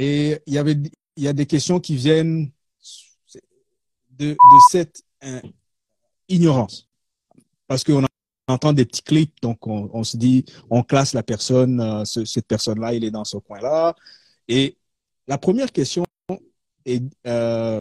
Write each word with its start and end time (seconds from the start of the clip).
Et 0.00 0.40
il 0.46 0.54
y 0.54 0.58
avait, 0.58 0.76
il 1.16 1.24
y 1.24 1.26
a 1.26 1.32
des 1.32 1.44
questions 1.44 1.80
qui 1.80 1.96
viennent 1.96 2.52
de, 4.10 4.30
de 4.30 4.58
cette 4.70 5.02
euh, 5.24 5.40
ignorance. 6.28 6.88
Parce 7.66 7.82
qu'on 7.82 8.04
entend 8.46 8.72
des 8.72 8.84
petits 8.84 9.02
clics, 9.02 9.34
donc 9.42 9.66
on, 9.66 9.90
on, 9.92 10.04
se 10.04 10.16
dit, 10.16 10.44
on 10.70 10.84
classe 10.84 11.14
la 11.14 11.24
personne, 11.24 11.80
euh, 11.80 12.04
ce, 12.04 12.24
cette 12.24 12.46
personne-là, 12.46 12.94
il 12.94 13.02
est 13.02 13.10
dans 13.10 13.24
ce 13.24 13.38
coin-là. 13.38 13.96
Et 14.46 14.76
la 15.26 15.36
première 15.36 15.72
question 15.72 16.04
est, 16.84 17.02
euh, 17.26 17.80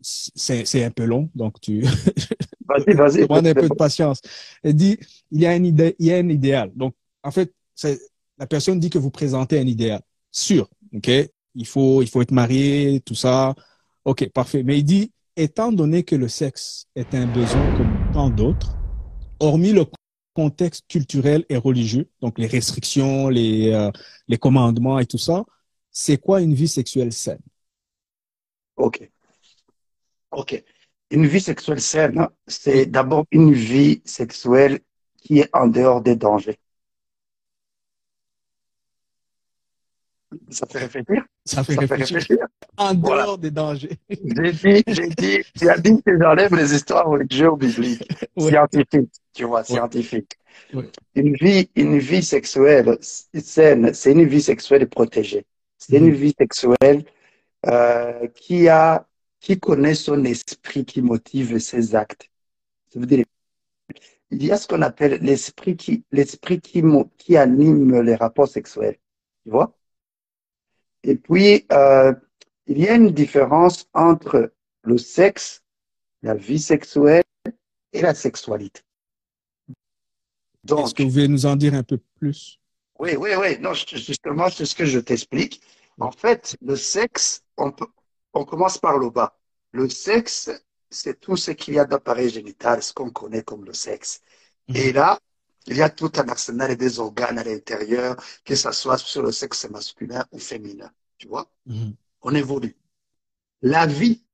c'est 0.00 0.84
un 0.84 0.90
peu 0.90 1.04
long, 1.04 1.28
donc 1.34 1.60
tu 1.60 1.82
vas-y, 2.66 2.94
vas-y, 2.94 3.26
prends 3.28 3.44
un 3.44 3.52
peu 3.52 3.68
de 3.68 3.74
patience. 3.74 4.22
Elle 4.62 4.74
dit, 4.74 4.98
il 5.30 5.42
y 5.42 5.44
a 5.46 5.50
un 5.50 5.62
idée, 5.62 5.94
il 5.98 6.06
y 6.06 6.14
a 6.14 6.16
un 6.16 6.30
idéal. 6.30 6.72
Donc, 6.74 6.94
en 7.22 7.30
fait, 7.30 7.52
la 8.38 8.46
personne 8.46 8.80
dit 8.80 8.88
que 8.88 8.98
vous 8.98 9.10
présentez 9.10 9.58
un 9.58 9.66
idéal 9.66 10.00
sûr, 10.30 10.66
ok? 10.94 11.10
Il 11.54 11.66
faut, 11.66 12.02
il 12.02 12.08
faut 12.08 12.22
être 12.22 12.30
marié, 12.30 13.00
tout 13.00 13.14
ça. 13.14 13.54
Ok, 14.04 14.28
parfait. 14.30 14.62
Mais 14.62 14.78
il 14.78 14.84
dit, 14.84 15.12
étant 15.36 15.72
donné 15.72 16.02
que 16.02 16.16
le 16.16 16.28
sexe 16.28 16.86
est 16.94 17.14
un 17.14 17.26
besoin 17.26 17.76
comme 17.76 18.12
tant 18.12 18.30
d'autres, 18.30 18.76
hormis 19.40 19.72
le 19.72 19.84
contexte 20.34 20.84
culturel 20.88 21.44
et 21.48 21.56
religieux, 21.56 22.08
donc 22.20 22.38
les 22.38 22.46
restrictions, 22.46 23.28
les, 23.28 23.72
euh, 23.72 23.90
les 24.28 24.38
commandements 24.38 24.98
et 24.98 25.06
tout 25.06 25.18
ça, 25.18 25.44
c'est 25.90 26.16
quoi 26.16 26.40
une 26.40 26.54
vie 26.54 26.68
sexuelle 26.68 27.12
saine? 27.12 27.40
Ok. 28.76 29.10
Ok. 30.30 30.62
Une 31.10 31.26
vie 31.26 31.40
sexuelle 31.40 31.80
saine, 31.80 32.28
c'est 32.46 32.86
d'abord 32.86 33.24
une 33.32 33.52
vie 33.52 34.00
sexuelle 34.04 34.80
qui 35.20 35.40
est 35.40 35.50
en 35.52 35.66
dehors 35.66 36.02
des 36.02 36.16
dangers. 36.16 36.58
Ça 40.50 40.66
fait 40.66 40.78
réfléchir 40.78 41.24
Ça 41.44 41.64
fait, 41.64 41.74
réfléchir. 41.76 42.36
En 42.76 42.94
dehors 42.94 43.38
des 43.38 43.50
dangers. 43.50 43.98
J'ai 44.08 44.52
dit, 44.52 44.82
j'ai 44.86 45.08
dit, 45.08 45.38
tu 45.58 45.68
as 45.68 45.78
dit 45.78 46.02
que 46.02 46.18
j'enlève 46.18 46.54
les 46.54 46.74
histoires 46.74 47.06
religieuses 47.06 47.56
bibliques. 47.58 48.08
Ouais. 48.36 48.50
Scientifiques, 48.50 49.12
tu 49.34 49.44
vois, 49.44 49.60
ouais. 49.60 49.64
scientifiques. 49.64 50.32
Ouais. 50.74 50.90
Une 51.14 51.34
vie, 51.34 51.70
une 51.76 51.98
vie 51.98 52.22
sexuelle 52.22 52.98
saine, 53.00 53.94
c'est 53.94 54.12
une 54.12 54.24
vie 54.24 54.42
sexuelle 54.42 54.88
protégée. 54.88 55.46
C'est 55.78 55.98
mmh. 55.98 56.06
une 56.06 56.14
vie 56.14 56.34
sexuelle 56.38 57.04
euh, 57.66 58.26
qui 58.34 58.68
a, 58.68 59.06
qui 59.40 59.58
connaît 59.58 59.94
son 59.94 60.24
esprit 60.24 60.84
qui 60.84 61.00
motive 61.00 61.58
ses 61.58 61.94
actes. 61.94 62.28
Ça 62.92 63.00
veut 63.00 63.06
dire, 63.06 63.24
il 64.30 64.44
y 64.44 64.52
a 64.52 64.56
ce 64.56 64.66
qu'on 64.66 64.82
appelle 64.82 65.20
l'esprit 65.22 65.76
qui, 65.76 66.04
l'esprit 66.12 66.60
qui, 66.60 66.82
qui 67.16 67.36
anime 67.36 68.00
les 68.02 68.14
rapports 68.14 68.48
sexuels. 68.48 68.98
Tu 69.44 69.50
vois? 69.50 69.77
Et 71.02 71.16
puis, 71.16 71.66
euh, 71.72 72.12
il 72.66 72.78
y 72.78 72.88
a 72.88 72.94
une 72.94 73.10
différence 73.10 73.88
entre 73.94 74.52
le 74.82 74.98
sexe, 74.98 75.62
la 76.22 76.34
vie 76.34 76.58
sexuelle 76.58 77.24
et 77.92 78.02
la 78.02 78.14
sexualité. 78.14 78.82
Donc, 80.64 80.86
Est-ce 80.86 80.94
que 80.94 81.02
vous 81.02 81.08
pouvez 81.08 81.28
nous 81.28 81.46
en 81.46 81.56
dire 81.56 81.74
un 81.74 81.82
peu 81.82 81.98
plus? 82.16 82.58
Oui, 82.98 83.16
oui, 83.16 83.30
oui. 83.38 83.58
Non, 83.60 83.72
justement, 83.74 84.50
c'est 84.50 84.66
ce 84.66 84.74
que 84.74 84.84
je 84.84 84.98
t'explique. 84.98 85.62
En 85.98 86.10
fait, 86.10 86.56
le 86.60 86.76
sexe, 86.76 87.42
on, 87.56 87.70
peut, 87.72 87.86
on 88.34 88.44
commence 88.44 88.78
par 88.78 88.98
le 88.98 89.10
bas. 89.10 89.38
Le 89.72 89.88
sexe, 89.88 90.50
c'est 90.90 91.20
tout 91.20 91.36
ce 91.36 91.52
qu'il 91.52 91.74
y 91.74 91.78
a 91.78 91.84
d'appareil 91.84 92.28
génital, 92.28 92.82
ce 92.82 92.92
qu'on 92.92 93.10
connaît 93.10 93.42
comme 93.42 93.64
le 93.64 93.72
sexe. 93.72 94.20
Mmh. 94.68 94.76
Et 94.76 94.92
là, 94.92 95.18
il 95.68 95.76
y 95.76 95.82
a 95.82 95.90
tout 95.90 96.10
un 96.16 96.28
arsenal 96.28 96.76
des 96.76 96.98
organes 96.98 97.38
à 97.38 97.44
l'intérieur, 97.44 98.16
que 98.44 98.54
ce 98.54 98.72
soit 98.72 98.98
sur 98.98 99.22
le 99.22 99.32
sexe 99.32 99.68
masculin 99.68 100.26
ou 100.32 100.38
féminin. 100.38 100.90
Tu 101.18 101.28
vois 101.28 101.50
mmh. 101.66 101.90
On 102.22 102.34
évolue. 102.34 102.76
La 103.62 103.86
vie 103.86 104.24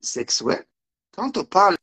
sexuelle, 0.00 0.66
quand 1.12 1.36
on 1.36 1.44
parle 1.44 1.76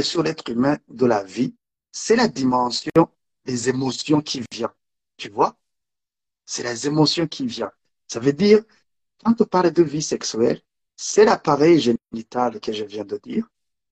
sur 0.00 0.22
l'être 0.22 0.48
humain 0.48 0.78
de 0.88 1.06
la 1.06 1.22
vie, 1.24 1.54
c'est 1.92 2.16
la 2.16 2.28
dimension 2.28 3.08
des 3.44 3.68
émotions 3.68 4.20
qui 4.22 4.42
vient. 4.52 4.72
Tu 5.16 5.28
vois 5.28 5.56
C'est 6.46 6.62
les 6.62 6.86
émotions 6.86 7.26
qui 7.26 7.46
viennent. 7.46 7.70
Ça 8.06 8.20
veut 8.20 8.32
dire, 8.32 8.62
quand 9.24 9.40
on 9.40 9.44
parle 9.44 9.72
de 9.72 9.82
vie 9.82 10.02
sexuelle, 10.02 10.62
c'est 10.96 11.24
l'appareil 11.24 11.80
génital 11.80 12.60
que 12.60 12.72
je 12.72 12.84
viens 12.84 13.04
de 13.04 13.18
dire, 13.18 13.46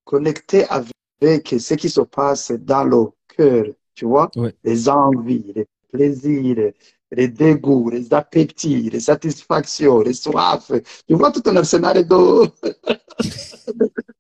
connecté 0.05 0.65
avec 0.69 1.49
ce 1.49 1.75
qui 1.75 1.91
se 1.91 2.01
passe 2.01 2.53
dans 2.53 2.85
le 2.85 3.07
cœur, 3.29 3.67
tu 3.97 4.05
vois, 4.05 4.31
ouais. 4.37 4.55
les 4.63 4.89
envies, 4.89 5.53
les 5.57 5.67
plaisirs, 5.91 6.73
les 7.11 7.29
dégoûts, 7.29 7.89
les 7.91 8.13
appétits, 8.13 8.91
les 8.91 9.01
satisfactions, 9.01 10.01
les 10.01 10.13
soifs. 10.13 10.71
Tu 11.09 11.15
vois 11.15 11.33
tout 11.33 11.43
un 11.47 11.57
arsenal 11.57 12.07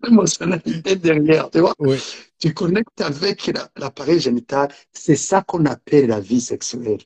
d'émotionnalité 0.02 0.96
derrière, 1.06 1.50
tu 1.50 1.60
vois? 1.60 1.74
Ouais. 1.78 1.98
Tu 2.38 2.54
connectes 2.54 3.00
avec 3.00 3.52
l'appareil 3.76 4.18
génital. 4.18 4.72
C'est 4.92 5.16
ça 5.16 5.42
qu'on 5.42 5.66
appelle 5.66 6.06
la 6.08 6.20
vie 6.20 6.40
sexuelle. 6.40 7.02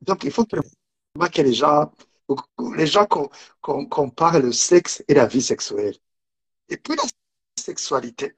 Donc, 0.00 0.24
il 0.24 0.30
faut 0.30 0.44
que 0.44 0.56
les 1.42 1.52
gens, 1.52 1.92
les 2.76 2.86
gens 2.86 3.06
comparent 3.60 4.40
le 4.40 4.52
sexe 4.52 5.04
et 5.08 5.14
la 5.14 5.26
vie 5.26 5.42
sexuelle. 5.42 5.96
Et 6.70 6.78
puis, 6.78 6.96
la 6.96 7.04
sexualité, 7.60 8.34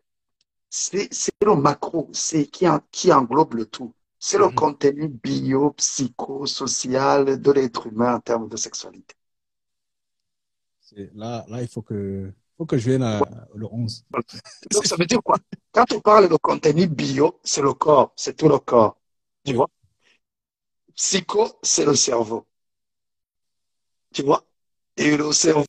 c'est 0.76 1.32
le 1.42 1.56
macro, 1.56 2.10
c'est 2.12 2.46
qui, 2.46 2.66
qui 2.90 3.12
englobe 3.12 3.54
le 3.54 3.66
tout. 3.66 3.94
C'est 4.18 4.38
le 4.38 4.48
mmh. 4.48 4.54
contenu 4.54 5.08
bio, 5.08 5.70
psycho, 5.72 6.46
social 6.46 7.40
de 7.40 7.52
l'être 7.52 7.86
humain 7.86 8.16
en 8.16 8.20
termes 8.20 8.48
de 8.48 8.56
sexualité. 8.56 9.14
Là, 11.14 11.44
là, 11.48 11.60
il 11.62 11.68
faut 11.68 11.82
que, 11.82 12.32
faut 12.56 12.64
que 12.64 12.78
je 12.78 12.90
vienne 12.90 13.02
à, 13.02 13.20
ouais. 13.20 13.28
le 13.54 13.66
11. 13.66 14.04
Donc, 14.70 14.86
ça 14.86 14.96
veut 14.96 15.04
dire 15.06 15.22
quoi? 15.22 15.36
Quand 15.72 15.92
on 15.92 16.00
parle 16.00 16.28
de 16.28 16.36
contenu 16.36 16.86
bio, 16.86 17.38
c'est 17.44 17.60
le 17.62 17.74
corps, 17.74 18.12
c'est 18.16 18.36
tout 18.36 18.48
le 18.48 18.58
corps. 18.58 18.98
Tu 19.44 19.54
vois? 19.54 19.68
Psycho, 20.94 21.58
c'est 21.62 21.84
le 21.84 21.94
cerveau. 21.94 22.46
Tu 24.14 24.22
vois? 24.22 24.44
Et 24.96 25.16
le 25.16 25.32
cerveau, 25.32 25.66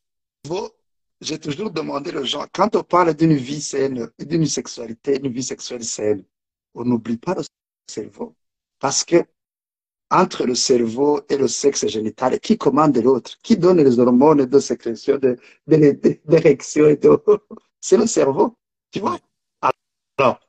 j'ai 1.21 1.39
toujours 1.39 1.71
demandé 1.71 2.15
aux 2.15 2.25
gens, 2.25 2.45
quand 2.53 2.75
on 2.75 2.83
parle 2.83 3.13
d'une 3.15 3.33
vie 3.33 3.61
saine, 3.61 4.09
d'une 4.19 4.45
sexualité, 4.45 5.19
d'une 5.19 5.33
vie 5.33 5.43
sexuelle 5.43 5.83
saine, 5.83 6.23
on 6.73 6.85
n'oublie 6.85 7.17
pas 7.17 7.35
le 7.35 7.43
cerveau. 7.87 8.35
Parce 8.79 9.03
que 9.03 9.23
entre 10.09 10.45
le 10.45 10.55
cerveau 10.55 11.21
et 11.29 11.37
le 11.37 11.47
sexe 11.47 11.87
génital, 11.87 12.39
qui 12.39 12.57
commande 12.57 12.97
l'autre? 12.97 13.37
Qui 13.43 13.57
donne 13.57 13.81
les 13.81 13.99
hormones 13.99 14.45
de 14.45 14.59
sécrétion, 14.59 15.17
d'érection 15.67 16.83
de, 16.83 16.89
de, 16.89 16.91
et 16.93 16.97
de... 16.97 17.19
C'est 17.81 17.97
le 17.97 18.07
cerveau. 18.07 18.55
Tu 18.91 18.99
vois? 18.99 19.19
Alors, 20.17 20.39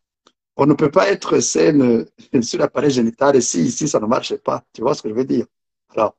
on 0.57 0.67
ne 0.67 0.75
peut 0.75 0.91
pas 0.91 1.09
être 1.11 1.41
saine 1.41 2.07
sur 2.43 2.59
l'appareil 2.61 2.91
génital 2.91 3.37
et 3.37 3.41
si 3.41 3.63
ici 3.65 3.89
ça 3.89 4.01
ne 4.01 4.07
marche 4.07 4.37
pas. 4.37 4.65
Tu 4.73 4.83
vois 4.83 4.95
ce 4.95 5.03
que 5.03 5.09
je 5.09 5.15
veux 5.15 5.25
dire? 5.25 5.47
Alors, 5.91 6.17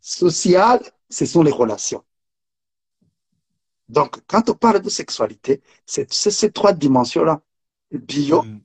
social, 0.00 0.80
ce 1.10 1.26
sont 1.26 1.42
les 1.42 1.52
relations. 1.52 2.04
Donc, 3.88 4.18
quand 4.26 4.50
on 4.50 4.54
parle 4.54 4.80
de 4.80 4.90
sexualité, 4.90 5.62
c'est 5.86 6.12
ces 6.12 6.52
trois 6.52 6.72
dimensions-là. 6.72 7.40
Bio, 7.90 8.42
mm 8.42 8.60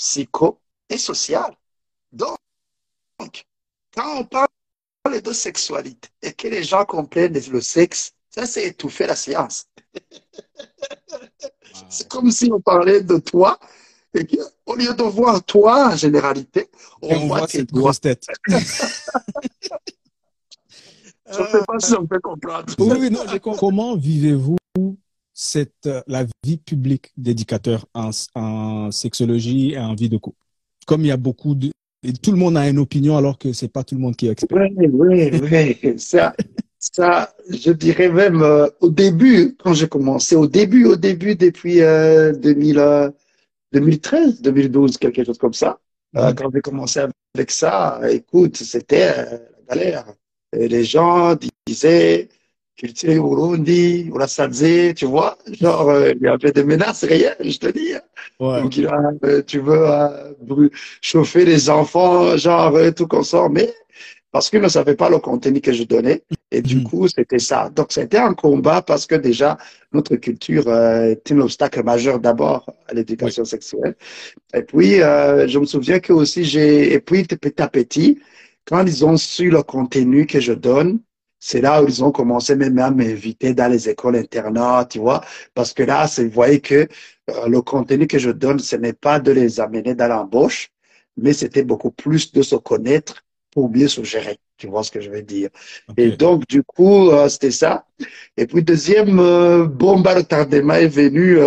psycho 0.00 0.58
et 0.88 0.96
social. 0.96 1.54
Donc, 2.10 2.38
quand 3.94 4.20
on 4.20 4.24
parle 4.24 4.48
de 5.22 5.32
sexualité 5.32 6.08
et 6.22 6.32
que 6.32 6.48
les 6.48 6.64
gens 6.64 6.86
comprennent 6.86 7.38
le 7.38 7.60
sexe, 7.60 8.12
ça 8.30 8.46
c'est 8.46 8.66
étouffer 8.66 9.06
la 9.06 9.16
science. 9.16 9.66
Wow. 11.72 11.86
C'est 11.88 12.08
comme 12.08 12.30
si 12.32 12.50
on 12.52 12.60
parlait 12.60 13.02
de 13.02 13.18
toi 13.18 13.58
et 14.12 14.26
qu'au 14.26 14.74
lieu 14.74 14.92
de 14.92 15.02
voir 15.04 15.42
toi 15.44 15.92
en 15.92 15.96
généralité, 15.96 16.68
on, 17.00 17.14
on 17.14 17.26
voit, 17.28 17.46
cette 17.46 17.72
grosse 17.72 18.00
tête. 18.00 18.26
Je 21.32 21.42
ne 21.42 21.46
sais 21.46 21.64
pas 21.66 21.78
si 21.78 21.94
on 21.94 22.06
peut 22.06 22.20
comprendre. 22.20 22.66
Oui, 22.78 22.96
oui, 22.98 23.10
non, 23.10 23.20
comment 23.56 23.96
vivez-vous 23.96 24.56
cette, 25.32 25.86
euh, 25.86 26.02
la 26.06 26.24
vie 26.44 26.58
publique 26.58 27.12
d'éducateur 27.16 27.86
en, 27.94 28.10
en, 28.34 28.90
sexologie 28.90 29.72
et 29.72 29.78
en 29.78 29.94
vie 29.94 30.08
de 30.08 30.16
couple? 30.16 30.36
Comme 30.86 31.02
il 31.02 31.08
y 31.08 31.12
a 31.12 31.16
beaucoup 31.16 31.54
de... 31.54 31.70
Et 32.02 32.12
tout 32.12 32.32
le 32.32 32.38
monde 32.38 32.56
a 32.56 32.68
une 32.68 32.78
opinion 32.78 33.16
alors 33.16 33.38
que 33.38 33.52
c'est 33.52 33.68
pas 33.68 33.84
tout 33.84 33.94
le 33.94 34.00
monde 34.00 34.16
qui 34.16 34.26
est 34.26 34.30
expert. 34.30 34.58
Oui, 34.76 34.88
oui, 34.90 35.40
oui. 35.50 35.98
Ça, 35.98 36.34
ça, 36.80 37.34
je 37.50 37.72
dirais 37.72 38.08
même 38.08 38.42
euh, 38.42 38.66
au 38.80 38.88
début, 38.88 39.54
quand 39.62 39.74
j'ai 39.74 39.88
commencé, 39.88 40.34
au 40.34 40.46
début, 40.46 40.86
au 40.86 40.96
début, 40.96 41.36
depuis 41.36 41.82
euh, 41.82 42.32
2000, 42.32 43.12
2013, 43.72 44.40
2012, 44.40 44.96
quelque 44.96 45.24
chose 45.24 45.38
comme 45.38 45.52
ça. 45.52 45.78
Mm. 46.14 46.34
quand 46.34 46.50
j'ai 46.52 46.60
commencé 46.60 47.00
avec 47.34 47.50
ça, 47.50 48.00
écoute, 48.10 48.56
c'était 48.56 49.12
euh, 49.16 49.38
la 49.68 49.76
galère. 49.76 50.14
Les 50.52 50.84
gens 50.84 51.36
disaient, 51.66 52.28
culture 52.76 53.22
Burundi, 53.22 54.10
Sanzé, 54.26 54.94
tu 54.94 55.06
vois. 55.06 55.38
Genre, 55.60 55.88
euh, 55.90 56.12
il 56.16 56.22
y 56.22 56.28
avait 56.28 56.52
des 56.52 56.64
menaces 56.64 57.04
réelles, 57.04 57.36
je 57.40 57.58
te 57.58 57.68
dis. 57.68 57.92
Ouais. 58.40 58.62
Donc, 58.62 58.78
euh, 59.24 59.42
tu 59.46 59.60
veux 59.60 59.86
euh, 59.86 60.68
chauffer 61.00 61.44
les 61.44 61.70
enfants, 61.70 62.36
genre, 62.36 62.76
tout 62.96 63.06
consort. 63.06 63.50
Mais 63.50 63.72
parce 64.32 64.48
qu'ils 64.50 64.60
ne 64.60 64.68
savaient 64.68 64.94
pas 64.96 65.10
le 65.10 65.18
contenu 65.18 65.60
que 65.60 65.72
je 65.72 65.84
donnais. 65.84 66.22
Et 66.50 66.62
du 66.62 66.76
Mhm. 66.76 66.84
coup, 66.84 67.08
c'était 67.08 67.38
ça. 67.38 67.70
Donc, 67.70 67.92
c'était 67.92 68.18
un 68.18 68.34
combat 68.34 68.82
parce 68.82 69.06
que 69.06 69.14
déjà, 69.16 69.58
notre 69.92 70.16
culture 70.16 70.66
euh, 70.68 71.10
est 71.12 71.32
un 71.32 71.40
obstacle 71.40 71.82
majeur 71.82 72.18
d'abord 72.20 72.66
à 72.88 72.94
l'éducation 72.94 73.44
sexuelle. 73.44 73.94
Et 74.54 74.62
puis, 74.62 75.02
euh, 75.02 75.46
je 75.48 75.58
me 75.58 75.66
souviens 75.66 76.00
que 76.00 76.12
aussi, 76.12 76.44
j'ai, 76.44 76.92
et 76.94 77.00
puis, 77.00 77.24
petit 77.24 77.60
à 77.62 77.68
petit, 77.68 78.18
quand 78.70 78.86
ils 78.86 79.04
ont 79.04 79.16
su 79.16 79.50
le 79.50 79.64
contenu 79.64 80.26
que 80.26 80.38
je 80.38 80.52
donne, 80.52 81.00
c'est 81.40 81.60
là 81.60 81.82
où 81.82 81.88
ils 81.88 82.04
ont 82.04 82.12
commencé 82.12 82.54
même 82.54 82.78
à 82.78 82.90
m'inviter 82.92 83.52
dans 83.52 83.66
les 83.66 83.88
écoles 83.88 84.14
internats, 84.14 84.86
tu 84.88 85.00
vois, 85.00 85.22
parce 85.54 85.72
que 85.72 85.82
là, 85.82 86.06
vous 86.18 86.30
voyez 86.30 86.60
que 86.60 86.86
euh, 87.30 87.48
le 87.48 87.62
contenu 87.62 88.06
que 88.06 88.18
je 88.20 88.30
donne, 88.30 88.60
ce 88.60 88.76
n'est 88.76 88.92
pas 88.92 89.18
de 89.18 89.32
les 89.32 89.58
amener 89.58 89.96
dans 89.96 90.06
l'embauche, 90.06 90.70
mais 91.16 91.32
c'était 91.32 91.64
beaucoup 91.64 91.90
plus 91.90 92.30
de 92.30 92.42
se 92.42 92.54
connaître 92.54 93.24
pour 93.50 93.68
mieux 93.68 93.88
se 93.88 94.04
gérer. 94.04 94.38
Tu 94.56 94.68
vois 94.68 94.84
ce 94.84 94.92
que 94.92 95.00
je 95.00 95.10
veux 95.10 95.22
dire? 95.22 95.48
Et 95.96 96.12
donc, 96.12 96.46
du 96.46 96.62
coup, 96.62 97.10
euh, 97.10 97.28
c'était 97.28 97.50
ça. 97.50 97.86
Et 98.36 98.46
puis, 98.46 98.62
deuxième 98.62 99.18
euh, 99.18 99.66
bombe 99.66 100.06
à 100.06 100.14
retardement 100.14 100.74
est 100.74 100.86
venue 100.86 101.38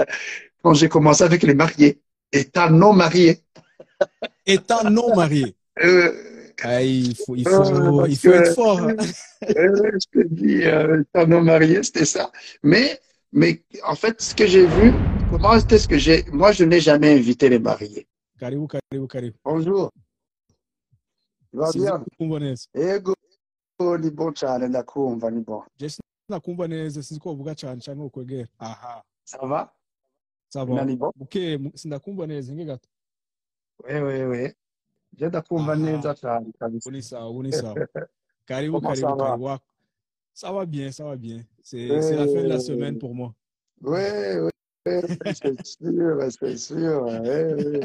quand 0.62 0.72
j'ai 0.72 0.88
commencé 0.88 1.22
avec 1.22 1.42
les 1.42 1.54
mariés. 1.54 2.00
Étant 2.32 2.70
non 2.70 2.94
marié. 2.94 3.42
Étant 4.46 4.88
non 4.88 5.14
marié, 5.14 5.54
ah, 6.62 6.82
il 6.82 7.14
faut, 7.16 7.36
il 7.36 7.44
faut, 7.44 7.50
parce 7.98 8.08
il 8.10 8.16
faut 8.16 8.28
que- 8.30 8.34
être 8.34 8.54
fort. 8.54 8.80
hein. 8.88 8.96
je 9.42 10.06
te 10.12 10.26
dis, 10.26 10.62
euh, 10.64 11.02
marié, 11.42 11.82
c'était 11.82 12.04
ça. 12.04 12.30
Mais, 12.62 13.00
mais 13.32 13.62
en 13.84 13.94
fait, 13.94 14.20
ce 14.20 14.34
que 14.34 14.46
j'ai 14.46 14.66
vu, 14.66 14.92
comment 15.30 15.58
c'était 15.60 15.78
ce 15.78 15.88
que 15.88 15.98
j'ai. 15.98 16.24
Moi, 16.32 16.52
je 16.52 16.64
n'ai 16.64 16.80
jamais 16.80 17.12
invité 17.14 17.48
les 17.48 17.58
mariés. 17.58 18.06
Bonjour. 19.44 19.90
Bien? 21.52 22.04
Ego, 22.74 23.14
ni 23.98 24.10
bon 24.10 24.32
cyane, 24.34 24.68
ndakumva, 24.68 25.30
ni 25.30 25.40
bon. 25.42 25.62
Nakumva 26.28 26.66
neza 26.68 27.02
sinzi 27.02 27.20
ko 27.20 27.32
uvuga 27.32 27.54
cyane 27.54 27.80
cyangwa 27.80 28.06
ukwegera. 28.06 28.48
Aha, 28.58 29.02
Ça 29.24 29.38
va? 29.46 29.72
ça 30.48 30.64
va. 30.64 30.84
ni 30.84 30.96
bon? 30.96 31.12
Buke, 31.16 31.56
mu- 31.58 31.70
sindakumva 31.74 32.26
neza 32.26 32.52
nge 32.52 32.64
gato. 32.64 32.88
Oui, 33.84 33.94
oui, 34.00 34.22
oui. 34.24 34.52
Je 35.16 35.26
ndakumva 35.26 35.72
Ah. 35.72 36.14
cyane 36.14 36.52
kabisa. 36.58 36.88
Ubu 36.88 36.96
ni 36.96 37.02
sawa, 37.02 37.30
ubu 37.30 37.42
ni 37.42 37.52
sawa. 37.52 37.86
Karibu, 38.46 38.80
karibu, 38.80 39.08
va? 39.08 39.16
karibu. 39.16 39.58
Ça 40.34 40.52
va 40.52 40.66
bien, 40.66 40.92
ça 40.92 41.04
va 41.04 41.16
bien. 41.16 41.40
C'est 41.62 41.90
Euh, 41.90 42.02
c'est 42.02 42.16
la 42.16 42.26
fin 42.26 42.42
de 42.42 42.48
la 42.48 42.60
semaine 42.60 42.98
pour 42.98 43.14
moi. 43.14 43.34
Oui, 43.82 44.00
oui, 44.42 44.50
oui, 44.86 44.92
c'est 45.34 45.66
sûr, 45.66 46.18
c'est 46.30 46.56
sûr. 46.58 47.02
Oui, 47.06 47.54
oui. 47.56 47.80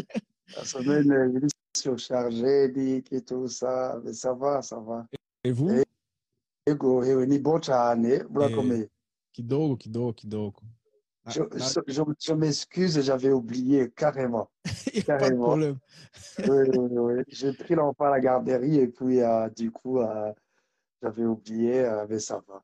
La 0.58 0.66
semaine 0.66 1.12
est 1.44 1.78
surchargée, 1.78 2.68
dit 2.70 3.04
et 3.12 3.22
tout 3.22 3.48
ça, 3.48 4.00
mais 4.04 4.14
ça 4.14 4.34
va, 4.34 4.62
ça 4.62 4.80
va. 4.80 5.08
Et 5.46 5.52
vous? 5.52 5.70
Eh, 5.72 5.86
Ego, 6.68 7.04
ewe, 7.04 7.26
ni 7.26 7.40
bon 7.40 7.60
cyane, 7.62 8.24
murakomeye. 8.30 8.90
Kidogo, 9.34 9.78
kidogo, 9.78 10.14
kidogo. 10.14 10.62
Na- 11.26 11.32
Je, 11.32 11.42
je, 11.54 11.80
je, 11.94 12.02
je 12.20 12.34
m'excuse, 12.34 13.00
j'avais 13.02 13.32
oublié 13.32 13.92
carrément. 13.92 14.50
carrément. 15.06 15.44
problème. 15.50 15.78
Oui, 16.40 16.70
oui, 16.74 16.98
oui. 16.98 17.24
J'ai 17.28 17.54
pris 17.54 17.76
l'enfant 17.76 18.06
à 18.06 18.10
la 18.12 18.20
garderie 18.20 18.80
et 18.80 18.88
puis 18.88 19.22
euh, 19.22 19.50
du 19.50 19.70
coup, 19.72 20.00
euh, 20.00 20.34
j'avais 21.02 21.26
oublié, 21.26 21.82
euh, 21.86 22.06
mais 22.10 22.20
ça 22.20 22.42
va. 22.48 22.64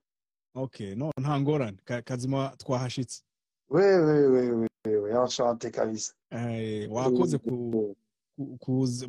Ok, 0.55 0.79
no, 0.95 1.11
nta 1.19 1.39
ngorane. 1.39 1.77
Ka- 1.85 2.01
Kazima 2.01 2.53
twahashitse. 2.57 3.23
Oui, 3.69 3.83
oui, 3.83 4.25
oui, 4.25 4.49
oui, 4.49 4.67
oui, 4.87 4.95
oui. 4.95 5.13
enchanté 5.13 5.69
kabisa. 5.71 6.13
Eh, 6.31 6.87
wakoze 6.89 7.37
ku- 7.37 7.95
ku- 8.35 8.57
kuza 8.59 9.07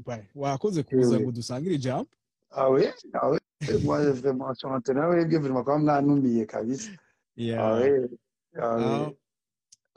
dusangire 1.32 1.74
ijambo. 1.74 2.08
Ah 2.50 2.70
oui? 2.70 2.84
Ah 3.14 3.30
oui? 3.30 3.38
Moi, 3.82 4.10
vraiment 4.12 4.46
enchanté. 4.48 4.92
nawe 4.92 5.24
vraiment 5.24 5.64
comme 5.64 5.84
mwanumiye 5.84 6.46
kabisa. 6.46 6.90
Yeah. 7.36 7.62
Ah 7.64 7.74
oui? 7.76 8.18
Ah 8.56 8.60
Ah, 8.60 8.76
oui? 9.08 9.16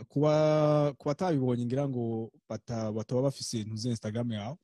Kuba 0.10 0.94
kuba 0.98 1.12
atabibonye 1.12 1.66
ngira 1.66 1.88
ngo 1.90 2.32
bata- 2.50 2.92
bataba 2.92 3.22
bafise 3.22 3.64
ntuze 3.64 3.90
Instagram 3.90 4.32
yawe. 4.32 4.56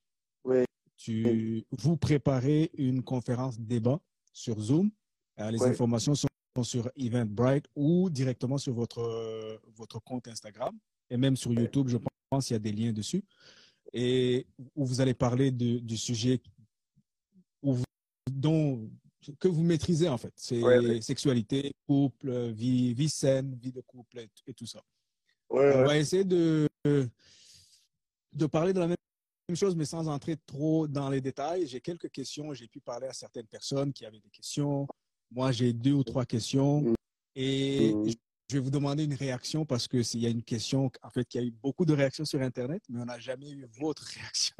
Tu, 0.97 1.63
vous 1.71 1.95
préparez 1.97 2.71
une 2.77 3.03
conférence 3.03 3.59
débat 3.59 3.99
sur 4.33 4.59
Zoom. 4.59 4.89
Euh, 5.39 5.51
les 5.51 5.57
informations 5.71 6.15
sont 6.15 6.27
sur 6.63 6.89
Eventbrite 6.95 7.65
ou 7.75 8.09
directement 8.09 8.57
sur 8.57 8.73
votre, 8.73 8.99
euh, 9.01 9.57
votre 9.75 9.99
compte 9.99 10.27
Instagram 10.27 10.75
et 11.09 11.17
même 11.17 11.35
sur 11.37 11.53
YouTube, 11.53 11.87
je 11.87 11.97
pense 12.31 12.47
qu'il 12.47 12.55
y 12.55 12.57
a 12.57 12.59
des 12.59 12.71
liens 12.71 12.91
dessus. 12.93 13.23
Et 13.93 14.47
où 14.75 14.85
vous 14.85 14.99
allez 14.99 15.13
parler 15.13 15.51
de, 15.51 15.77
du 15.79 15.97
sujet 15.97 16.41
où 17.61 17.73
vous- 17.73 17.83
dont, 18.31 18.89
que 19.39 19.47
vous 19.47 19.63
maîtrisez 19.63 20.09
en 20.09 20.17
fait. 20.17 20.33
C'est 20.35 20.61
sexualité, 21.01 21.73
couple, 21.87 22.49
vie, 22.51 22.93
vie 22.95 23.09
saine, 23.09 23.55
vie 23.61 23.71
de 23.71 23.81
couple 23.81 24.19
et, 24.19 24.29
et 24.47 24.53
tout 24.53 24.65
ça. 24.65 24.81
On 25.57 25.83
va 25.85 25.97
essayer 25.97 26.23
de, 26.23 26.67
de 26.85 28.45
parler 28.45 28.73
de 28.73 28.79
la 28.79 28.87
même 28.87 28.97
chose, 29.55 29.75
mais 29.75 29.85
sans 29.85 30.07
entrer 30.07 30.35
trop 30.45 30.87
dans 30.87 31.09
les 31.09 31.21
détails. 31.21 31.67
J'ai 31.67 31.81
quelques 31.81 32.09
questions. 32.11 32.53
J'ai 32.53 32.67
pu 32.67 32.79
parler 32.79 33.07
à 33.07 33.13
certaines 33.13 33.47
personnes 33.47 33.91
qui 33.93 34.05
avaient 34.05 34.19
des 34.19 34.29
questions. 34.29 34.87
Moi, 35.31 35.51
j'ai 35.51 35.73
deux 35.73 35.93
ou 35.93 36.03
trois 36.03 36.25
questions. 36.25 36.81
Mm. 36.81 36.93
Et 37.35 37.93
Mm. 37.93 38.09
je 38.49 38.55
vais 38.57 38.61
vous 38.61 38.69
demander 38.71 39.03
une 39.03 39.13
réaction 39.13 39.65
parce 39.65 39.87
que 39.87 40.01
s'il 40.03 40.21
y 40.21 40.25
a 40.25 40.29
une 40.29 40.43
question, 40.43 40.89
en 41.01 41.09
fait, 41.09 41.33
il 41.33 41.41
y 41.41 41.43
a 41.43 41.47
eu 41.47 41.51
beaucoup 41.51 41.85
de 41.85 41.93
réactions 41.93 42.25
sur 42.25 42.41
Internet, 42.41 42.81
mais 42.89 43.01
on 43.01 43.05
n'a 43.05 43.19
jamais 43.19 43.49
eu 43.51 43.65
votre 43.79 44.03
réaction. 44.17 44.55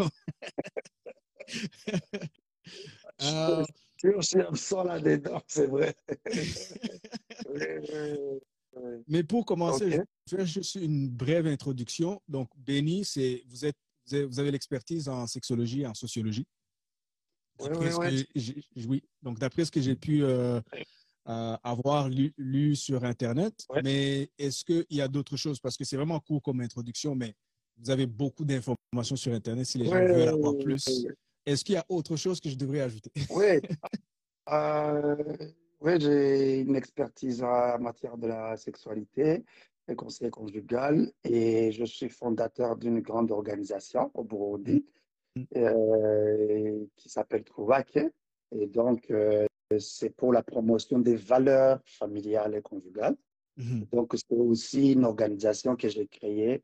Euh, 3.21 3.63
Je 4.03 4.21
suis 4.21 4.41
absent 4.41 4.83
là-dedans, 4.83 5.41
c'est 5.47 5.67
vrai. 5.67 5.95
Oui, 8.83 9.03
mais 9.07 9.23
pour 9.23 9.45
commencer, 9.45 9.85
Ok. 9.85 9.91
je 10.25 10.35
vais 10.35 10.37
faire 10.37 10.45
juste 10.45 10.75
une 10.75 11.09
brève 11.09 11.47
introduction. 11.47 12.21
Donc, 12.27 12.49
Béni, 12.57 13.05
c'est, 13.05 13.43
vous, 13.47 13.65
êtes, 13.65 13.77
vous 14.11 14.39
avez, 14.39 14.51
l'expertise 14.51 15.09
en 15.09 15.27
sexologie 15.27 15.81
et 15.81 15.87
en 15.87 15.93
sociologie. 15.93 16.45
Oui, 17.59 17.69
oui, 17.79 17.91
ce 17.91 18.25
oui. 18.35 18.85
oui. 18.87 19.03
Donc, 19.21 19.39
d'après 19.39 19.65
ce 19.65 19.71
que 19.71 19.81
j'ai 19.81 19.95
pu 19.95 20.23
euh, 20.23 20.61
euh, 21.27 21.57
avoir 21.63 22.07
lu, 22.07 22.33
lu 22.37 22.75
sur 22.75 23.03
Internet, 23.03 23.65
mais 23.83 24.29
est-ce 24.37 24.63
qu'il 24.63 24.85
y 24.91 25.01
a 25.01 25.07
d'autres 25.07 25.37
choses? 25.37 25.59
Parce 25.59 25.75
que 25.75 25.83
c'est 25.83 25.97
vraiment 25.97 26.19
court 26.19 26.41
comme 26.41 26.61
introduction, 26.61 27.15
mais 27.15 27.33
vous 27.77 27.89
avez 27.89 28.05
beaucoup 28.05 28.45
d'informations 28.45 29.15
sur 29.15 29.33
Internet 29.33 29.65
si 29.65 29.77
les 29.77 29.85
gens 29.85 29.93
veulent 29.93 30.29
avoir 30.29 30.55
plus. 30.57 31.07
Est-ce 31.45 31.63
qu'il 31.63 31.75
y 31.75 31.77
a 31.77 31.85
autre 31.89 32.15
chose 32.17 32.39
que 32.39 32.49
je 32.49 32.55
devrais 32.55 32.81
ajouter? 32.81 33.11
Oui, 33.29 33.61
euh, 34.49 35.15
oui, 35.81 35.99
j'ai 35.99 36.59
une 36.59 36.75
expertise 36.75 37.43
en 37.43 37.79
matière 37.79 38.17
de 38.17 38.27
la 38.27 38.57
sexualité 38.57 39.43
et 39.87 39.95
conseil 39.95 40.29
conjugal 40.29 41.11
et 41.23 41.71
je 41.71 41.85
suis 41.85 42.09
fondateur 42.09 42.75
d'une 42.75 42.99
grande 42.99 43.31
organisation 43.31 44.11
au 44.13 44.23
Burundi 44.23 44.85
euh, 45.55 46.85
qui 46.95 47.09
s'appelle 47.09 47.43
Trouvake. 47.43 47.99
Et 48.51 48.67
donc, 48.67 49.09
euh, 49.11 49.45
c'est 49.79 50.09
pour 50.09 50.33
la 50.33 50.43
promotion 50.43 50.99
des 50.99 51.15
valeurs 51.15 51.79
familiales 51.85 52.55
et 52.55 52.61
conjugales. 52.61 53.15
Mhm. 53.57 53.85
Donc, 53.91 54.13
c'est 54.15 54.35
aussi 54.35 54.93
une 54.93 55.05
organisation 55.05 55.75
que 55.75 55.89
j'ai 55.89 56.07
créée 56.07 56.63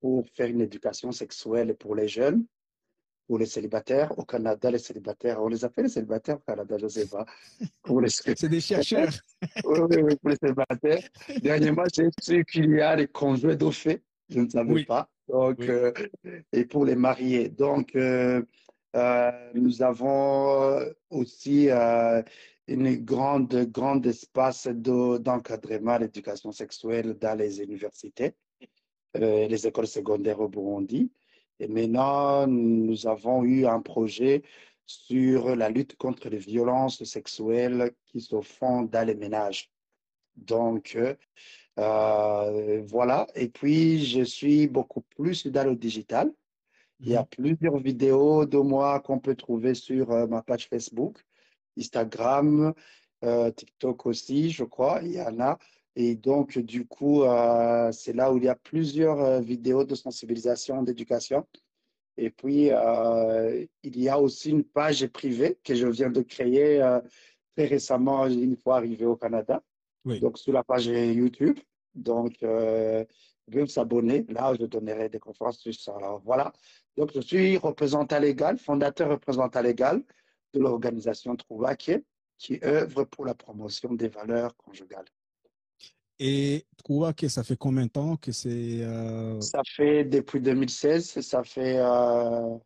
pour 0.00 0.26
faire 0.28 0.48
une 0.48 0.60
éducation 0.60 1.12
sexuelle 1.12 1.74
pour 1.76 1.94
les 1.94 2.08
jeunes, 2.08 2.44
pour 3.26 3.38
les 3.38 3.46
célibataires. 3.46 4.16
Au 4.18 4.24
Canada, 4.24 4.70
les 4.70 4.78
célibataires, 4.78 5.40
on 5.42 5.48
les 5.48 5.64
appelle 5.64 5.84
les 5.84 5.90
célibataires 5.90 6.36
au 6.36 6.40
Canada, 6.50 6.76
je 6.78 6.84
ne 6.84 6.88
sais 6.88 7.06
pas. 7.08 7.24
Pour 7.82 8.00
les, 8.00 8.08
C'est 8.38 8.48
des 8.48 8.60
chercheurs. 8.60 9.12
oui, 9.64 9.78
oui, 9.90 10.02
oui, 10.02 10.16
pour 10.16 10.30
les 10.30 10.36
célibataires. 10.36 11.02
Dernièrement, 11.42 11.84
j'ai 11.92 12.08
su 12.20 12.44
qu'il 12.44 12.70
y 12.76 12.80
a 12.80 12.94
les 12.96 13.08
conjoints 13.08 13.56
d'au 13.56 13.70
fait. 13.72 14.02
Je 14.28 14.40
ne 14.40 14.48
savais 14.48 14.72
Oui. 14.72 14.84
pas. 14.84 15.08
Donc, 15.28 15.56
Oui. 15.60 15.66
euh, 15.70 15.92
et 16.52 16.64
pour 16.66 16.84
les 16.84 16.96
mariés. 16.96 17.48
Donc, 17.48 17.94
euh, 17.96 18.42
euh, 18.96 19.50
nous 19.54 19.82
avons 19.82 20.80
aussi 21.10 21.68
une 22.66 22.96
grande, 23.04 23.54
grande 23.70 24.06
espace 24.06 24.66
de- 24.68 25.18
d'encadrement 25.18 25.92
à 25.92 25.98
l'éducation 25.98 26.52
sexuelle 26.52 27.14
dans 27.14 27.36
les 27.36 27.60
universités, 27.60 28.34
les 29.14 29.66
écoles 29.66 29.86
secondaires 29.86 30.40
au 30.40 30.48
Burundi. 30.48 31.10
Et 31.60 31.68
maintenant, 31.68 32.46
nous 32.46 33.06
avons 33.06 33.44
eu 33.44 33.66
un 33.66 33.80
projet 33.80 34.42
sur 34.86 35.56
la 35.56 35.68
lutte 35.70 35.96
contre 35.96 36.28
les 36.28 36.38
violences 36.38 37.02
sexuelles 37.04 37.92
qui 38.06 38.20
se 38.20 38.40
font 38.40 38.82
dans 38.82 39.06
les 39.06 39.14
ménages. 39.14 39.70
Donc, 40.36 40.94
euh, 40.96 41.14
euh, 41.78 42.82
voilà. 42.86 43.26
Et 43.34 43.48
puis, 43.48 44.04
je 44.04 44.22
suis 44.22 44.66
beaucoup 44.68 45.02
plus 45.02 45.46
dans 45.46 45.64
le 45.68 45.76
digital. 45.76 46.32
Il 47.00 47.10
y 47.10 47.16
a 47.16 47.24
plusieurs 47.24 47.78
vidéos 47.78 48.46
de 48.46 48.58
moi 48.58 49.00
qu'on 49.00 49.18
peut 49.18 49.34
trouver 49.34 49.74
sur 49.74 50.10
euh, 50.10 50.26
ma 50.26 50.42
page 50.42 50.68
Facebook, 50.68 51.18
Instagram, 51.78 52.72
euh, 53.24 53.50
TikTok 53.50 54.06
aussi, 54.06 54.50
je 54.50 54.64
crois. 54.64 55.00
Il 55.02 55.12
y 55.12 55.20
en 55.20 55.40
a. 55.40 55.58
Et 55.96 56.16
donc, 56.16 56.58
du 56.58 56.86
coup, 56.86 57.22
euh, 57.22 57.92
c'est 57.92 58.12
là 58.12 58.32
où 58.32 58.36
il 58.38 58.44
y 58.44 58.48
a 58.48 58.56
plusieurs 58.56 59.20
euh, 59.20 59.40
vidéos 59.40 59.84
de 59.84 59.94
sensibilisation, 59.94 60.82
d'éducation 60.82 61.46
Et 62.16 62.30
puis, 62.30 62.70
euh, 62.72 63.64
il 63.82 64.00
y 64.00 64.08
a 64.08 64.18
aussi 64.20 64.50
une 64.50 64.64
page 64.64 65.06
privée 65.08 65.58
que 65.62 65.74
je 65.74 65.86
viens 65.86 66.10
de 66.10 66.22
créer 66.22 66.82
euh, 66.82 67.00
très 67.56 67.66
récemment, 67.66 68.26
une 68.26 68.56
fois 68.56 68.76
arrivé 68.78 69.06
au 69.06 69.16
Canada. 69.16 69.62
Oui. 70.04 70.20
Donc, 70.20 70.38
sur 70.38 70.52
la 70.52 70.64
page 70.64 70.86
YouTube. 70.86 71.58
Donc, 71.94 72.42
euh, 72.42 73.04
vous 73.46 73.52
pouvez 73.52 73.66
s'abonner. 73.68 74.24
Là, 74.28 74.54
je 74.58 74.66
donnerai 74.66 75.08
des 75.08 75.20
conférences 75.20 75.60
sur 75.60 75.74
ça. 75.74 75.94
Alors, 75.96 76.20
voilà. 76.24 76.52
Donc, 76.96 77.12
je 77.14 77.20
suis 77.20 77.56
représentant 77.56 78.18
légal, 78.18 78.58
fondateur 78.58 79.10
représentant 79.10 79.62
légal 79.62 80.02
de 80.52 80.60
l'organisation 80.60 81.36
Trouvaquet, 81.36 82.04
qui 82.36 82.58
œuvre 82.64 83.04
pour 83.04 83.24
la 83.24 83.34
promotion 83.34 83.94
des 83.94 84.08
valeurs 84.08 84.56
conjugales. 84.56 85.06
Et 86.18 86.64
Trouvaquet, 86.76 87.28
ça 87.28 87.42
fait 87.42 87.56
combien 87.56 87.86
de 87.86 87.90
temps 87.90 88.16
que 88.16 88.30
c'est 88.30 88.82
euh... 88.82 89.40
Ça 89.40 89.62
fait 89.64 90.04
depuis 90.04 90.40
2016, 90.40 91.20
ça 91.20 91.42
fait 91.42 91.78
euh, 91.78 92.56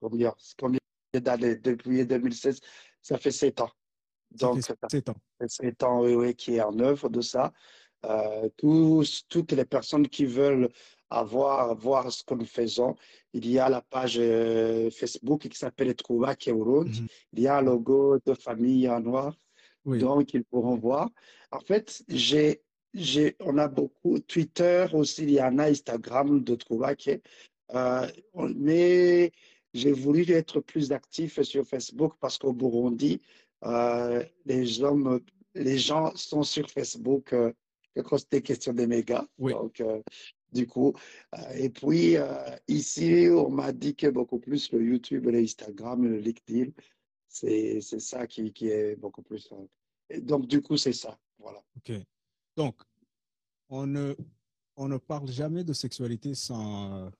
combien, 0.00 0.34
combien 0.58 0.78
d'années? 1.14 1.56
Depuis 1.56 2.04
2016, 2.04 2.60
ça 3.00 3.16
fait 3.16 3.30
sept 3.30 3.60
ans. 3.60 3.70
Donc, 4.32 4.62
ça 4.62 4.74
fait 4.74 4.90
sept 4.90 5.08
ans. 5.08 5.16
Sept 5.46 5.82
ans, 5.82 6.02
oui, 6.02 6.14
oui, 6.14 6.34
qui 6.34 6.56
est 6.56 6.60
en 6.60 6.78
œuvre 6.78 7.08
de 7.08 7.20
ça. 7.20 7.52
Euh, 8.04 8.48
tous, 8.56 9.24
toutes 9.28 9.52
les 9.52 9.64
personnes 9.64 10.08
qui 10.08 10.24
veulent 10.24 10.70
avoir, 11.10 11.74
voir 11.76 12.10
ce 12.12 12.22
que 12.22 12.34
nous 12.34 12.46
faisons, 12.46 12.94
il 13.32 13.48
y 13.50 13.58
a 13.58 13.68
la 13.68 13.82
page 13.82 14.16
euh, 14.18 14.90
Facebook 14.90 15.48
qui 15.48 15.58
s'appelle 15.58 15.94
Trouva 15.94 16.34
Keurund. 16.36 16.88
Mm 16.88 16.92
-hmm. 16.92 17.08
Il 17.32 17.40
y 17.42 17.46
a 17.48 17.56
un 17.58 17.62
logo 17.62 18.18
de 18.24 18.34
famille 18.34 18.88
en 18.88 19.00
noir. 19.00 19.34
Oui. 19.84 19.98
Donc, 19.98 20.34
ils 20.34 20.44
pourront 20.44 20.78
voir. 20.78 21.08
En 21.50 21.60
fait, 21.60 22.02
j'ai, 22.08 22.62
on 23.40 23.58
a 23.58 23.68
beaucoup 23.68 24.18
Twitter 24.20 24.86
aussi, 24.92 25.22
il 25.22 25.30
y 25.30 25.42
en 25.42 25.58
a 25.58 25.64
Instagram 25.64 26.42
de 26.42 26.54
Trouva 26.54 26.94
euh, 27.74 28.06
mais 28.56 29.32
j'ai 29.72 29.92
voulu 29.92 30.28
être 30.30 30.60
plus 30.60 30.92
actif 30.92 31.40
sur 31.42 31.64
Facebook 31.64 32.14
parce 32.20 32.38
qu'au 32.38 32.52
Burundi, 32.52 33.20
euh, 33.64 34.24
les 34.44 34.82
hommes, 34.82 35.20
les 35.54 35.78
gens 35.78 36.14
sont 36.16 36.42
sur 36.42 36.68
Facebook 36.68 37.32
euh, 37.32 37.52
quand 38.04 38.18
c'était 38.18 38.42
question 38.42 38.72
des 38.72 38.86
mégas. 38.86 39.26
Oui. 39.38 39.52
Donc, 39.52 39.80
euh, 39.80 40.00
du 40.52 40.66
coup, 40.66 40.92
euh, 41.34 41.52
et 41.54 41.70
puis 41.70 42.16
ici, 42.66 43.28
on 43.30 43.50
m'a 43.50 43.72
dit 43.72 43.94
que 43.94 44.08
beaucoup 44.08 44.40
plus 44.40 44.72
le 44.72 44.82
YouTube, 44.82 45.26
l'Instagram, 45.28 46.04
le 46.04 46.18
LinkedIn, 46.18 46.72
c'est 47.28 47.80
c'est 47.80 48.00
ça 48.00 48.26
qui, 48.26 48.52
qui 48.52 48.68
est 48.68 48.96
beaucoup 48.96 49.22
plus. 49.22 49.48
Et 50.08 50.20
donc, 50.20 50.46
du 50.46 50.60
coup, 50.60 50.76
c'est 50.76 50.92
ça. 50.92 51.16
Voilà. 51.38 51.62
Ok. 51.76 51.92
Donc, 52.56 52.80
on 53.68 53.86
ne 53.86 54.14
on 54.76 54.88
ne 54.88 54.96
parle 54.98 55.28
jamais 55.30 55.62
de 55.64 55.72
sexualité 55.72 56.34
sans 56.34 57.10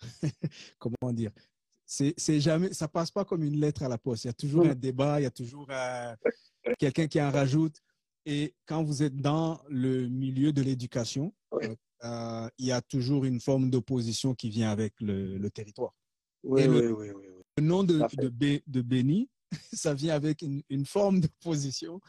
comment 0.78 1.12
dire. 1.12 1.30
C'est 1.86 2.14
c'est 2.16 2.40
jamais 2.40 2.72
ça 2.72 2.88
passe 2.88 3.10
pas 3.10 3.24
comme 3.24 3.42
une 3.42 3.58
lettre 3.58 3.82
à 3.82 3.88
la 3.88 3.98
poste. 3.98 4.24
Il 4.24 4.28
y 4.28 4.30
a 4.30 4.34
toujours 4.34 4.66
un 4.66 4.74
débat, 4.74 5.20
il 5.20 5.24
y 5.24 5.26
a 5.26 5.30
toujours 5.30 5.66
quelqu'un 6.78 7.06
qui 7.08 7.20
en 7.20 7.30
rajoute. 7.30 7.80
Et 8.26 8.54
quand 8.66 8.82
vous 8.84 9.02
êtes 9.02 9.16
dans 9.16 9.60
le 9.68 10.06
milieu 10.08 10.52
de 10.52 10.62
l'éducation, 10.62 11.34
Oui. 11.52 11.66
euh, 12.04 12.48
il 12.58 12.66
y 12.66 12.72
a 12.72 12.80
toujours 12.82 13.24
une 13.24 13.40
forme 13.40 13.70
d'opposition 13.70 14.34
qui 14.34 14.50
vient 14.50 14.70
avec 14.70 14.92
le, 15.00 15.36
le 15.38 15.50
territoire. 15.50 15.94
Oui, 16.44 16.64
le- 16.66 16.92
oui, 16.92 17.10
oui, 17.10 17.26
oui. 17.28 17.42
Le 17.56 17.64
nom 17.64 17.82
de, 17.82 18.00
de, 18.16 18.28
Bé- 18.28 18.62
de 18.66 18.82
Béni, 18.82 19.28
ça 19.72 19.94
vient 19.94 20.14
avec 20.14 20.42
une, 20.42 20.62
une 20.68 20.86
forme 20.86 21.20
d'opposition. 21.20 22.00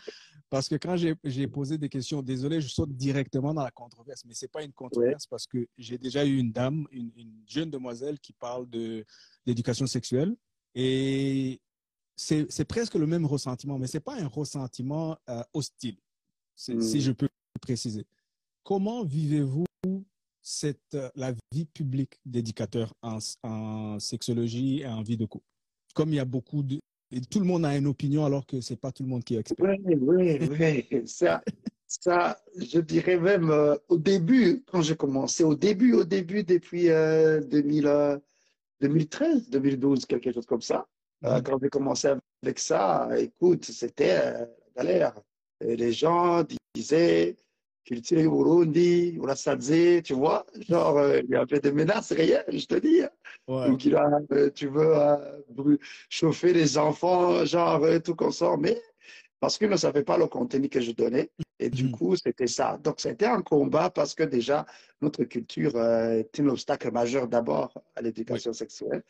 Parce 0.50 0.68
que 0.68 0.76
quand 0.76 0.98
j'ai 0.98 1.48
posé 1.48 1.78
des 1.78 1.88
questions, 1.88 2.22
désolé, 2.22 2.60
je 2.60 2.68
saute 2.68 2.92
directement 2.92 3.54
dans 3.54 3.64
la 3.64 3.72
controverse, 3.72 4.26
mais 4.26 4.34
c'est 4.34 4.52
pas 4.52 4.64
une 4.64 4.74
controverse 4.74 5.26
parce 5.26 5.48
que 5.48 5.66
j'ai 5.78 5.98
déjà 5.98 6.26
eu 6.26 6.38
une 6.38 6.52
dame, 6.52 6.88
une, 6.92 7.12
une 7.16 7.42
jeune 7.48 7.72
demoiselle 7.72 8.20
qui 8.20 8.34
parle 8.34 8.70
de 8.70 9.06
d'éducation 9.46 9.88
sexuelle 9.88 10.36
et 10.76 11.62
c'est 12.16 12.66
presque 12.66 12.96
le 12.96 13.08
même 13.08 13.26
ressentiment, 13.26 13.80
mais 13.80 13.88
c'est 13.88 14.00
pas 14.00 14.20
un 14.20 14.28
ressentiment 14.28 15.18
euh, 15.30 15.42
hostile, 15.54 15.98
si 16.56 17.02
je 17.02 17.12
peux 17.12 17.30
préciser. 17.62 18.06
Comment 18.64 19.04
vivez-vous 19.04 19.66
cette 20.42 20.96
euh, 20.96 21.10
la 21.16 21.34
vie 21.52 21.66
publique 21.66 22.20
d'éducateur 22.26 22.94
en, 23.02 23.20
en 23.44 24.00
sexologie 24.00 24.82
et 24.82 24.88
en 24.88 25.02
vie 25.02 25.18
de 25.18 25.26
couple? 25.26 25.46
Comme 25.96 26.10
il 26.10 26.16
y 26.16 26.20
a 26.20 26.26
beaucoup 26.26 26.62
de 26.62 26.81
et 27.12 27.22
tout 27.22 27.40
le 27.40 27.46
monde 27.46 27.66
a 27.66 27.76
une 27.76 27.88
opinion 27.88 28.26
alors 28.26 28.46
que 28.46 28.62
c'est 28.62 28.80
pas 28.80 28.92
tout 28.92 29.04
le 29.04 29.10
monde 29.10 29.24
qui 29.24 29.36
est 29.36 29.40
expert. 29.40 29.76
Oui, 29.86 29.98
oui, 30.00 30.40
oui. 30.92 31.02
Ça, 31.06 31.42
ça, 31.88 32.38
je 32.58 32.80
dirais 32.80 33.18
même 33.18 33.50
euh, 33.50 33.76
au 33.90 33.98
début, 33.98 34.64
quand 34.72 34.82
j'ai 34.82 34.96
commencé, 34.96 35.44
au 35.44 35.56
début, 35.56 35.94
au 35.94 36.06
début, 36.06 36.44
depuis 36.44 36.90
euh, 36.90 37.42
2000, 37.42 37.88
euh, 37.88 38.18
2013, 38.80 39.50
2012, 39.50 40.06
quelque 40.06 40.32
chose 40.32 40.46
comme 40.46 40.62
ça. 40.62 40.88
Euh, 41.26 41.42
quand 41.42 41.60
j'ai 41.62 41.70
commencé 41.70 42.10
avec 42.42 42.60
ça, 42.60 43.10
écoute, 43.18 43.66
c'était 43.66 44.18
euh, 44.24 44.46
la 44.76 44.84
galère. 44.84 45.22
Et 45.64 45.76
les 45.76 45.92
gens 45.92 46.44
disaient 46.74 47.36
culture 47.86 48.30
Burundi, 48.30 49.14
Urasadze, 49.18 50.02
tu 50.04 50.14
vois, 50.14 50.46
genre, 50.70 50.98
euh, 50.98 51.22
il 51.24 51.30
y 51.32 51.36
avait 51.36 51.60
des 51.60 51.72
menaces 51.72 52.12
réelles, 52.12 52.46
je 52.52 52.66
te 52.66 52.76
dis. 52.76 53.02
hein. 53.02 53.10
Ouais. 53.48 53.68
Donc, 53.70 53.86
il 53.86 53.96
a, 53.96 54.08
euh, 54.32 54.50
tu 54.52 54.68
veux 54.68 54.96
euh, 54.96 55.78
chauffer 56.10 56.54
les 56.54 56.78
enfants, 56.78 57.44
genre, 57.46 57.86
tout 58.04 58.16
comme 58.16 58.32
ça, 58.32 58.56
mais 58.60 58.82
parce 59.40 59.58
qu'ils 59.58 59.70
ne 59.70 59.76
savaient 59.78 60.04
pas 60.04 60.18
le 60.18 60.28
contenu 60.28 60.70
que 60.70 60.80
je 60.82 60.92
donnais. 60.92 61.32
Et 61.60 61.70
du 61.70 61.86
Mhm. 61.86 61.92
coup, 61.92 62.16
c'était 62.16 62.48
ça. 62.48 62.78
Donc, 62.84 63.00
c'était 63.00 63.26
un 63.26 63.42
combat 63.42 63.90
parce 63.90 64.14
que 64.16 64.24
déjà, 64.24 64.66
notre 65.02 65.24
culture 65.26 65.76
est 65.80 66.40
un 66.40 66.48
obstacle 66.50 66.92
majeur 66.92 67.28
d'abord 67.28 67.74
à 67.96 68.02
l'éducation 68.02 68.54
sexuelle. 68.54 69.04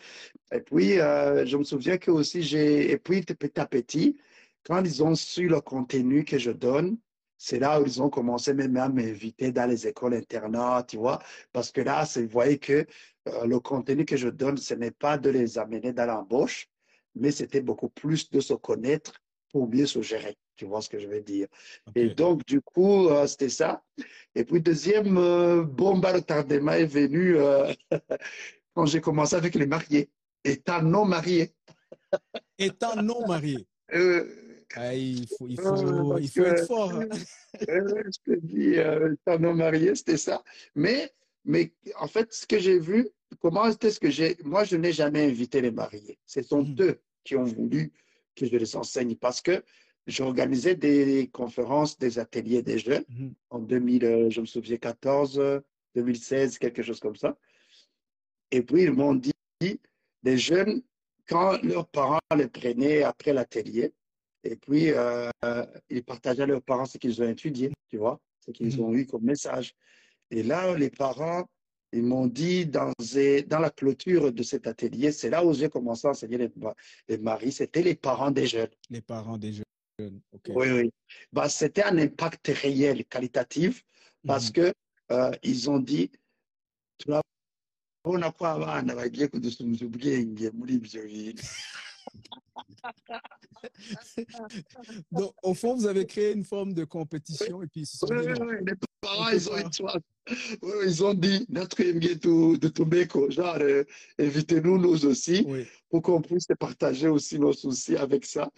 Et 0.53 0.61
puis, 0.61 0.91
je 0.95 1.57
me 1.57 1.63
souviens 1.63 1.97
que 1.97 2.11
aussi, 2.11 2.41
j'ai, 2.43 2.91
et 2.91 2.97
puis, 2.97 3.21
petit 3.21 3.59
à 3.59 3.65
petit, 3.65 4.17
quand 4.65 4.83
ils 4.83 5.03
ont 5.03 5.15
su 5.15 5.47
le 5.47 5.59
contenu 5.61 6.23
que 6.23 6.37
je 6.37 6.51
donne, 6.51 6.97
c'est 7.43 7.57
là 7.57 7.81
où 7.81 7.85
ils 7.87 7.99
ont 8.03 8.11
commencé 8.11 8.53
même 8.53 8.77
à 8.77 8.87
m'inviter 8.87 9.51
dans 9.51 9.67
les 9.67 9.87
écoles 9.87 10.13
internats, 10.13 10.83
tu 10.87 10.97
vois, 10.97 11.17
parce 11.51 11.71
que 11.71 11.81
là, 11.81 12.05
vous 12.15 12.27
voyez 12.27 12.59
que 12.59 12.85
euh, 13.27 13.45
le 13.47 13.59
contenu 13.59 14.05
que 14.05 14.15
je 14.15 14.27
donne, 14.29 14.57
ce 14.57 14.75
n'est 14.75 14.91
pas 14.91 15.17
de 15.17 15.31
les 15.31 15.57
amener 15.57 15.91
dans 15.91 16.05
l'embauche, 16.05 16.69
mais 17.15 17.31
c'était 17.31 17.61
beaucoup 17.61 17.89
plus 17.89 18.29
de 18.29 18.39
se 18.41 18.53
connaître 18.53 19.23
pour 19.51 19.67
mieux 19.67 19.87
se 19.87 20.03
gérer. 20.03 20.37
Tu 20.55 20.65
vois 20.65 20.83
ce 20.83 20.89
que 20.89 20.99
je 20.99 21.07
veux 21.07 21.21
dire? 21.21 21.47
Et 21.95 22.09
donc, 22.09 22.45
du 22.45 22.61
coup, 22.61 23.07
euh, 23.07 23.25
c'était 23.25 23.49
ça. 23.49 23.83
Et 24.35 24.45
puis, 24.45 24.61
deuxième 24.61 25.17
euh, 25.17 25.63
bombe 25.63 26.05
à 26.05 26.13
retardement 26.13 26.73
est 26.73 26.85
venue 26.85 27.37
euh, 27.37 27.73
quand 28.75 28.85
j'ai 28.85 29.01
commencé 29.01 29.35
avec 29.35 29.55
les 29.55 29.65
mariés, 29.65 30.11
étant 30.43 30.83
non 30.83 31.05
marié. 31.05 31.55
Étant 32.59 33.01
non 33.01 33.25
marié, 33.27 33.65
Euh, 33.93 34.40
ah, 34.75 34.93
il 34.95 35.27
faut, 35.27 35.47
il 35.47 35.59
Euh, 35.59 35.63
faut, 35.63 36.17
il 36.17 36.29
faut 36.29 36.41
que- 36.43 36.47
être 36.47 36.67
fort. 36.67 36.91
hein. 37.01 37.09
je 37.59 38.33
te 38.33 38.39
dis, 38.39 38.77
euh, 38.77 39.15
non 39.39 39.53
marié, 39.53 39.95
c'était 39.95 40.17
ça. 40.17 40.43
Mais, 40.75 41.11
mais 41.45 41.73
en 41.99 42.07
fait, 42.07 42.31
ce 42.33 42.45
que 42.45 42.59
j'ai 42.59 42.79
vu, 42.79 43.09
comment 43.39 43.67
était 43.67 43.91
ce 43.91 43.99
que 43.99 44.09
j'ai, 44.09 44.37
moi, 44.43 44.63
je 44.63 44.75
n'ai 44.77 44.91
jamais 44.91 45.25
invité 45.25 45.61
les 45.61 45.71
mariés. 45.71 46.19
Ce 46.25 46.41
sont 46.41 46.63
Mhm. 46.63 46.75
eux 46.81 47.01
qui 47.23 47.35
ont 47.35 47.43
voulu 47.43 47.91
que 48.35 48.45
je 48.45 48.55
les 48.55 48.75
enseigne 48.75 49.15
parce 49.15 49.41
que 49.41 49.63
j'organisais 50.07 50.75
des 50.75 51.29
conférences, 51.31 51.97
des 51.97 52.17
ateliers 52.19 52.61
des 52.63 52.79
jeunes 52.79 53.05
Mhm. 53.09 53.33
en 53.49 53.59
2000, 53.59 54.05
euh, 54.05 54.29
je 54.29 54.41
me 54.41 54.45
souviens, 54.45 54.77
14, 54.77 55.37
euh, 55.39 55.59
2016, 55.95 56.57
quelque 56.57 56.81
chose 56.83 56.99
comme 56.99 57.15
ça. 57.15 57.37
Et 58.51 58.61
puis, 58.61 58.83
ils 58.83 58.91
m'ont 58.91 59.15
dit, 59.15 59.31
les 60.23 60.37
jeunes, 60.37 60.81
quand 61.27 61.61
leurs 61.63 61.87
parents 61.87 62.19
les 62.35 62.47
prenaient 62.47 63.03
après 63.03 63.33
l'atelier, 63.33 63.93
et 64.43 64.55
puis, 64.55 64.91
euh, 64.91 65.29
euh, 65.45 65.65
ils 65.89 66.03
partageaient 66.03 66.43
à 66.43 66.45
leurs 66.45 66.61
parents 66.61 66.85
ce 66.85 66.97
qu'ils 66.97 67.21
ont 67.21 67.29
étudié, 67.29 67.71
tu 67.89 67.97
vois, 67.97 68.19
ce 68.39 68.51
qu'ils 68.51 68.77
Mhm. 68.77 68.83
ont 68.83 68.93
eu 68.93 69.05
comme 69.05 69.23
message. 69.23 69.73
Et 70.29 70.43
là, 70.43 70.75
les 70.75 70.89
parents, 70.89 71.45
ils 71.91 72.03
m'ont 72.03 72.27
dit, 72.27 72.65
dans, 72.65 72.91
dans 73.47 73.59
la 73.59 73.69
clôture 73.69 74.31
de 74.31 74.43
cet 74.43 74.67
atelier, 74.67 75.11
c'est 75.11 75.29
là 75.29 75.45
où 75.45 75.53
j'ai 75.53 75.69
commencé 75.69 76.07
à 76.07 76.11
enseigner 76.11 76.37
les, 76.37 76.51
les 77.07 77.17
maris, 77.17 77.51
c'était 77.51 77.83
les 77.83 77.95
parents 77.95 78.31
des 78.31 78.47
jeunes. 78.47 78.69
Les 78.89 79.01
parents 79.01 79.37
des 79.37 79.53
jeunes. 79.53 80.21
Ok. 80.31 80.49
Oui, 80.49 80.71
oui. 80.71 80.91
Bah, 81.31 81.49
c'était 81.49 81.83
un 81.83 81.97
impact 81.97 82.47
réel, 82.47 83.05
qualitatif, 83.05 83.83
parce 84.25 84.47
Mhm. 84.47 84.53
que 84.53 84.73
euh, 85.11 85.31
ils 85.43 85.69
ont 85.69 85.79
dit 85.79 86.09
Donc, 95.11 95.33
au 95.43 95.53
fond, 95.53 95.75
vous 95.75 95.85
avez 95.85 96.05
créé 96.05 96.33
une 96.33 96.43
forme 96.43 96.73
de 96.73 96.83
compétition 96.83 97.61
et 97.61 97.67
puis 97.67 97.81
ils 97.81 97.87
Oui, 98.09 98.21
dit 98.21 98.27
oui, 98.27 98.33
oui, 98.41 98.55
les 98.65 98.73
parents, 99.01 99.29
ils 99.29 99.49
ont, 99.49 99.55
oui, 100.61 100.71
ils 100.85 101.03
ont 101.03 101.13
dit 101.13 101.45
notre 101.49 101.81
to- 102.15 102.57
de 102.57 102.67
Tobacco, 102.67 103.29
genre, 103.29 103.57
euh, 103.59 103.83
invitez-nous 104.19 104.77
nous 104.77 105.05
aussi 105.05 105.45
pour 105.89 106.01
qu'on 106.01 106.21
puisse 106.21 106.47
partager 106.59 107.07
aussi 107.07 107.39
nos 107.39 107.53
soucis 107.53 107.95
avec 107.97 108.25
ça. 108.25 108.49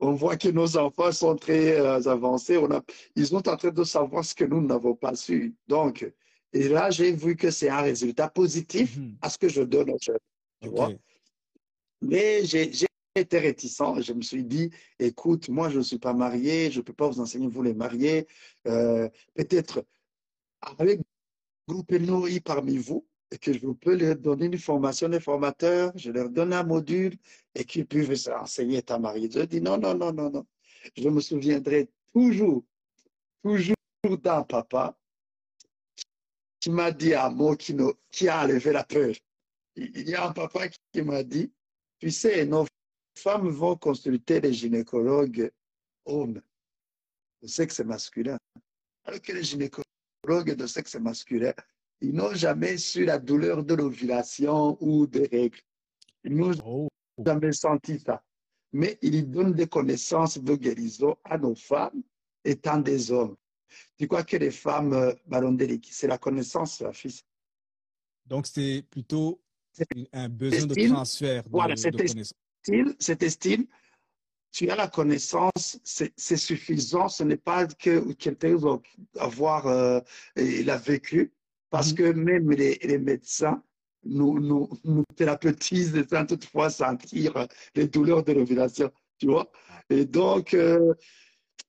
On 0.00 0.12
voit 0.14 0.36
que 0.36 0.48
nos 0.48 0.76
enfants 0.76 1.12
sont 1.12 1.36
très 1.36 1.78
euh, 1.78 2.00
avancés. 2.08 2.56
On 2.56 2.70
a, 2.70 2.82
ils 3.16 3.26
sont 3.26 3.48
en 3.48 3.56
train 3.56 3.70
de 3.70 3.84
savoir 3.84 4.24
ce 4.24 4.34
que 4.34 4.44
nous 4.44 4.60
n'avons 4.60 4.94
pas 4.94 5.14
su. 5.14 5.54
Donc, 5.66 6.10
et 6.52 6.68
là, 6.68 6.90
j'ai 6.90 7.12
vu 7.12 7.36
que 7.36 7.50
c'est 7.50 7.68
un 7.68 7.82
résultat 7.82 8.28
positif 8.30 8.96
Mhm. 8.96 9.18
à 9.20 9.28
ce 9.30 9.38
que 9.38 9.48
je 9.48 9.62
donne 9.62 9.90
aux 9.90 9.98
jeunes. 10.00 10.16
Tu 10.62 10.68
vois 10.70 10.90
Mais 12.00 12.44
j'ai 12.44 12.70
été 13.14 13.38
réticent. 13.38 14.00
Je 14.00 14.12
me 14.12 14.22
suis 14.22 14.44
dit, 14.44 14.70
écoute, 14.98 15.48
moi, 15.48 15.68
je 15.70 15.78
ne 15.78 15.82
suis 15.82 15.98
pas 15.98 16.12
marié, 16.12 16.70
je 16.70 16.78
ne 16.78 16.84
peux 16.84 16.92
pas 16.92 17.08
vous 17.08 17.20
enseigner, 17.20 17.48
vous 17.48 17.62
les 17.62 17.74
mariés. 17.74 18.26
Euh, 18.66 19.08
Peut-être 19.34 19.84
avec 20.78 21.00
groupe 21.66 21.92
NOI 21.92 22.40
parmi 22.44 22.78
vous, 22.78 23.06
et 23.30 23.38
que 23.38 23.52
je 23.52 23.66
peux 23.66 23.94
leur 23.94 24.16
donner 24.16 24.46
une 24.46 24.58
formation 24.58 25.08
de 25.08 25.18
formateur, 25.18 25.92
je 25.96 26.10
leur 26.10 26.30
donne 26.30 26.52
un 26.52 26.62
module 26.62 27.16
et 27.54 27.64
qu'ils 27.64 27.86
puissent 27.86 28.28
enseigner 28.28 28.82
ta 28.82 28.98
marié. 28.98 29.28
Je 29.30 29.40
dis 29.40 29.60
non, 29.60 29.78
non, 29.78 29.94
non, 29.94 30.12
non, 30.12 30.30
non. 30.30 30.46
Je 30.96 31.08
me 31.08 31.20
souviendrai 31.20 31.90
toujours, 32.12 32.64
toujours 33.42 33.76
d'un 34.22 34.42
papa 34.42 34.96
qui 36.60 36.70
m'a 36.70 36.90
dit 36.90 37.14
un 37.14 37.30
mot 37.30 37.54
qui, 37.54 37.76
qui 38.10 38.28
a 38.28 38.44
enlevé 38.44 38.72
la 38.72 38.84
peur. 38.84 39.14
Il 39.76 40.08
y 40.08 40.14
a 40.14 40.26
un 40.26 40.32
papa 40.32 40.68
qui 40.68 41.02
m'a 41.02 41.22
dit, 41.22 41.52
tu 42.00 42.10
sais, 42.10 42.46
nos 42.46 42.64
femmes 43.18 43.48
vont 43.48 43.76
consulter 43.76 44.40
les 44.40 44.52
gynécologues 44.52 45.50
hommes 46.04 46.40
de 47.42 47.46
sexe 47.48 47.80
masculin. 47.80 48.38
Alors 49.04 49.20
que 49.20 49.32
les 49.32 49.42
gynécologues 49.42 50.54
de 50.54 50.66
sexe 50.66 50.94
masculin, 50.96 51.52
ils 52.00 52.12
n'ont 52.14 52.34
jamais 52.34 52.76
su 52.78 53.04
la 53.04 53.18
douleur 53.18 53.64
de 53.64 53.74
l'ovulation 53.74 54.76
ou 54.80 55.06
des 55.06 55.26
règles. 55.26 55.58
Ils 56.24 56.34
n'ont 56.36 56.52
Oh. 56.64 56.88
jamais 57.24 57.52
senti 57.52 57.98
ça. 57.98 58.22
Mais 58.72 58.98
ils 59.02 59.28
donnent 59.28 59.54
des 59.54 59.66
connaissances 59.66 60.38
de 60.38 60.54
guérison 60.54 61.16
à 61.24 61.38
nos 61.38 61.54
femmes 61.54 62.02
étant 62.44 62.78
des 62.78 63.10
hommes. 63.10 63.36
Tu 63.98 64.06
crois 64.06 64.24
que 64.24 64.36
les 64.36 64.50
femmes, 64.50 64.92
euh, 64.92 65.12
c'est 65.90 66.06
la 66.06 66.18
connaissance, 66.18 66.80
la 66.80 66.92
fille? 66.92 67.20
Donc, 68.26 68.46
c'est 68.46 68.84
plutôt 68.90 69.40
un 70.12 70.28
besoin 70.28 70.66
de 70.66 70.88
transfert 70.88 71.42
de, 71.44 71.50
Voilà, 71.50 71.74
de. 71.74 72.22
Style, 72.68 72.94
cet 72.98 73.22
estime, 73.22 73.64
tu 74.52 74.68
as 74.68 74.76
la 74.76 74.88
connaissance, 74.88 75.80
c'est 75.84 76.36
suffisant. 76.36 77.08
Ce 77.08 77.22
n'est 77.22 77.38
pas 77.38 77.66
que 77.66 78.12
quelqu'un 78.12 78.56
va 78.56 78.78
avoir, 79.18 79.66
euh, 79.66 80.00
il 80.36 80.68
a 80.68 80.76
vécu, 80.76 81.32
parce 81.70 81.92
Mhm. 81.92 81.96
que 81.96 82.12
même 82.12 82.50
les, 82.50 82.74
les 82.82 82.98
médecins 82.98 83.62
nous, 84.04 84.38
nous, 84.38 84.68
nous 84.84 85.04
thérapeutisent 85.16 86.06
sans 86.10 86.26
toutefois 86.26 86.68
sentir 86.70 87.48
les 87.74 87.88
douleurs 87.88 88.22
de 88.22 88.32
l'ovulation, 88.32 88.92
tu 89.18 89.26
vois. 89.26 89.50
Et 89.88 90.04
donc, 90.04 90.52
euh, 90.54 90.94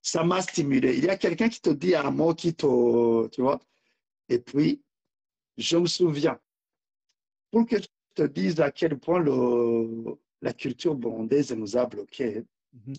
ça 0.01 0.23
m'a 0.23 0.41
stimulé. 0.41 0.97
Il 0.97 1.05
y 1.05 1.09
a 1.09 1.17
quelqu'un 1.17 1.47
qui 1.49 1.61
te 1.61 1.69
dit 1.69 1.95
un 1.95 2.11
mot 2.11 2.33
qui 2.33 2.53
te, 2.53 3.27
tu 3.29 3.41
vois. 3.41 3.59
Et 4.27 4.39
puis, 4.39 4.83
je 5.57 5.77
me 5.77 5.87
souviens, 5.87 6.39
pour 7.51 7.65
que 7.65 7.77
je 7.77 7.87
te 8.15 8.23
dise 8.23 8.59
à 8.59 8.71
quel 8.71 8.99
point 8.99 9.19
le, 9.19 10.17
la 10.41 10.53
culture 10.53 10.95
burundaise 10.95 11.51
nous 11.51 11.77
a 11.77 11.85
bloqués. 11.85 12.43
Mhm. 12.73 12.95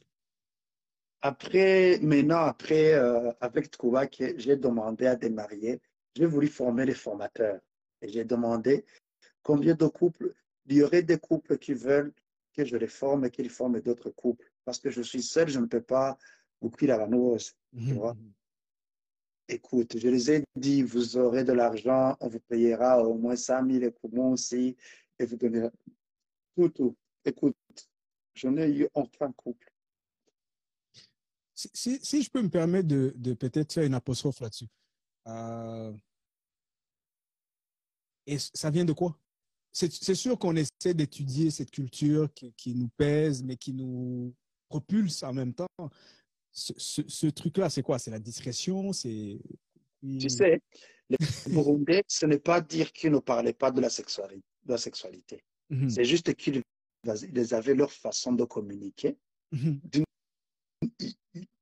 Après, 1.23 1.99
maintenant, 2.01 2.45
après, 2.45 2.95
euh, 2.95 3.33
avec 3.41 3.71
Trouvak, 3.71 4.23
j'ai 4.37 4.57
demandé 4.57 5.07
à 5.07 5.17
des 5.17 5.29
mariés, 5.29 5.81
j'ai 6.15 6.27
voulu 6.27 6.49
former 6.49 6.87
les 6.87 6.95
formateurs. 6.95 7.61
Et 8.01 8.09
j'ai 8.09 8.25
demandé 8.25 8.87
combien 9.43 9.75
de 9.75 9.87
couples, 9.87 10.35
il 10.67 10.77
y 10.77 10.83
aurait 10.83 11.03
des 11.03 11.19
couples 11.19 11.59
qui 11.59 11.75
veulent 11.75 12.13
que 12.55 12.65
je 12.65 12.77
les 12.77 12.87
forme 12.87 13.27
et 13.27 13.31
qu'ils 13.31 13.51
forment 13.51 13.81
d'autres 13.81 14.11
couples. 14.11 14.51
Parce 14.65 14.79
que 14.79 14.91
je 14.91 15.03
suis 15.03 15.23
seul, 15.23 15.49
je 15.49 15.61
ne 15.61 15.67
peux 15.67 15.83
pas 15.83 16.17
couper 16.59 16.87
la. 16.87 17.07
Tu 17.07 17.95
vois. 17.95 18.15
Mhm. 18.15 18.33
Écoute, 19.49 19.99
je 19.99 20.09
les 20.09 20.31
ai 20.31 20.45
dit, 20.55 20.83
vous 20.83 21.17
aurez 21.17 21.43
de 21.43 21.53
l'argent, 21.53 22.17
on 22.21 22.29
vous 22.29 22.39
payera 22.41 23.03
au 23.03 23.15
moins 23.15 23.35
100 23.35 23.69
000 23.69 23.91
pour 23.91 24.13
moi 24.13 24.29
aussi, 24.29 24.77
et 25.19 25.27
vous 25.27 25.37
donnerez 25.37 25.71
tout, 26.57 26.69
tout. 26.69 26.97
Écoute, 27.25 27.57
je 28.35 28.49
n'ai 28.49 28.71
eu 28.71 28.89
aucun 28.95 29.33
couple. 29.33 29.73
Si, 31.55 31.71
si, 31.75 31.99
si 32.03 32.23
je 32.23 32.31
peux 32.31 32.43
me 32.43 32.49
permettre 32.49 32.89
de, 32.89 33.13
de 33.17 33.35
peut-être 33.35 33.73
faire 33.73 33.85
une 33.85 33.95
apostrophe 33.95 34.41
là-dessus. 34.41 34.69
Euh, 35.27 35.93
et 38.27 38.39
ça 38.39 38.71
vient 38.71 38.85
de 38.85 38.93
quoi? 38.93 39.19
C'est 39.73 40.15
sûr 40.17 40.37
qu'on 40.37 40.57
essaie 40.57 40.95
d'étudier 40.95 41.51
cette 41.51 41.71
culture 41.71 42.33
qui, 42.35 42.53
qui 42.55 42.75
nous 42.75 42.89
pèse, 42.97 43.45
mais 43.45 43.57
qui 43.57 43.73
nous 43.73 44.35
propulse 44.69 45.23
en 45.23 45.33
même 45.33 45.55
temps. 45.55 45.69
Ce, 46.51 46.73
ce, 46.77 47.03
ce 47.07 47.27
truc-là, 47.29 47.71
c'est 47.71 47.83
quoi? 47.83 47.99
C'est 48.01 48.11
la 48.11 48.19
discrétion? 48.19 48.93
C'est. 48.93 49.39
Tu 50.03 50.29
sais, 50.29 50.61
les 51.09 51.17
Burundais, 51.47 52.03
ce 52.09 52.27
n'est 52.27 52.41
pas 52.41 52.61
dire 52.61 52.93
qu'ils 52.93 53.13
ne 53.13 53.19
parlaient 53.19 53.53
pas 53.53 53.71
de 53.71 53.81
la 53.81 53.91
sexualité. 53.91 54.43
De 54.65 54.73
la 54.73 54.79
sexualité. 54.79 55.45
Mhm. 55.69 55.89
C'est 55.89 56.05
juste 56.05 56.35
qu'ils 56.35 56.63
ils 57.05 57.55
avaient 57.55 57.75
leur 57.75 57.93
façon 57.93 58.33
de 58.33 58.45
communiquer, 58.45 59.19
Mhm. 59.53 59.81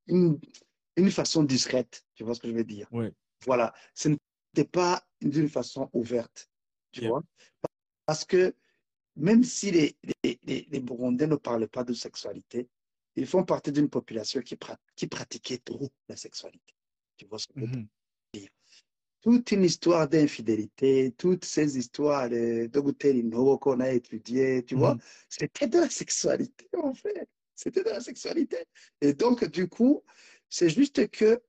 une, 0.07 0.40
une 0.96 1.11
façon 1.11 1.42
discrète. 1.42 2.07
Tu 2.14 2.24
vois 2.24 2.35
ce 2.35 2.40
que 2.40 2.48
je 2.48 2.55
veux 2.55 2.64
dire? 2.64 2.87
Ouais. 2.92 3.12
Voilà. 3.46 3.72
Ce 3.94 4.09
n'était 4.09 4.68
pas 4.70 5.07
d'une 5.20 5.48
façon 5.48 5.88
ouverte. 5.92 6.51
Tu 6.92 7.01
Yeah. 7.03 7.11
vois? 7.11 7.22
Parce 8.07 8.24
que 8.24 8.55
même 9.16 9.42
si 9.44 9.70
les, 9.70 9.96
les, 10.22 10.38
les, 10.42 10.66
les 10.70 10.81
Burundais 10.81 11.27
ne 11.27 11.37
parlaient 11.37 11.68
pas 11.68 11.85
de 11.85 11.92
sexualité, 11.92 12.68
ils 13.16 13.27
font 13.27 13.44
partie 13.44 13.72
d'une 13.72 13.88
population 13.90 14.40
qui, 14.42 14.55
pra- 14.55 14.79
qui 14.94 15.07
pratiquait 15.09 15.59
trop 15.59 15.88
la 16.09 16.16
sexualité. 16.16 16.74
Tu 17.16 17.27
vois 17.27 17.38
ce 17.38 17.46
que 17.48 17.55
je 17.57 17.61
veux 17.61 17.66
dire? 17.66 17.81
Mhm. 17.81 17.88
Toute 19.21 19.51
une 19.53 19.65
histoire 19.65 20.09
d'infidélité, 20.09 21.13
toutes 21.19 21.45
ces 21.45 21.77
histoires 21.77 22.29
de, 22.29 22.67
de 22.67 23.57
qu'on 23.57 23.81
a 23.81 23.91
étudiées, 23.91 24.65
tu 24.65 24.77
vois, 24.77 24.95
Mhm. 24.95 25.01
c'était 25.29 25.67
de 25.67 25.79
la 25.79 25.91
sexualité, 25.91 26.69
en 26.77 26.95
fait. 26.95 27.29
C'était 27.55 27.83
de 27.83 27.91
la 27.91 28.01
sexualité. 28.01 28.59
Et 29.01 29.15
donc, 29.15 29.45
du 29.47 29.69
coup, 29.69 30.05
c'est 30.49 30.71
juste 30.71 31.09
que, 31.11 31.41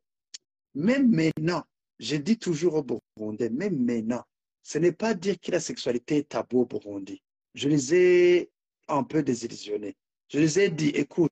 même 0.73 1.09
maintenant, 1.11 1.63
je 1.99 2.15
dis 2.15 2.37
toujours 2.37 2.75
au 2.75 3.01
Burundais, 3.15 3.49
même 3.49 3.77
maintenant, 3.77 4.23
ce 4.63 4.77
n'est 4.79 4.91
pas 4.91 5.13
dire 5.13 5.39
que 5.39 5.51
la 5.51 5.59
sexualité 5.59 6.17
est 6.17 6.29
tabou 6.29 6.61
au 6.61 6.65
Burundi. 6.65 7.21
Je 7.53 7.69
les 7.69 7.93
ai 7.95 8.51
un 8.87 9.03
peu 9.03 9.21
désillusionnés. 9.21 9.95
Je 10.29 10.39
les 10.39 10.59
ai 10.59 10.69
dit, 10.69 10.89
écoute, 10.89 11.31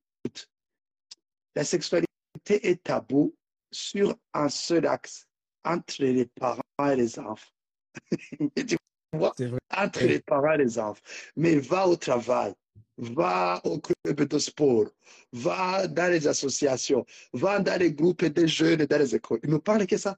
la 1.56 1.64
sexualité 1.64 2.08
est 2.48 2.84
tabou 2.84 3.36
sur 3.72 4.16
un 4.34 4.50
seul 4.50 4.86
axe, 4.86 5.27
entre 5.64 6.04
les 6.04 6.26
parents 6.26 6.62
et 6.92 6.96
les 6.96 7.20
enfants. 7.20 7.52
tu 8.68 8.78
vois, 9.14 9.34
entre 9.76 10.04
les 10.04 10.20
parents 10.20 10.54
et 10.54 10.58
les 10.58 10.80
enfants. 10.80 11.02
Mais 11.36 11.58
va 11.58 11.88
au 11.88 11.96
travail, 11.96 12.54
va 12.98 13.62
au 13.64 13.80
club 13.80 14.22
de 14.28 14.40
sport, 14.40 14.90
va 15.32 15.88
dans 15.88 16.12
les 16.12 16.28
associations, 16.28 17.06
va 17.34 17.60
dans 17.60 17.80
les 17.80 17.94
groupes 17.94 18.26
de 18.26 18.46
jeunes, 18.46 18.86
dans 18.86 19.00
les 19.00 19.16
écoles. 19.16 19.40
Ils 19.44 19.50
ne 19.50 19.58
parlent 19.58 19.88
que 19.88 19.98
ça. 19.98 20.18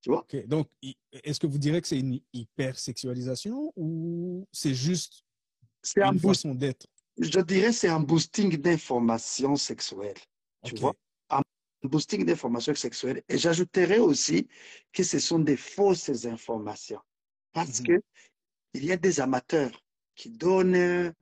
Tu 0.00 0.10
vois? 0.10 0.26
Donc, 0.46 0.68
est-ce 1.12 1.38
que 1.38 1.46
vous 1.46 1.58
direz 1.58 1.80
que 1.80 1.86
c'est 1.86 2.00
une 2.00 2.20
hypersexualisation 2.32 3.72
ou 3.76 4.46
c'est 4.50 4.74
juste 4.74 5.24
un 5.96 6.12
une 6.12 6.18
boost, 6.18 6.42
façon 6.42 6.54
d'être? 6.54 6.86
je 7.18 7.40
dirais, 7.40 7.72
c'est 7.72 7.88
un 7.88 8.00
boosting 8.00 8.56
d'informations 8.56 9.56
sexuelles. 9.56 10.18
Tu 10.64 10.74
vois? 10.76 10.94
Boosting 11.84 12.24
d'informations 12.24 12.74
sexuelles. 12.74 13.22
Et 13.28 13.38
j'ajouterais 13.38 13.98
aussi 13.98 14.48
que 14.92 15.02
ce 15.02 15.18
sont 15.18 15.38
des 15.38 15.56
fausses 15.56 16.26
informations. 16.26 17.00
Parce 17.52 17.80
Mhm. 17.80 17.86
que 17.86 18.02
il 18.74 18.84
y 18.84 18.92
a 18.92 18.96
des 18.96 19.20
amateurs 19.20 19.82
qui 20.14 20.30
donnent 20.30 20.74
euh, 20.76 21.12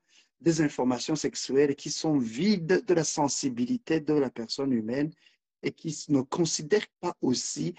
des 0.40 0.60
informations 0.60 1.16
sexuelles 1.16 1.74
qui 1.76 1.90
sont 1.90 2.18
vides 2.18 2.84
de 2.86 2.94
la 2.94 3.04
sensibilité 3.04 4.00
de 4.00 4.14
la 4.14 4.30
personne 4.30 4.72
humaine 4.72 5.12
et 5.62 5.72
qui 5.72 6.04
ne 6.08 6.22
considèrent 6.22 6.86
pas 7.00 7.14
aussi 7.20 7.74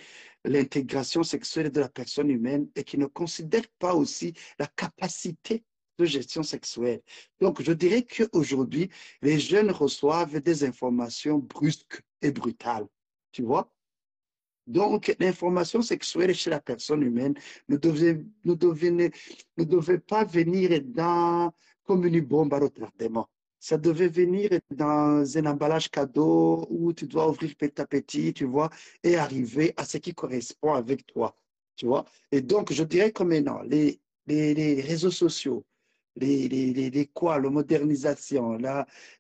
l'intégration 0.46 1.24
sexuelle 1.24 1.72
de 1.72 1.80
la 1.80 1.89
personne 1.89 2.30
humaine 2.30 2.70
et 2.76 2.84
qui 2.84 2.98
ne 2.98 3.08
considèrent 3.08 3.70
pas 3.80 3.96
aussi 3.96 4.34
la 4.60 4.67
capacité 4.67 5.63
de 5.98 6.06
gestion 6.06 6.44
sexuelle. 6.44 7.02
Donc, 7.39 7.62
je 7.62 7.72
dirais 7.72 8.04
qu'aujourd'hui, 8.04 8.89
les 9.22 9.39
jeunes 9.39 9.72
reçoivent 9.72 10.39
des 10.39 10.63
informations 10.63 11.39
brusques 11.39 12.02
et 12.22 12.32
brutales. 12.32 12.88
Tu 13.32 13.44
vois? 13.44 13.72
Donc, 14.68 15.16
l'information 15.20 15.82
sexuelle 15.82 16.34
chez 16.34 16.50
la 16.50 16.60
personne 16.62 17.02
humaine 17.02 17.34
ne 17.68 17.78
devait, 17.78 18.24
ne 18.46 18.54
devait, 18.54 18.92
ne 19.58 19.64
devait 19.64 20.00
pas 20.00 20.24
venir 20.24 20.82
dans, 20.86 21.52
comme 21.84 22.06
une 22.06 22.22
bombe 22.22 22.54
à 22.54 22.60
retardement. 22.60 23.28
Ça 23.60 23.78
devait 23.78 24.08
venir 24.08 24.50
dans 24.70 25.38
un 25.38 25.46
emballage 25.46 25.90
cadeau 25.90 26.68
où 26.70 26.94
tu 26.94 27.06
dois 27.06 27.30
ouvrir 27.30 27.56
petit 27.56 27.82
à 27.82 27.86
petit, 27.86 28.34
tu 28.34 28.46
vois, 28.46 28.70
et 29.04 29.18
arriver 29.18 29.74
à 29.78 29.86
ce 29.86 29.98
qui 29.98 30.14
correspond 30.14 30.74
avec 30.74 31.06
toi, 31.06 31.36
tu 31.76 31.86
vois? 31.86 32.06
Et 32.32 32.42
donc, 32.42 32.72
je 32.74 32.84
dirais 32.84 33.12
que 33.12 33.24
maintenant, 33.24 33.62
les, 33.64 34.00
les, 34.26 34.54
les 34.54 34.82
réseaux 34.82 35.12
sociaux, 35.12 35.66
les, 36.22 36.48
les, 36.48 36.74
les, 36.74 36.90
les 36.90 37.06
quoi, 37.08 37.40
la 37.40 37.50
modernisation, 37.50 38.58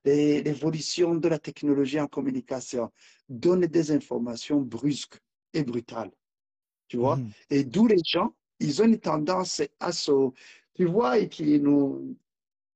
l'évolution 0.05 1.15
de 1.15 1.27
la 1.27 1.39
technologie 1.39 1.99
en 1.99 2.07
communication 2.07 2.91
donnent 3.27 3.65
des 3.67 3.91
informations 3.91 4.61
brusques 4.61 5.19
et 5.53 5.63
brutales, 5.63 6.11
tu 6.87 6.97
vois. 6.97 7.17
Mhm. 7.17 7.31
Et 7.49 7.63
d'où 7.63 7.87
les 7.87 8.01
gens, 8.05 8.33
ils 8.59 8.81
ont 8.81 8.85
une 8.85 8.99
tendance 8.99 9.61
à 9.79 9.91
se, 9.91 10.11
tu 10.75 10.85
vois, 10.85 11.17
ikintu 11.17 12.15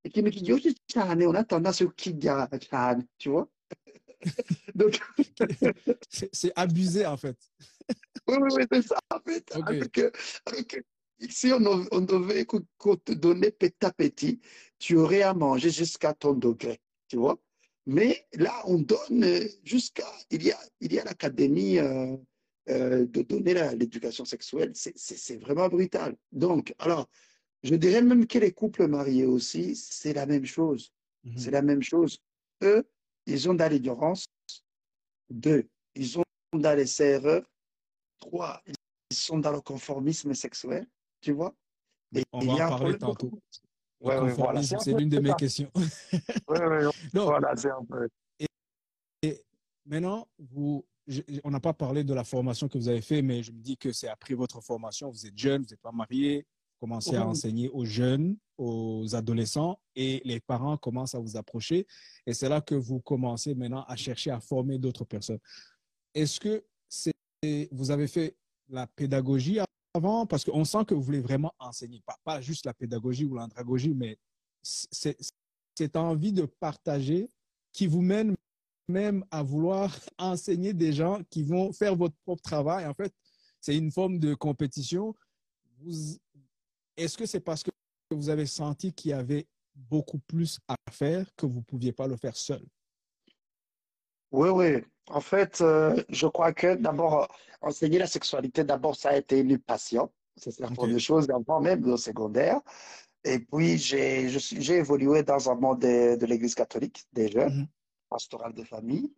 ikintu 0.06 0.30
kiryoshye 0.32 0.76
cyane 0.88 1.26
on 1.26 1.36
a 1.36 1.44
tendance 1.44 1.84
kukirya 1.84 2.48
cyane 2.60 3.06
tu 3.18 3.30
vois 3.30 3.48
donc 4.76 5.00
C'est 6.10 6.52
abusé, 6.56 7.06
en 7.06 7.18
fait. 7.18 7.38
oui 8.28 8.38
oui 8.56 8.64
c'est 8.72 8.82
ça 8.82 8.98
en 9.14 9.20
fait 9.20 9.46
Ok. 9.56 9.68
avec, 9.70 9.98
euh, 9.98 10.12
avec, 10.46 10.76
euh, 10.76 10.82
si 11.30 11.52
on, 11.54 11.60
devait 12.02 12.46
te 12.46 13.12
donner 13.14 13.52
petit 13.52 13.86
à 13.86 13.92
petit 13.92 14.40
tu 14.80 14.98
aurais 14.98 15.22
à 15.22 15.34
manger 15.34 15.70
jusqu'à 15.70 16.14
ton 16.14 16.34
degré 16.34 16.80
tu 17.08 17.18
vois 17.18 17.40
mais 17.86 18.28
là 18.34 18.54
on 18.66 18.80
donne 18.80 19.24
euh, 19.24 19.48
jusqu'à 19.64 20.08
il 20.30 20.44
y 20.44 20.52
a 20.52 20.60
il 20.82 20.94
y 20.94 21.00
a 21.00 21.04
l'académie 21.04 21.80
euh, 21.80 22.18
euh, 22.70 23.06
de 23.06 23.22
donner 23.22 23.54
l'éducation 23.76 24.26
sexuelle 24.26 24.72
c'est 24.74 25.38
vraiment 25.38 25.70
brutal 25.70 26.16
donc 26.32 26.74
alors 26.80 27.08
je 27.64 27.76
dirais 27.76 28.02
même 28.02 28.28
que 28.28 28.40
les 28.40 28.52
couples 28.52 28.88
mariés 28.88 29.26
aussi 29.26 29.76
c'est 29.76 30.14
la 30.14 30.26
même 30.26 30.46
chose 30.46 30.92
Mhm. 31.26 31.38
c'est 31.38 31.52
la 31.52 31.62
même 31.62 31.82
chose. 31.82 32.20
Eux, 32.64 32.88
ils 33.26 33.50
ont 33.50 33.54
dans 33.54 33.72
l'ignorance. 33.72 34.28
Deux, 35.30 35.68
ils 35.96 36.08
sont 36.08 36.24
dans 36.54 36.78
les 36.78 37.02
erreurs. 37.02 37.50
Trois, 38.20 38.62
ils 39.10 39.16
sont 39.16 39.40
dans 39.40 39.52
le 39.52 39.62
conformisme 39.62 40.34
sexuel. 40.34 40.88
Tu 41.26 41.32
vois? 41.32 41.56
Et 42.16 42.24
On 42.32 42.40
va 42.40 42.46
y 42.54 42.62
a 42.62 42.68
en 42.68 42.70
parler 42.70 42.94
de 42.94 42.98
tantôt. 42.98 43.32
Le 43.32 44.08
Ouais, 44.08 44.14
ouais, 44.20 44.34
voilà. 44.34 44.60
conformisme, 44.60 44.78
C'est 44.80 44.94
l'une 44.94 45.10
de 45.10 45.20
mes 45.20 45.30
ça. 45.30 45.36
questions. 45.36 45.72
Ouais. 46.48 46.84
Non, 47.16 47.26
Voilà, 47.26 47.56
c'est 47.56 47.72
un 47.72 47.84
peu. 47.84 48.08
maintenant, 49.88 50.28
vous, 50.38 50.86
je- 51.08 51.22
on 51.44 51.50
n'a 51.50 51.60
pas 51.60 51.74
parlé 51.74 52.04
de 52.04 52.14
la 52.14 52.24
formation 52.24 52.68
que 52.70 52.78
vous 52.78 52.90
avez 52.90 53.02
fait, 53.02 53.24
mais 53.24 53.42
je 53.42 53.52
me 53.52 53.60
dis 53.60 53.76
que 53.76 53.92
c'est 53.92 54.08
après 54.08 54.36
votre 54.36 54.62
formation, 54.62 55.10
vous 55.10 55.26
êtes 55.26 55.36
jeune, 55.38 55.64
vous 55.64 55.70
n'êtes 55.72 55.82
pas 55.82 55.92
marié, 55.92 56.46
vous 56.80 56.88
commencez 56.88 57.16
à 57.16 57.22
Mhm. 57.24 57.30
enseigner 57.32 57.70
aux 57.70 57.86
jeunes, 57.86 58.38
aux 58.60 59.16
adolescents, 59.16 59.80
et 59.96 60.22
les 60.26 60.40
parents 60.40 60.78
commencent 60.78 61.16
à 61.16 61.20
vous 61.20 61.38
approcher. 61.38 61.88
Et 62.28 62.34
c'est 62.36 62.50
là 62.50 62.62
que 62.62 62.76
vous 62.76 63.00
commencez 63.02 63.56
maintenant 63.56 63.84
à 63.88 63.96
chercher 63.96 64.30
à 64.30 64.40
former 64.40 64.78
d'autres 64.78 65.06
personnes. 65.06 65.40
Est-ce 66.14 66.40
que 66.40 66.64
c'est, 66.88 67.14
vous 67.72 67.90
avez 67.90 68.08
fait 68.08 68.36
la 68.70 68.86
pédagogie 68.86 69.60
Parce 70.28 70.44
qu'on 70.44 70.66
sent 70.66 70.86
que 70.86 70.94
vous 70.94 71.02
voulez 71.02 71.22
vraiment 71.22 71.54
enseigner, 71.60 72.02
pas, 72.24 72.42
juste 72.42 72.66
la 72.66 72.74
pédagogie 72.74 73.26
ou 73.26 73.36
l'andragogie, 73.36 73.94
mais 73.94 74.18
c'est, 74.62 75.18
cette 75.78 75.96
envie 75.96 76.34
de 76.34 76.46
partager 76.46 77.30
qui 77.72 77.88
vous 77.88 78.02
mène 78.02 78.36
même 78.88 79.26
à 79.32 79.42
vouloir 79.42 79.98
enseigner 80.18 80.74
des 80.74 80.92
gens 80.92 81.22
qui 81.30 81.44
vont 81.44 81.72
faire 81.72 81.96
votre 81.96 82.16
propre 82.26 82.42
travail. 82.42 82.86
En 82.86 82.94
fait, 82.94 83.14
c'est 83.62 83.78
une 83.78 83.92
forme 83.92 84.20
de 84.20 84.34
compétition. 84.34 85.16
Est-ce 86.98 87.18
que 87.18 87.26
c'est 87.26 87.40
parce 87.40 87.64
que 87.64 87.72
vous 88.12 88.30
avez 88.30 88.46
senti 88.46 88.94
qu'il 88.94 89.12
y 89.12 89.14
avait 89.14 89.48
beaucoup 89.74 90.20
plus 90.20 90.60
à 90.68 90.76
faire 90.92 91.34
que 91.36 91.46
vous 91.46 91.60
ne 91.60 91.64
pouviez 91.64 91.94
pas 91.94 92.08
le 92.08 92.18
faire 92.18 92.36
seul? 92.36 92.66
Oui, 94.36 94.50
oui. 94.50 94.84
En 95.08 95.22
fait, 95.22 95.62
euh, 95.62 95.96
je 96.10 96.28
crois 96.28 96.52
que 96.52 96.76
d'abord, 96.76 97.24
euh, 97.24 97.26
enseigner 97.62 98.00
la 98.00 98.08
sexualité, 98.08 98.64
d'abord, 98.66 98.96
ça 98.96 99.10
a 99.12 99.16
été 99.18 99.40
une 99.40 99.58
passion. 99.58 100.12
C'est 100.36 100.60
la 100.60 100.68
Ok. 100.68 100.76
première 100.76 101.00
chose, 101.00 101.30
avant 101.30 101.62
même 101.62 101.86
au 101.86 101.96
secondaire. 101.96 102.60
Et 103.24 103.40
puis, 103.40 103.78
j'ai, 103.78 104.28
je 104.28 104.38
suis, 104.40 104.62
j'ai 104.62 104.76
évolué 104.76 105.24
dans 105.24 105.50
un 105.50 105.56
monde 105.56 105.80
de, 105.80 106.18
de 106.18 106.26
l'Église 106.26 106.54
catholique, 106.54 107.06
des 107.14 107.30
jeunes. 107.32 107.60
Mhm. 107.60 107.68
pastoral 108.10 108.54
de 108.54 108.64
famille. 108.64 109.14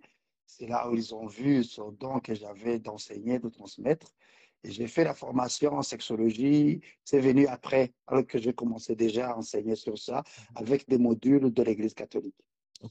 C'est 0.45 0.67
là 0.67 0.87
où 0.89 0.93
ils 0.95 1.13
ont 1.13 1.25
vu 1.27 1.63
ce 1.63 1.81
don 1.99 2.19
que 2.19 2.33
j'avais 2.35 2.79
d'enseigner, 2.79 3.39
de 3.39 3.49
transmettre. 3.49 4.07
Et 4.63 4.71
j'ai 4.71 4.87
fait 4.87 5.03
la 5.03 5.13
formation 5.13 5.73
en 5.73 5.81
sexologie. 5.81 6.81
C'est 7.03 7.19
venu 7.19 7.47
après, 7.47 7.93
alors 8.07 8.25
que 8.25 8.37
j'ai 8.37 8.53
commencé 8.53 8.95
déjà 8.95 9.31
à 9.31 9.37
enseigner 9.37 9.75
sur 9.75 9.97
ça, 9.97 10.23
avec 10.55 10.87
des 10.87 10.97
modules 10.99 11.51
de 11.51 11.63
l'Église 11.63 11.93
catholique 11.95 12.35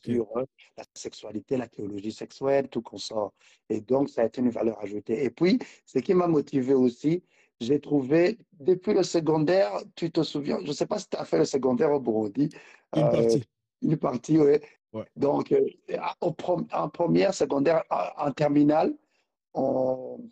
Sur 0.05 0.37
euh, 0.37 0.45
la 0.77 0.85
sexualité, 0.95 1.57
la 1.57 1.69
théologie 1.69 2.13
sexuelle, 2.13 2.69
tout 2.69 2.83
qu'on 2.83 2.99
sort. 2.99 3.33
Et 3.69 3.81
donc, 3.81 4.09
ça 4.09 4.23
a 4.23 4.27
été 4.27 4.41
une 4.41 4.51
valeur 4.51 4.79
ajoutée. 4.81 5.25
Et 5.25 5.31
puis, 5.31 5.59
ce 5.85 5.99
qui 6.01 6.13
m'a 6.15 6.27
motivé 6.27 6.75
aussi, 6.75 7.23
j'ai 7.61 7.81
trouvé, 7.81 8.39
depuis 8.61 8.93
le 8.95 9.03
secondaire, 9.03 9.79
tu 9.95 10.11
te 10.11 10.23
souviens, 10.23 10.59
je 10.63 10.69
ne 10.69 10.73
sais 10.73 10.87
pas 10.87 10.99
si 10.99 11.09
tu 11.09 11.17
as 11.17 11.25
fait 11.25 11.39
le 11.39 11.45
secondaire 11.45 11.93
au 11.93 12.01
Burundi, 12.01 12.49
Une 12.95 13.03
euh, 13.03 13.11
partie. 13.11 13.45
une 13.83 13.97
partie, 13.97 14.39
ouais. 14.39 14.61
Ouais. 14.93 15.07
Donc, 15.17 15.53
euh, 15.53 15.65
au 16.21 16.33
prom- 16.33 16.67
en 16.73 16.89
première, 16.89 17.33
secondaire, 17.33 17.85
en, 17.91 18.27
en 18.27 18.33
terminale, 18.33 18.95
on, 19.55 20.31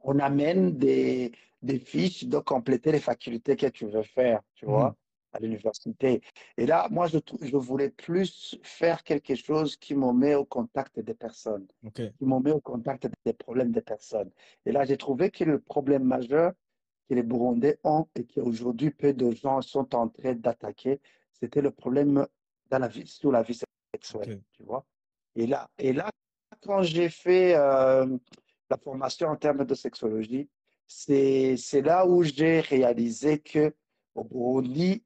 on 0.00 0.18
amène 0.18 0.76
des, 0.78 1.32
des 1.62 1.78
fiches 1.78 2.24
de 2.24 2.38
compléter 2.38 2.92
les 2.92 3.00
facultés 3.00 3.56
que 3.56 3.66
tu 3.66 3.86
veux 3.86 4.02
faire, 4.02 4.40
tu 4.54 4.66
Mhm. 4.66 4.70
vois, 4.72 4.96
à 5.32 5.38
l'université. 5.40 6.20
Et 6.56 6.66
là, 6.66 6.88
moi, 6.90 7.06
je, 7.06 7.18
je 7.40 7.56
voulais 7.56 7.90
plus 7.90 8.58
faire 8.62 9.02
quelque 9.02 9.34
chose 9.34 9.76
qui 9.76 9.94
me 9.94 10.12
met 10.12 10.34
au 10.34 10.44
contact 10.44 11.00
des 11.00 11.14
personnes, 11.14 11.66
qui 11.94 12.24
me 12.24 12.38
met 12.40 12.52
au 12.52 12.60
contact 12.60 13.08
des 13.24 13.32
problèmes 13.32 13.72
des 13.72 13.80
personnes. 13.80 14.30
Et 14.66 14.72
là, 14.72 14.84
j'ai 14.84 14.96
trouvé 14.96 15.30
que 15.30 15.44
le 15.44 15.58
problème 15.60 16.04
majeur 16.04 16.52
que 17.08 17.14
les 17.14 17.22
Burundais 17.22 17.78
ont 17.84 18.06
et 18.14 18.24
qu'aujourd'hui 18.24 18.90
peu 18.90 19.12
de 19.12 19.30
gens 19.32 19.62
sont 19.62 19.94
en 19.94 20.08
train 20.08 20.34
d'attaquer, 20.34 21.00
c'était 21.32 21.62
le 21.62 21.70
problème 21.70 22.26
dans 22.70 22.78
la 22.78 22.88
vie, 22.88 23.06
sur 23.06 23.32
la 23.32 23.42
vie 23.42 23.58
sexuelle, 23.94 24.40
tu 24.52 24.62
vois. 24.62 24.84
Et 25.34 25.46
là, 25.46 25.70
et 25.78 25.92
là, 25.92 26.10
quand 26.62 26.82
j'ai 26.82 27.08
fait 27.08 27.54
euh, 27.56 28.06
la 28.70 28.76
formation 28.76 29.28
en 29.28 29.36
termes 29.36 29.64
de 29.64 29.74
sexologie, 29.74 30.48
c'est, 30.86 31.56
c'est 31.56 31.82
là 31.82 32.06
où 32.06 32.22
j'ai 32.22 32.60
réalisé 32.60 33.38
que 33.38 33.74
au 34.14 34.24
Burundi, 34.24 35.02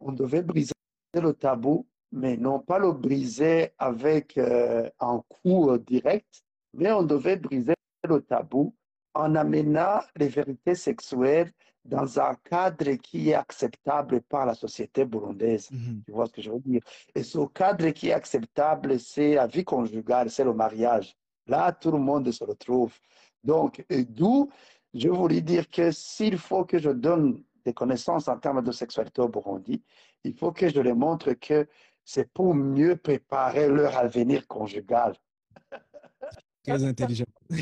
on 0.00 0.12
devait 0.12 0.42
briser 0.42 0.72
le 1.14 1.32
tabou, 1.32 1.86
mais 2.12 2.36
non 2.36 2.60
pas 2.60 2.78
le 2.78 2.92
briser 2.92 3.72
avec 3.78 4.36
euh, 4.38 4.88
un 5.00 5.22
coup 5.28 5.70
euh, 5.70 5.78
direct, 5.78 6.42
mais 6.72 6.92
on 6.92 7.02
devait 7.02 7.36
briser 7.36 7.74
le 8.08 8.20
tabou 8.20 8.74
en 9.14 9.34
amenant 9.34 10.00
les 10.16 10.28
vérités 10.28 10.74
sexuelles 10.74 11.52
dans 11.84 12.18
un 12.18 12.34
cadre 12.36 12.92
qui 12.94 13.30
est 13.30 13.34
acceptable 13.34 14.22
par 14.22 14.46
la 14.46 14.54
société 14.54 15.04
burundaise. 15.04 15.70
Mhm. 15.70 16.02
Tu 16.06 16.12
vois 16.12 16.26
ce 16.26 16.32
que 16.32 16.42
je 16.42 16.50
veux 16.50 16.60
dire? 16.60 16.82
Et 17.14 17.22
ce 17.22 17.46
cadre 17.48 17.90
qui 17.90 18.08
est 18.08 18.12
acceptable, 18.12 18.98
c'est 18.98 19.34
la 19.34 19.46
vie 19.46 19.64
conjugale, 19.64 20.30
c'est 20.30 20.44
le 20.44 20.54
mariage. 20.54 21.14
Là, 21.46 21.72
tout 21.72 21.90
le 21.90 21.98
monde 21.98 22.30
se 22.30 22.42
retrouve. 22.42 22.92
Donc, 23.42 23.84
d'où 24.08 24.50
je 24.94 25.08
voulais 25.08 25.42
dire 25.42 25.68
que 25.68 25.90
s'il 25.90 26.38
faut 26.38 26.64
que 26.64 26.78
je 26.78 26.90
donne 26.90 27.42
des 27.64 27.72
connaissances 27.72 28.28
en 28.28 28.38
termes 28.38 28.62
de 28.62 28.72
sexualité 28.72 29.22
au 29.22 29.28
Burundi, 29.28 29.82
il 30.24 30.34
faut 30.34 30.52
que 30.52 30.68
je 30.68 30.80
les 30.80 30.94
montre 30.94 31.32
que 31.32 31.66
c'est 32.04 32.30
pour 32.32 32.54
mieux 32.54 32.96
préparer 32.96 33.68
leur 33.68 33.96
avenir 33.96 34.46
conjugal. 34.46 35.14
Très 36.64 36.84
intelligent. 36.84 37.24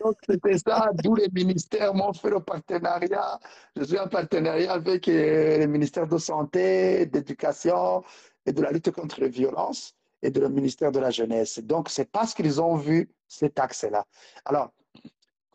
Donc, 0.00 0.16
c'était 0.28 0.58
ça, 0.58 0.90
d'où 1.02 1.14
les 1.14 1.28
ministères 1.32 1.94
m'ont 1.94 2.12
fait 2.12 2.28
le 2.28 2.40
partenariat. 2.40 3.38
Je 3.74 3.84
suis 3.84 3.98
en 3.98 4.08
partenariat 4.08 4.72
avec 4.72 5.08
euh, 5.08 5.58
le 5.58 5.66
ministère 5.66 6.06
de 6.06 6.18
Santé, 6.18 7.06
d'Éducation 7.06 8.04
et 8.44 8.52
de 8.52 8.60
la 8.60 8.72
lutte 8.72 8.90
contre 8.90 9.20
les 9.20 9.30
violences 9.30 9.94
et 10.22 10.30
de 10.30 10.40
le 10.40 10.50
ministère 10.50 10.92
de 10.92 10.98
la 10.98 11.10
Jeunesse. 11.10 11.60
Donc, 11.60 11.88
c'est 11.88 12.10
parce 12.10 12.34
qu'ils 12.34 12.60
ont 12.60 12.76
vu 12.76 13.10
cet 13.26 13.58
axe-là. 13.58 14.04
Alors, 14.44 14.72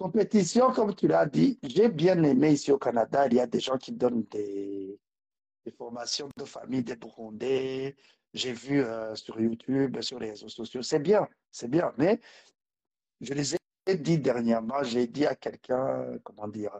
compétition, 0.01 0.71
comme 0.73 0.95
tu 0.95 1.07
l'as 1.07 1.27
dit, 1.27 1.59
j'ai 1.61 1.87
bien 1.89 2.21
aimé 2.23 2.53
ici 2.53 2.71
au 2.71 2.79
Canada, 2.79 3.27
il 3.27 3.35
y 3.35 3.39
a 3.39 3.45
des 3.45 3.59
gens 3.59 3.77
qui 3.77 3.91
donnent 3.91 4.23
des, 4.23 4.99
formations 5.77 6.27
de 6.35 6.43
famille 6.43 6.83
des 6.83 6.95
Burundais. 6.95 7.95
J'ai 8.33 8.51
vu 8.53 8.81
euh, 8.81 9.13
sur 9.15 9.39
YouTube, 9.39 10.01
sur 10.01 10.19
les 10.19 10.31
réseaux 10.31 10.49
sociaux. 10.49 10.81
C'est 10.81 10.99
bien, 10.99 11.27
c'est 11.51 11.67
bien. 11.67 11.93
Mais 11.97 12.19
je 13.19 13.33
les 13.33 13.55
ai 13.55 13.95
dit 13.95 14.17
dernièrement, 14.17 14.81
j'ai 14.83 15.05
dit 15.05 15.25
à 15.27 15.35
quelqu'un, 15.35 16.17
comment 16.23 16.47
dire, 16.47 16.73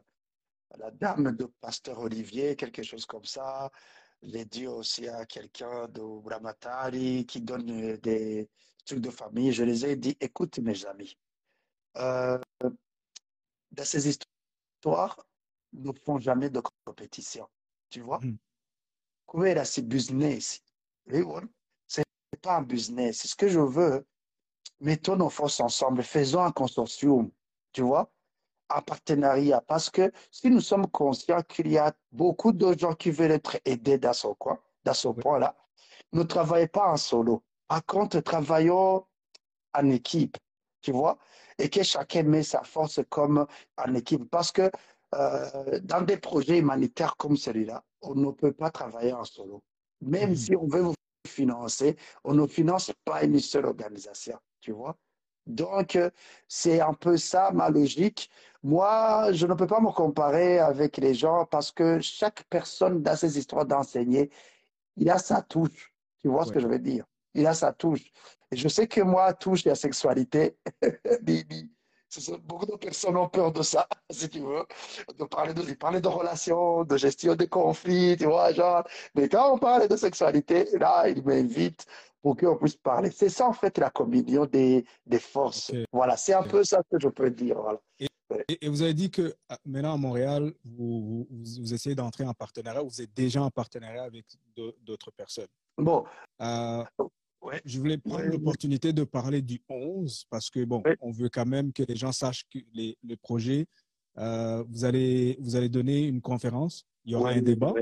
à 0.72 0.78
la 0.78 0.90
dame 0.90 1.36
de 1.36 1.46
Pasteur 1.46 2.00
Olivier, 2.00 2.56
quelque 2.56 2.82
chose 2.82 3.06
comme 3.06 3.26
ça. 3.26 3.70
J'ai 4.24 4.46
dit 4.46 4.66
aussi 4.66 5.08
à 5.08 5.26
quelqu'un 5.26 5.88
de 5.90 6.02
Bramatari 6.02 7.26
qui 7.28 7.42
donne 7.42 7.98
des 7.98 8.50
trucs 8.86 9.00
de 9.02 9.12
famille. 9.12 9.52
Je 9.52 9.64
les 9.64 9.86
ai 9.86 9.96
dit, 9.96 10.18
écoute 10.20 10.58
mes 10.60 10.86
amis, 10.86 11.18
euh, 11.98 12.40
dans 13.72 13.86
ces 13.86 14.08
histoires, 14.08 15.26
ne 15.74 15.92
font 16.06 16.20
jamais 16.20 16.50
de 16.50 16.62
compétition. 16.86 17.48
Tu 17.90 18.02
vois? 18.02 18.20
Kubera 19.28 19.66
c'est 19.66 19.88
business. 19.88 20.62
C'est 21.88 22.06
pas 22.42 22.58
un 22.58 22.62
business. 22.62 23.28
Ce 23.28 23.36
que 23.36 23.48
je 23.48 23.60
veux, 23.60 24.06
mettons 24.80 25.16
nos 25.16 25.30
forces 25.30 25.60
ensemble, 25.60 26.04
faisons 26.04 26.44
un 26.44 26.52
consortium. 26.52 27.32
Tu 27.72 27.82
vois? 27.82 28.12
Un 28.70 28.82
partenariat. 28.82 29.62
Parce 29.62 29.90
que 29.90 30.12
si 30.32 30.50
nous 30.50 30.62
sommes 30.62 30.88
conscients 30.88 31.42
qu'il 31.44 31.72
y 31.72 31.78
a 31.78 31.94
beaucoup 32.12 32.52
de 32.52 32.78
gens 32.78 32.94
qui 32.94 33.12
veulent 33.12 33.32
être 33.32 33.60
aidés 33.66 33.98
dans 33.98 34.14
ce 34.14 34.28
coin, 34.28 34.60
dans 34.84 34.94
ce 34.94 35.10
point-là, 35.10 35.56
ne 36.14 36.24
travaillez 36.24 36.68
pas 36.68 36.92
en 36.92 36.98
solo. 36.98 37.44
Par 37.68 37.86
contre, 37.86 38.20
travaillons 38.20 39.06
en 39.74 39.90
équipe, 39.90 40.38
tu 40.82 40.92
vois, 40.92 41.18
et 41.58 41.70
que 41.70 41.84
chacun 41.84 42.24
met 42.24 42.44
sa 42.44 42.64
force 42.64 43.00
comme 43.10 43.46
en 43.78 43.94
équipe. 43.96 44.30
Parce 44.30 44.52
que 44.52 44.70
euh, 45.16 45.80
dans 45.84 46.02
des 46.02 46.18
projets 46.18 46.60
humanitaires 46.60 47.16
comme 47.18 47.36
celui-là, 47.38 47.84
on 48.02 48.16
ne 48.16 48.32
peut 48.32 48.54
pas 48.54 48.70
travailler 48.72 49.14
en 49.14 49.24
solo. 49.26 49.62
Même 50.02 50.32
Mhm. 50.32 50.36
si 50.36 50.56
on 50.56 50.68
veut 50.68 50.82
vous 50.82 50.96
financer, 51.28 51.96
on 52.24 52.34
ne 52.34 52.48
finance 52.48 52.92
pas 53.06 53.24
une 53.24 53.40
seule 53.40 53.66
organisation, 53.66 54.38
tu 54.60 54.72
vois. 54.72 54.98
Donc, 55.48 55.98
c'est 56.48 56.82
un 56.82 56.94
peu 56.94 57.18
ça 57.18 57.52
ma 57.52 57.70
logique. 57.70 58.30
Moi, 58.64 59.32
je 59.34 59.48
ne 59.48 59.54
peux 59.56 59.68
pas 59.68 59.80
me 59.82 59.92
comparer 59.92 60.60
avec 60.60 60.98
les 60.98 61.14
gens 61.16 61.46
parce 61.46 61.72
que 61.72 62.00
chaque 62.00 62.44
personne 62.46 63.02
dans 63.02 63.16
ses 63.16 63.38
histoires 63.40 63.66
d'enseigner, 63.66 64.30
il 64.98 65.10
a 65.10 65.18
sa 65.18 65.42
touche. 65.42 65.94
Tu 66.20 66.28
vois 66.28 66.46
ce 66.46 66.52
que 66.52 66.60
je 66.60 66.68
veux 66.68 66.80
dire? 66.80 67.06
Il 67.34 67.48
a 67.48 67.54
sa 67.54 67.74
touche. 67.74 68.12
Et 68.52 68.58
je 68.58 68.68
sais 68.68 68.88
que 68.88 69.02
moi, 69.02 69.34
touche 69.34 69.66
la 69.66 69.76
sexualité, 69.76 70.58
beaucoup 72.44 72.66
de 72.66 72.76
personnes 72.76 73.16
ont 73.18 73.30
peur 73.30 73.52
de 73.52 73.62
ça, 73.62 73.88
si 74.10 74.30
tu 74.30 74.40
veux, 74.40 74.66
de 75.18 75.24
parler 75.26 75.54
de, 75.54 75.62
de 75.62 75.74
parler 75.74 76.02
de 76.02 76.08
relations, 76.08 76.84
de 76.84 76.98
gestion 76.98 77.36
des 77.36 77.48
conflits, 77.48 78.18
tu 78.18 78.26
vois, 78.26 78.52
genre. 78.54 78.84
Mais 79.16 79.30
quand 79.30 79.54
on 79.54 79.58
parle 79.58 79.88
de 79.88 79.96
sexualité, 79.96 80.68
là, 80.78 81.08
il 81.08 81.24
m'invite 81.24 81.86
pour 82.22 82.36
qu'on 82.36 82.58
puisse 82.58 82.76
parler. 82.76 83.10
C'est 83.12 83.30
ça, 83.30 83.48
en 83.48 83.54
fait, 83.54 83.78
la 83.78 83.90
communion 83.90 84.46
des, 84.46 84.86
des 85.06 85.20
forces. 85.20 85.72
Voilà, 85.92 86.18
c'est 86.18 86.34
un 86.34 86.44
peu 86.44 86.64
ça 86.64 86.82
que 86.92 87.00
je 87.00 87.08
peux 87.08 87.32
dire. 87.32 87.60
Voilà. 87.62 87.80
Et, 88.48 88.66
et 88.66 88.70
vous 88.70 88.82
avez 88.82 88.94
dit 88.94 89.12
que 89.12 89.36
ah, 89.50 89.58
maintenant 89.66 89.94
à 89.94 89.98
Montréal, 89.98 90.54
vous, 90.64 91.28
vous, 91.30 91.44
vous 91.60 91.74
essayez 91.74 91.96
d'entrer 91.96 92.26
en 92.26 92.34
partenariat, 92.34 92.82
vous 92.82 93.02
êtes 93.02 93.14
déjà 93.14 93.42
en 93.42 93.50
partenariat 93.50 94.04
avec 94.04 94.26
d'autres 94.84 95.12
personnes. 95.12 95.48
Bon, 95.78 96.06
Euh, 96.42 96.84
Ouais. 97.42 97.62
je 97.66 97.80
voulais 97.80 97.98
prendre 97.98 98.20
Ouais. 98.24 98.30
l'opportunité 98.30 98.94
de 98.94 99.04
parler 99.04 99.42
du 99.42 99.62
11 99.68 100.26
parce 100.30 100.50
que 100.50 100.64
bon, 100.64 100.84
on 101.02 101.12
veut 101.12 101.30
quand 101.30 101.46
même 101.48 101.74
que 101.74 101.84
les 101.84 101.96
gens 101.96 102.12
sachent 102.12 102.46
que 102.50 102.60
les, 102.74 102.98
le 103.04 103.16
projet, 103.16 103.66
euh, 104.18 104.64
vous 104.70 104.86
allez 104.86 105.38
vous 105.40 105.56
allez 105.56 105.70
donner 105.70 106.06
une 106.06 106.22
conférence, 106.22 106.86
il 107.06 107.14
y 107.14 107.16
aura 107.16 107.32
un 107.32 107.42
débat. 107.42 107.74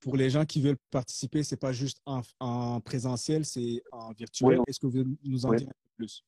Pour 0.00 0.16
les 0.16 0.28
gens 0.30 0.44
qui 0.44 0.60
veulent 0.60 0.78
participer, 0.90 1.42
c'est 1.42 1.56
pas 1.56 1.72
juste 1.72 1.98
en, 2.06 2.20
en 2.40 2.80
présentiel, 2.80 3.44
c'est 3.44 3.82
en 3.92 4.12
virtuel. 4.12 4.60
Est-ce 4.66 4.80
que 4.80 4.86
vous 4.86 5.04
nous 5.24 5.46
en 5.46 5.50
Ouais. 5.50 5.56
dire 5.58 5.68
un 5.68 5.70
peu 5.70 5.90
plus? 5.96 6.22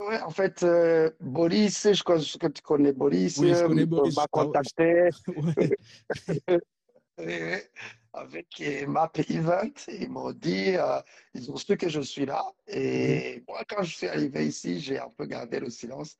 Ouais, 0.00 0.20
en 0.22 0.30
fait, 0.30 0.64
euh, 0.64 1.10
Boris, 1.20 1.92
je 1.92 2.02
pense 2.02 2.36
que 2.36 2.48
tu 2.48 2.60
connais 2.60 2.92
Boris, 2.92 3.36
Oui, 3.38 3.50
je 3.50 3.54
euh, 3.54 3.68
connais 3.68 3.86
Boris. 3.86 4.16
m'a 4.16 4.26
contacté 4.26 5.08
Ouais. 5.36 5.76
avec 8.12 8.62
Map 8.86 9.12
Event. 9.28 9.70
Ils 9.88 10.10
m'ont 10.10 10.32
dit, 10.32 10.76
euh, 10.76 11.00
ils 11.34 11.50
ont 11.50 11.56
su 11.56 11.76
que 11.76 11.88
je 11.88 12.00
suis 12.00 12.26
là. 12.26 12.44
Et 12.66 13.42
moi, 13.48 13.62
quand 13.68 13.82
je 13.82 13.96
suis 13.96 14.06
arrivé 14.06 14.46
ici, 14.46 14.80
j'ai 14.80 14.98
un 14.98 15.10
peu 15.10 15.26
gardé 15.26 15.60
le 15.60 15.70
silence. 15.70 16.16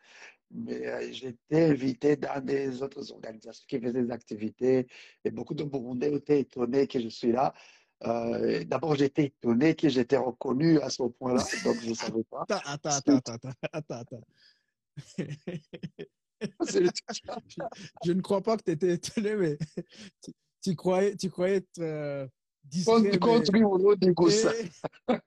Mais 0.50 0.86
euh, 0.86 1.12
j'étais 1.12 1.70
invité 1.70 2.16
dans 2.16 2.44
des 2.44 2.82
autres 2.82 3.10
organisations 3.12 3.64
qui 3.66 3.80
faisaient 3.80 4.02
des 4.02 4.10
activités. 4.10 4.86
Et 5.24 5.30
beaucoup 5.30 5.54
de 5.54 5.64
Burundais 5.64 6.12
étaient 6.14 6.40
étonnés 6.40 6.86
que 6.86 7.00
je 7.00 7.08
suis 7.08 7.32
là. 7.32 7.54
Euh, 8.04 8.64
D'abord, 8.64 8.94
j'étais 8.96 9.26
étonné 9.26 9.74
que 9.74 9.88
j'étais 9.88 10.16
reconnu 10.16 10.78
à 10.80 10.90
ce 10.90 11.04
point-là. 11.04 11.42
Donc, 11.64 11.76
je 11.80 11.90
ne 11.90 11.94
savais 11.94 12.24
pas. 12.24 12.44
Attends, 12.48 12.90
attends, 12.90 12.90
attends, 12.90 13.32
attends, 13.34 13.50
attends, 13.72 13.98
attends. 14.00 14.20
C'est- 16.64 16.90
Je 18.04 18.12
ne 18.12 18.20
crois 18.20 18.42
pas 18.42 18.56
que 18.56 18.64
tu 18.64 18.72
étais 18.72 18.94
étonné, 18.94 19.36
mais 19.36 19.58
tu, 20.62 20.74
croyais, 20.76 21.16
tu 21.16 21.28
croyais 21.30 21.56
être 21.56 21.78
euh, 21.80 22.26
discret. 22.64 23.00
Mais- 23.00 23.18
Bruno 23.18 23.94
Digusa. 23.96 24.50
Eh. 25.08 25.14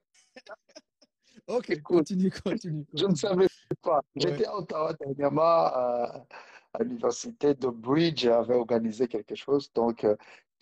Ok, 1.48 1.70
Écoute, 1.70 1.98
continue, 1.98 2.32
continue. 2.32 2.86
Je 2.94 3.04
ne 3.04 3.10
continue. 3.10 3.18
savais 3.18 3.48
pas. 3.84 3.98
Ouais. 3.98 4.02
J'étais 4.16 4.46
à 4.48 4.58
Ottawa 4.58 4.94
dernièrement, 4.94 5.42
euh, 5.78 6.08
à 6.74 6.84
l'université 6.84 7.54
de 7.54 7.68
Bridge, 7.68 8.26
avait 8.26 8.56
organisé 8.56 9.08
quelque 9.08 9.36
chose. 9.36 9.72
Donc, 9.74 10.04
euh, 10.04 10.16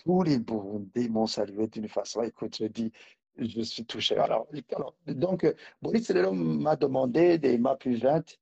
tous 0.04 0.24
les 0.24 0.40
Burundais 0.40 1.08
m'ont 1.08 1.26
salué 1.26 1.68
d'une 1.68 1.88
façon. 1.88 2.22
Écoute, 2.24 2.58
je 2.60 2.66
dis, 2.66 2.92
je 3.38 3.62
suis 3.62 3.86
touché. 3.86 4.18
Alors, 4.18 4.46
alors, 4.76 4.94
donc, 5.08 5.46
euh, 5.46 5.54
Boris 5.82 6.06
Selelo 6.06 6.34
m'a 6.34 6.76
demandé 6.76 7.38
des 7.38 7.58
MAP 7.58 7.88
20 7.88 8.38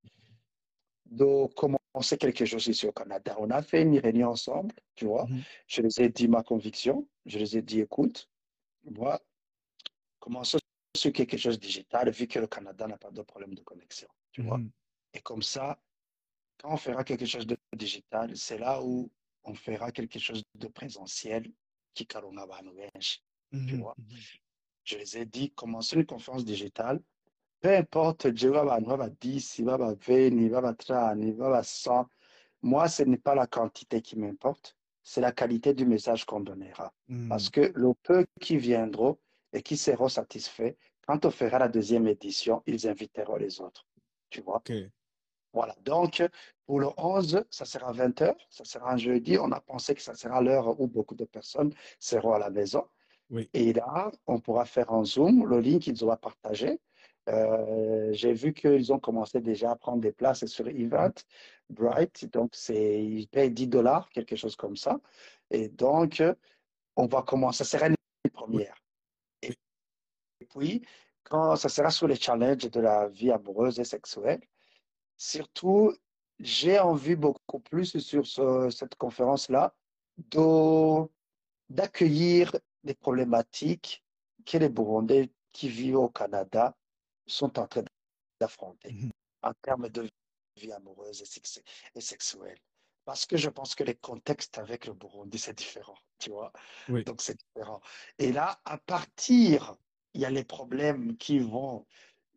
de 1.11 1.45
commencer 1.91 2.17
quelque 2.17 2.45
chose 2.45 2.67
ici 2.67 2.87
au 2.87 2.91
Canada. 2.91 3.35
On 3.39 3.49
a 3.49 3.61
fait 3.61 3.81
une 3.81 3.99
réunion 3.99 4.29
ensemble, 4.29 4.73
tu 4.95 5.05
vois. 5.05 5.25
Mhm. 5.27 5.43
Je 5.67 5.81
les 5.81 6.01
ai 6.01 6.09
dit 6.09 6.27
ma 6.27 6.43
conviction. 6.43 7.07
Je 7.25 7.37
les 7.37 7.57
ai 7.57 7.61
dit, 7.61 7.81
écoute, 7.81 8.29
moi, 8.83 9.21
commençons 10.19 10.57
sur 10.95 11.11
quelque 11.11 11.37
chose 11.37 11.59
de 11.59 11.65
digital, 11.65 12.09
vu 12.11 12.27
que 12.27 12.39
le 12.39 12.47
Canada 12.47 12.87
n'a 12.87 12.97
pas 12.97 13.11
de 13.11 13.21
problème 13.21 13.53
de 13.53 13.61
connexion, 13.61 14.07
tu 14.31 14.41
vois. 14.41 14.57
Mhm. 14.57 14.71
Et 15.13 15.21
comme 15.21 15.41
ça, 15.41 15.81
quand 16.61 16.73
on 16.73 16.77
fera 16.77 17.03
quelque 17.03 17.25
chose 17.25 17.45
de 17.47 17.57
digital, 17.75 18.35
c'est 18.35 18.57
là 18.57 18.81
où 18.83 19.11
on 19.43 19.53
fera 19.53 19.91
quelque 19.91 20.19
chose 20.19 20.43
de 20.55 20.67
présentiel 20.67 21.51
qui 21.93 22.05
karunga 22.05 22.43
abantu 22.43 22.71
benshi. 22.73 23.23
Tu 23.51 23.57
Mhm. 23.75 23.81
vois. 23.81 23.95
Je 24.83 24.97
les 24.97 25.17
ai 25.17 25.25
dit, 25.25 25.51
commencer 25.51 25.95
une 25.97 26.05
conférence 26.05 26.45
digitale, 26.45 27.01
peu 27.61 27.75
importe, 27.75 28.35
jewe 28.35 28.57
abantu 28.57 28.87
baba 28.89 29.09
10, 29.09 29.61
baba 29.61 29.93
20, 29.93 30.49
baba 30.49 30.73
30, 30.73 31.37
baba 31.37 31.63
100, 31.63 32.07
moi, 32.63 32.87
ce 32.87 33.03
n'est 33.03 33.17
pas 33.17 33.35
la 33.35 33.47
quantité 33.47 34.01
qui 34.01 34.17
m'importe, 34.17 34.75
c'est 35.03 35.21
la 35.21 35.31
qualité 35.31 35.73
du 35.73 35.85
message 35.85 36.25
qu'on 36.25 36.41
donnera. 36.41 36.93
Mhm. 37.07 37.29
Parce 37.29 37.49
que 37.49 37.71
le 37.75 37.93
peu 38.03 38.25
qui 38.39 38.57
viendront 38.57 39.17
et 39.53 39.61
qui 39.61 39.77
seront 39.77 40.09
satisfaits, 40.09 40.75
quand 41.07 41.25
on 41.25 41.31
fera 41.31 41.59
la 41.59 41.67
deuxième 41.67 42.07
édition, 42.07 42.61
ils 42.65 42.87
inviteront 42.87 43.37
les 43.37 43.61
autres. 43.61 43.87
Tu 44.29 44.41
vois? 44.41 44.61
Voilà. 45.53 45.75
Donc, 45.83 46.23
pour 46.65 46.79
le 46.79 46.87
11, 46.97 47.43
ça 47.49 47.65
sera 47.65 47.91
20 47.91 48.21
heures. 48.21 48.47
Ça 48.49 48.63
sera 48.63 48.93
un 48.93 48.97
jeudi. 48.97 49.37
On 49.37 49.51
a 49.51 49.59
pensé 49.59 49.93
que 49.93 50.01
ça 50.01 50.15
sera 50.15 50.41
l'heure 50.41 50.79
où 50.79 50.87
beaucoup 50.87 51.15
de 51.15 51.25
personnes 51.25 51.73
seront 51.99 52.33
à 52.33 52.39
la 52.39 52.49
maison. 52.49 52.85
Oui. 53.29 53.49
Et 53.53 53.73
là, 53.73 54.11
on 54.27 54.39
pourra 54.39 54.65
faire 54.65 54.91
un 54.91 55.03
Zoom, 55.03 55.45
le 55.45 55.59
lien 55.59 55.79
qu'ils 55.79 56.01
auront 56.03 56.15
partagé. 56.15 56.79
Euh, 57.29 58.11
j'ai 58.13 58.33
vu 58.33 58.53
qu'ils 58.53 58.91
ont 58.91 58.99
commencé 58.99 59.41
déjà 59.41 59.71
à 59.71 59.75
prendre 59.75 60.01
des 60.01 60.11
places 60.11 60.45
sur 60.45 60.67
Event, 60.67 61.13
Bright. 61.69 62.25
Donc, 62.31 62.55
ils 62.69 63.27
payent 63.27 63.51
10 63.51 63.67
dollars, 63.67 64.09
quelque 64.09 64.35
chose 64.35 64.55
comme 64.55 64.75
ça. 64.75 64.99
Et 65.49 65.69
donc, 65.69 66.23
on 66.95 67.05
va 67.05 67.21
commencer. 67.21 67.63
Ça 67.63 67.77
sera 67.77 67.87
une 67.87 67.95
première. 68.31 68.75
Et 69.43 70.45
puis, 70.49 70.81
quand 71.23 71.55
ça 71.55 71.69
sera 71.69 71.91
sur 71.91 72.07
les 72.07 72.15
challenges 72.15 72.69
de 72.69 72.79
la 72.79 73.07
vie 73.07 73.31
amoureuse 73.31 73.79
et 73.79 73.83
sexuelle, 73.83 74.41
surtout, 75.17 75.93
j'ai 76.39 76.79
envie 76.79 77.15
beaucoup 77.15 77.59
plus 77.59 77.99
sur 77.99 78.25
ce- 78.25 78.69
cette 78.71 78.95
conférence-là 78.95 79.75
de- 80.17 81.07
d'accueillir 81.69 82.55
les 82.83 82.95
problématiques 82.95 84.03
que 84.45 84.57
les 84.57 84.69
Burundais 84.69 85.31
qui 85.51 85.69
vivent 85.69 85.97
au 85.97 86.09
Canada 86.09 86.75
sont 87.31 87.57
en 87.59 87.67
train 87.67 87.83
d'affronter 88.39 88.91
Mhm. 88.91 89.11
en 89.43 89.53
termes 89.61 89.89
de 89.89 90.07
vie 90.57 90.71
amoureuse 90.71 91.21
et, 91.21 92.01
sexuelle. 92.01 92.57
Parce 93.05 93.25
que 93.25 93.37
je 93.37 93.49
pense 93.49 93.73
que 93.73 93.83
les 93.83 93.95
contextes 93.95 94.57
avec 94.57 94.85
le 94.85 94.93
Burundi, 94.93 95.39
c'est 95.39 95.57
différent, 95.57 95.97
tu 96.19 96.29
vois. 96.29 96.51
Oui. 96.89 97.03
Donc, 97.03 97.21
c'est 97.21 97.37
différent. 97.37 97.81
Et 98.19 98.31
là, 98.31 98.61
à 98.65 98.77
partir, 98.77 99.75
il 100.13 100.21
y 100.21 100.25
a 100.25 100.29
les 100.29 100.43
problèmes 100.43 101.17
qui 101.17 101.39
vont 101.39 101.85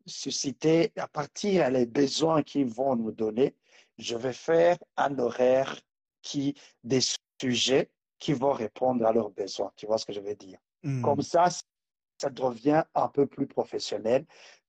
susciter, 0.07 0.93
à 0.97 1.09
partir, 1.09 1.53
il 1.53 1.57
y 1.57 1.61
a 1.61 1.71
les 1.71 1.87
besoins 1.87 2.43
qu'ils 2.43 2.67
vont 2.67 2.97
nous 2.97 3.13
donner. 3.13 3.55
Je 3.99 4.17
vais 4.17 4.33
faire 4.33 4.79
un 4.97 5.19
horaire 5.19 5.81
qui, 6.23 6.55
des 6.83 7.01
sujets 7.41 7.91
qui 8.19 8.33
vont 8.33 8.53
répondre 8.53 9.05
à 9.07 9.13
leurs 9.13 9.31
besoins. 9.31 9.73
Tu 9.77 9.87
vois 9.87 9.99
ce 9.99 10.07
que 10.07 10.13
je 10.13 10.21
veux 10.21 10.35
dire? 10.35 10.59
Mhm. 10.83 11.03
Comme 11.03 11.23
ça, 11.23 11.49
ça 12.19 12.31
devient 12.31 12.85
un 12.95 13.09
peu 13.09 13.27
plus 13.27 13.47
professionnel 13.47 14.25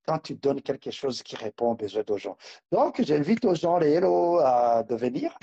quand 0.06 0.18
tu 0.20 0.34
donnes 0.34 0.62
quelque 0.62 0.90
chose 0.90 1.22
qui 1.22 1.36
répond 1.36 1.72
aux 1.72 1.74
besoins 1.74 2.02
des 2.04 2.18
gens. 2.18 2.36
Donc, 2.70 3.02
j'invite 3.02 3.44
aux 3.44 3.54
gens, 3.54 3.78
les 3.78 3.90
héros, 3.92 4.38
à 4.38 4.82
de 4.82 4.94
venir. 4.94 5.36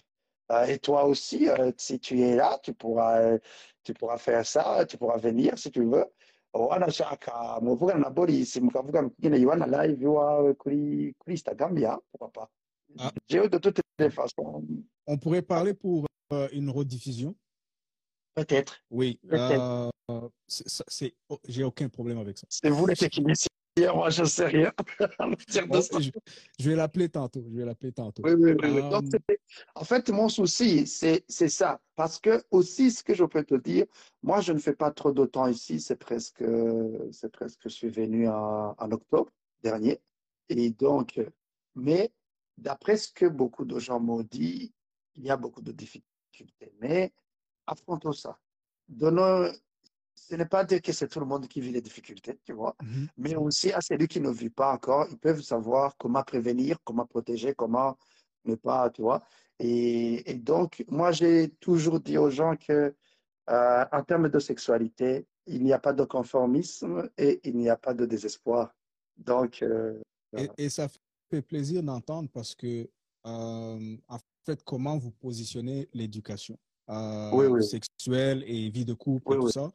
Euh, 0.51 0.65
et 0.65 0.79
toi 0.79 1.05
aussi, 1.05 1.49
euh, 1.49 1.71
si 1.77 1.99
tu 1.99 2.21
es 2.21 2.35
là, 2.35 2.59
tu 2.63 2.73
pourras, 2.73 3.37
tu 3.83 3.93
pourras 3.93 4.17
faire 4.17 4.45
ça, 4.45 4.85
tu 4.85 4.97
pourras 4.97 5.17
venir 5.17 5.57
si 5.57 5.71
tu 5.71 5.83
veux. 5.85 6.05
wanashaka 6.55 7.59
muvugana 7.61 7.99
na 7.99 8.09
Boris 8.11 8.55
yibana 8.55 9.65
live 9.65 10.01
iwawe 10.03 10.53
kuri 10.53 11.15
kuri 11.17 11.33
Instagram 11.33 11.75
ya 11.79 11.99
pourquoi 12.11 12.31
pas? 12.31 12.49
Ah. 12.99 13.11
De 13.27 13.57
toutes 13.57 13.81
les 13.97 14.11
façons 14.11 14.63
On 15.07 15.17
pourrait 15.17 15.41
parler 15.41 15.73
pour 15.73 16.05
euh, 16.31 16.47
une 16.51 16.69
rediffusion? 16.69 17.35
peut-être 18.35 18.83
Oui. 18.91 19.19
Euh, 19.31 19.89
c'est- 20.47 20.69
ça- 20.69 20.83
c'est, 20.87 21.15
oh, 21.29 21.39
j'ai 21.47 21.63
aucun 21.63 21.89
problème 21.89 22.19
avec 22.19 22.37
ça. 22.37 22.45
c'est 22.49 22.69
vous 22.69 22.85
les 22.85 22.95
techniciens 22.95 23.47
moi 23.93 24.09
je 24.09 24.23
sais 24.23 24.45
rien 24.45 24.71
je, 25.47 26.11
je 26.59 26.69
vais 26.69 26.75
l'appeler 26.75 27.09
tantôt. 27.09 27.43
Je 27.49 27.57
vais 27.57 27.65
l'appeler 27.65 27.91
tantôt. 27.91 28.21
Oui, 28.23 28.33
oui, 28.33 28.53
oui. 28.61 28.79
Euh, 28.79 28.89
Donc, 28.89 29.05
en 29.75 29.83
fait, 29.83 30.09
mon 30.09 30.29
souci, 30.29 30.85
c'est, 30.85 31.23
ça. 31.27 31.81
Parce 31.95 32.19
que, 32.19 32.43
aussi, 32.51 32.91
ce 32.91 33.03
que 33.03 33.13
je 33.13 33.23
peux 33.25 33.43
te 33.43 33.55
dire, 33.55 33.85
moi, 34.21 34.41
je 34.41 34.53
ne 34.53 34.59
fais 34.59 34.73
pas 34.73 34.91
trop 34.91 35.11
de 35.11 35.25
temps 35.25 35.47
ici. 35.47 35.79
C'est 35.79 35.95
presque, 35.95 36.43
c'est 37.11 37.31
presque, 37.31 37.61
je 37.63 37.69
suis 37.69 37.89
venu 37.89 38.27
en, 38.27 38.75
en 38.77 38.91
octobre 38.91 39.31
dernier. 39.63 39.99
Et 40.49 40.69
donc, 40.69 41.19
mais 41.75 42.11
d'après 42.57 42.97
ce 42.97 43.11
que 43.11 43.25
beaucoup 43.25 43.65
de 43.65 43.79
gens 43.79 43.99
m'ont 43.99 44.23
dit, 44.23 44.73
il 45.15 45.23
y 45.23 45.31
a 45.31 45.37
beaucoup 45.37 45.61
de 45.61 45.71
difficultés 45.71 46.07
difficultés. 46.33 46.73
Mais 46.79 47.13
affrontons 47.67 48.11
ça. 48.11 48.37
Donnons, 48.87 49.51
ce 50.29 50.35
n'est 50.35 50.45
pas 50.45 50.63
dire 50.63 50.81
que 50.81 50.91
c'est 50.91 51.07
tout 51.07 51.19
le 51.19 51.25
monde 51.25 51.47
qui 51.47 51.59
vit 51.61 51.71
les 51.71 51.81
difficultés, 51.81 52.39
tu 52.45 52.53
vois, 52.53 52.75
Mhm. 52.81 53.07
mais 53.17 53.35
aussi 53.35 53.71
à 53.71 53.81
celui 53.81 54.07
qui 54.07 54.19
ne 54.19 54.29
vit 54.31 54.49
pas 54.49 54.73
encore, 54.73 55.07
ils 55.09 55.17
peuvent 55.17 55.41
savoir 55.41 55.95
comment 55.97 56.23
prévenir, 56.23 56.77
comment 56.83 57.05
protéger, 57.05 57.53
comment 57.55 57.97
ne 58.45 58.55
pas, 58.55 58.89
tu 58.89 59.01
vois. 59.01 59.21
Et, 59.59 60.29
et 60.31 60.35
donc, 60.35 60.83
moi, 60.89 61.11
j'ai 61.11 61.49
toujours 61.59 61.99
dit 61.99 62.17
aux 62.17 62.29
gens 62.29 62.55
que, 62.55 62.95
euh, 63.49 63.85
en 63.91 64.03
termes 64.03 64.29
de 64.29 64.39
sexualité, 64.39 65.25
il 65.45 65.63
n'y 65.63 65.73
a 65.73 65.79
pas 65.79 65.93
de 65.93 66.03
conformisme 66.05 67.09
et 67.17 67.39
il 67.43 67.57
n'y 67.57 67.69
a 67.69 67.77
pas 67.77 67.93
de 67.93 68.05
désespoir. 68.05 68.73
Donc, 69.17 69.61
euh, 69.61 69.99
Et, 70.37 70.49
et 70.57 70.69
ça 70.69 70.87
fait 71.29 71.41
plaisir 71.41 71.83
d'entendre 71.83 72.29
parce 72.33 72.55
que, 72.55 72.89
euh, 73.25 73.97
en 74.07 74.17
fait, 74.45 74.63
comment 74.63 74.97
vous 74.97 75.11
positionnez 75.11 75.89
l'éducation 75.93 76.57
euh, 76.89 77.29
Oui, 77.33 77.45
oui. 77.47 77.63
sexuelle 77.63 78.43
et 78.47 78.69
vie 78.69 78.85
de 78.85 78.93
couple 78.93 79.23
Oui, 79.31 79.35
et 79.35 79.39
tout 79.39 79.45
oui. 79.45 79.51
ça 79.51 79.71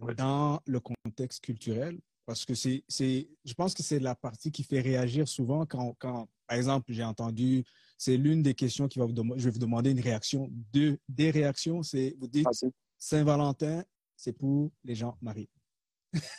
Oui. 0.00 0.14
dans 0.16 0.60
le 0.66 0.80
contexte 0.80 1.42
culturel. 1.44 1.98
Parce 2.24 2.44
que 2.44 2.54
c'est, 2.54 2.84
c'est, 2.88 3.28
je 3.44 3.52
pense 3.54 3.74
que 3.74 3.82
c'est 3.82 3.98
la 3.98 4.14
partie 4.14 4.52
qui 4.52 4.62
fait 4.62 4.80
réagir 4.80 5.26
souvent 5.26 5.66
quand, 5.66 5.94
quand 5.98 6.28
par 6.46 6.56
exemple, 6.56 6.86
j'ai 6.92 7.02
entendu, 7.02 7.64
c'est 7.98 8.16
l'une 8.16 8.42
des 8.42 8.54
questions 8.54 8.86
qui 8.88 8.98
va 9.00 9.06
vous 9.06 9.12
demander, 9.12 9.40
je 9.40 9.44
vais 9.46 9.50
vous 9.50 9.58
demander 9.58 9.90
une 9.90 10.00
réaction. 10.00 10.48
Deux, 10.72 10.98
des 11.08 11.30
réactions, 11.30 11.82
c'est, 11.82 12.14
vous 12.20 12.28
dites, 12.28 12.44
vas-y. 12.44 12.70
Saint-Valentin, 12.98 13.82
c'est 14.16 14.32
pour 14.32 14.70
les 14.84 14.94
gens 14.94 15.16
mariés. 15.20 15.48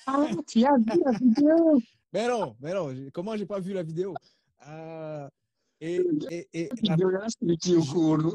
Ah, 0.06 0.30
tu 0.48 0.64
as 0.66 0.78
vu 0.78 1.02
la 1.04 1.12
vidéo? 1.18 1.82
Mais 2.14 2.28
non, 2.28 2.56
mais 2.60 2.74
non, 2.76 2.94
j'ai- 2.94 3.10
comment 3.10 3.36
j'ai 3.36 3.48
pas 3.48 3.60
vu 3.60 3.74
la 3.74 3.82
vidéo? 3.82 4.14
Euh, 4.68 5.28
et, 5.82 6.00
et, 6.30 6.48
et 6.54 6.70
la- 6.84 6.96
courant. 6.96 8.32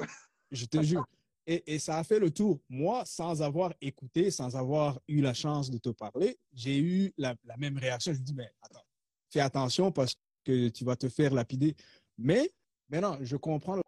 je 0.51 0.65
te 0.67 0.83
jure. 0.83 1.07
Et, 1.51 1.75
et 1.75 1.79
ça 1.79 1.97
a 1.97 2.05
fait 2.05 2.19
le 2.19 2.31
tour. 2.31 2.61
Moi, 2.69 3.03
sans 3.07 3.41
avoir 3.41 3.73
écouté, 3.81 4.31
sans 4.31 4.55
avoir 4.55 5.01
eu 5.09 5.23
la 5.23 5.33
chance 5.33 5.71
de 5.71 5.79
te 5.79 5.89
parler, 5.89 6.39
j'ai 6.53 6.79
eu 6.79 7.11
la, 7.17 7.35
la 7.45 7.57
même 7.57 7.79
réaction. 7.79 8.13
Je 8.13 8.19
me 8.19 8.23
dis, 8.23 8.35
mais 8.35 8.53
attends, 8.61 8.85
fais 9.33 9.41
attention 9.41 9.91
parce 9.91 10.15
que 10.45 10.69
tu 10.69 10.85
vas 10.85 10.95
te 10.95 11.09
faire 11.09 11.33
lapider. 11.33 11.75
Mais 12.19 12.53
maintenant, 12.91 13.17
je 13.23 13.37
comprends 13.37 13.81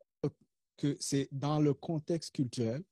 que 0.79 0.97
c'est 1.01 1.29
dans 1.33 1.61
le 1.61 1.75
contexte 1.75 2.35
culturel. 2.35 2.83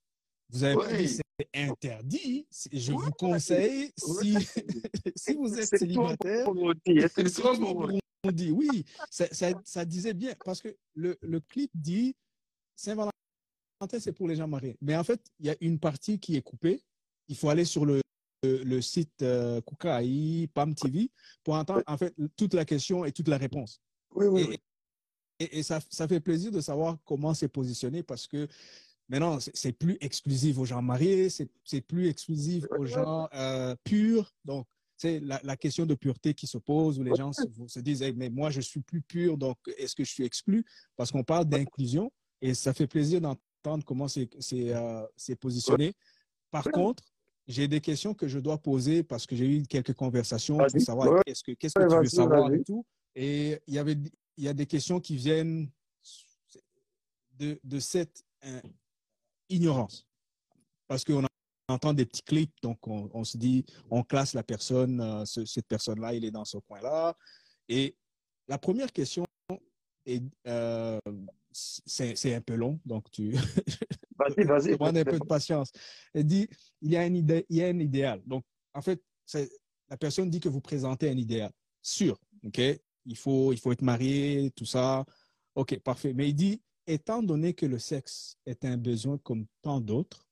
Vous 0.51 0.65
avez 0.65 1.07
dit 1.07 1.09
c'est 1.09 1.49
interdit. 1.55 2.47
Je 2.71 2.93
vous 2.93 3.11
conseille, 3.13 3.91
si, 3.97 4.37
si 5.17 5.35
vous 5.35 5.59
êtes 5.59 5.79
célibataire, 5.79 6.47
c'est 6.87 7.31
trop 7.31 7.57
pour 7.57 7.91
on 8.25 8.33
dit 8.33 8.51
oui, 8.51 8.85
ça, 9.11 9.33
ça, 9.33 9.53
ça 9.65 9.85
disait 9.85 10.13
bien 10.13 10.35
parce 10.45 10.61
que 10.61 10.77
le, 10.95 11.17
le 11.23 11.39
clip 11.41 11.71
dit 11.73 12.17
Saint-Valentin 12.75 13.13
c'est 13.99 14.13
pour 14.13 14.29
les 14.29 14.37
gens 14.37 14.49
mariés. 14.49 14.77
Mais 14.81 14.97
en 14.97 15.05
fait, 15.05 15.21
il 15.39 15.47
y 15.47 15.51
a 15.51 15.57
une 15.61 15.79
partie 15.79 16.19
qui 16.19 16.37
est 16.37 16.43
coupée. 16.43 16.83
Il 17.29 17.37
faut 17.37 17.49
aller 17.49 17.65
sur 17.65 17.85
le, 17.85 18.01
le, 18.43 18.63
le 18.65 18.81
site 18.81 19.23
euh, 19.23 19.61
Kukai, 19.61 20.49
Pam 20.53 20.75
TV 20.75 21.11
pour 21.45 21.55
entendre 21.55 21.83
en 21.87 21.97
fait 21.97 22.15
toute 22.37 22.55
la 22.55 22.65
question 22.65 23.05
et 23.05 23.13
toute 23.13 23.29
la 23.29 23.39
réponse. 23.39 23.81
Oui, 24.15 24.27
oui, 24.27 24.41
Et, 24.43 24.47
oui. 24.49 24.59
et, 25.41 25.59
et 25.59 25.63
ça, 25.63 25.81
ça 25.91 26.09
fait 26.09 26.21
plaisir 26.21 26.51
de 26.51 26.61
savoir 26.61 26.97
comment 27.05 27.35
c'est 27.35 27.49
positionné 27.49 28.03
parce 28.03 28.27
que 28.27 28.49
maintenant, 29.09 29.39
c'est 29.41 29.73
plus 29.73 29.97
exclusif 30.01 30.59
aux 30.59 30.65
gens 30.65 30.83
mariés, 30.83 31.31
c'est 31.31 31.49
c'est 31.65 31.81
plus 31.83 32.09
exclusif 32.09 32.65
aux 32.79 32.87
gens 32.87 33.29
euh, 33.35 33.75
purs. 33.85 34.33
Donc, 34.45 34.67
c'est 34.97 35.21
la, 35.21 35.41
la 35.45 35.57
question 35.57 35.87
de 35.87 35.95
pureté 35.95 36.35
qui 36.35 36.47
se 36.49 36.59
pose 36.59 36.99
où 36.99 37.05
les 37.05 37.15
gens 37.15 37.33
se, 37.33 37.45
se 37.69 37.79
disent 37.81 38.03
Hey, 38.03 38.13
mais 38.15 38.31
moi 38.31 38.51
je 38.51 38.61
suis 38.61 38.81
plus 38.81 39.01
pur 39.01 39.37
donc 39.39 39.57
est-ce 39.77 39.95
que 39.95 40.03
je 40.05 40.11
suis 40.11 40.25
exclu? 40.25 40.65
Parce 40.97 41.13
qu'on 41.13 41.23
parle 41.23 41.45
d'inclusion 41.45 42.11
et 42.41 42.53
ça 42.55 42.73
fait 42.75 42.87
plaisir 42.89 43.21
d'entendre 43.21 43.41
comment 43.85 44.09
c'est 44.09 44.29
euh, 44.53 45.07
positionné. 45.41 45.95
Par 46.51 46.65
contre 46.73 47.05
j'ai 47.47 47.67
des 47.67 47.81
questions 47.81 48.13
que 48.15 48.29
je 48.29 48.39
dois 48.39 48.59
poser 48.59 49.03
parce 49.03 49.27
que 49.27 49.35
j'ai 49.35 49.47
eu 49.47 49.63
quelques 49.63 49.95
conversations 49.95 50.59
pour 50.59 50.83
savoir 50.85 51.07
qu'est-ce 51.25 51.43
que 51.43 51.53
qu'est-ce 51.53 51.75
que 51.75 51.81
tu 51.89 51.95
veux 51.97 52.09
savoir 52.11 52.53
et 52.61 52.65
tout. 52.65 52.85
Et 53.15 53.59
il 53.67 53.75
y 53.75 53.79
avait 53.79 53.97
il 54.37 54.45
y 54.45 54.49
a 54.49 54.53
des 54.55 54.67
questions 54.67 55.01
qui 55.01 55.17
viennent 55.17 55.71
de 57.39 57.59
de 57.65 57.81
cette 57.81 58.23
euh, 58.45 58.61
ignorance. 59.49 60.07
Parce 60.87 61.05
qu'on 61.05 61.25
entend 61.69 61.93
des 61.95 62.07
petits 62.07 62.23
clips, 62.23 62.55
donc 62.63 62.87
on, 62.87 63.11
on 63.13 63.25
se 63.25 63.37
dit, 63.37 63.65
on 63.91 64.03
classe 64.03 64.33
la 64.35 64.43
personne, 64.43 65.01
euh, 65.01 65.25
ce- 65.25 65.45
cette 65.45 65.67
personne-là, 65.67 66.15
il 66.15 66.25
est 66.25 66.31
dans 66.31 66.45
ce 66.45 66.59
coin-là. 66.59 67.15
Et 67.69 67.97
la 68.47 68.59
première 68.59 68.91
question 68.93 69.25
est, 70.07 70.23
euh, 70.47 70.99
c'est 71.53 72.35
un 72.35 72.41
peu 72.41 72.55
long, 72.55 72.81
donc 72.85 73.11
tu 73.11 73.33
Vas-y, 74.19 74.45
vas-y. 74.45 74.73
demande 74.79 74.97
un 74.97 75.05
peu 75.05 75.19
de 75.19 75.25
patience. 75.25 75.71
Elle 76.13 76.25
dit, 76.25 76.49
il 76.83 76.91
y 76.93 76.97
a 76.97 77.01
un 77.03 77.15
il 77.15 77.45
y 77.51 77.63
a 77.63 77.69
un 77.69 77.79
idéal. 77.79 78.23
Donc, 78.27 78.45
en 78.75 78.83
fait, 78.83 79.03
c'est- 79.25 79.51
la 79.89 79.97
personne 79.97 80.29
dit 80.29 80.41
que 80.41 80.49
vous 80.49 80.61
présentez 80.61 81.09
un 81.09 81.17
idéal 81.17 81.51
sûr, 81.81 82.19
ok? 82.45 82.61
Il 83.07 83.17
faut, 83.17 83.53
il 83.53 83.59
faut 83.59 83.73
être 83.73 83.83
marié, 83.83 84.51
tout 84.55 84.67
ça. 84.67 85.05
Ok, 85.55 85.79
parfait. 85.81 86.13
Mais 86.13 86.29
il 86.29 86.35
dit, 86.35 86.63
étant 86.87 87.23
donné 87.23 87.55
que 87.55 87.65
le 87.65 87.79
sexe 87.79 88.37
est 88.45 88.65
un 88.65 88.77
besoin 88.77 89.17
comme 89.19 89.47
tant 89.63 89.81
d'autres, 89.81 90.27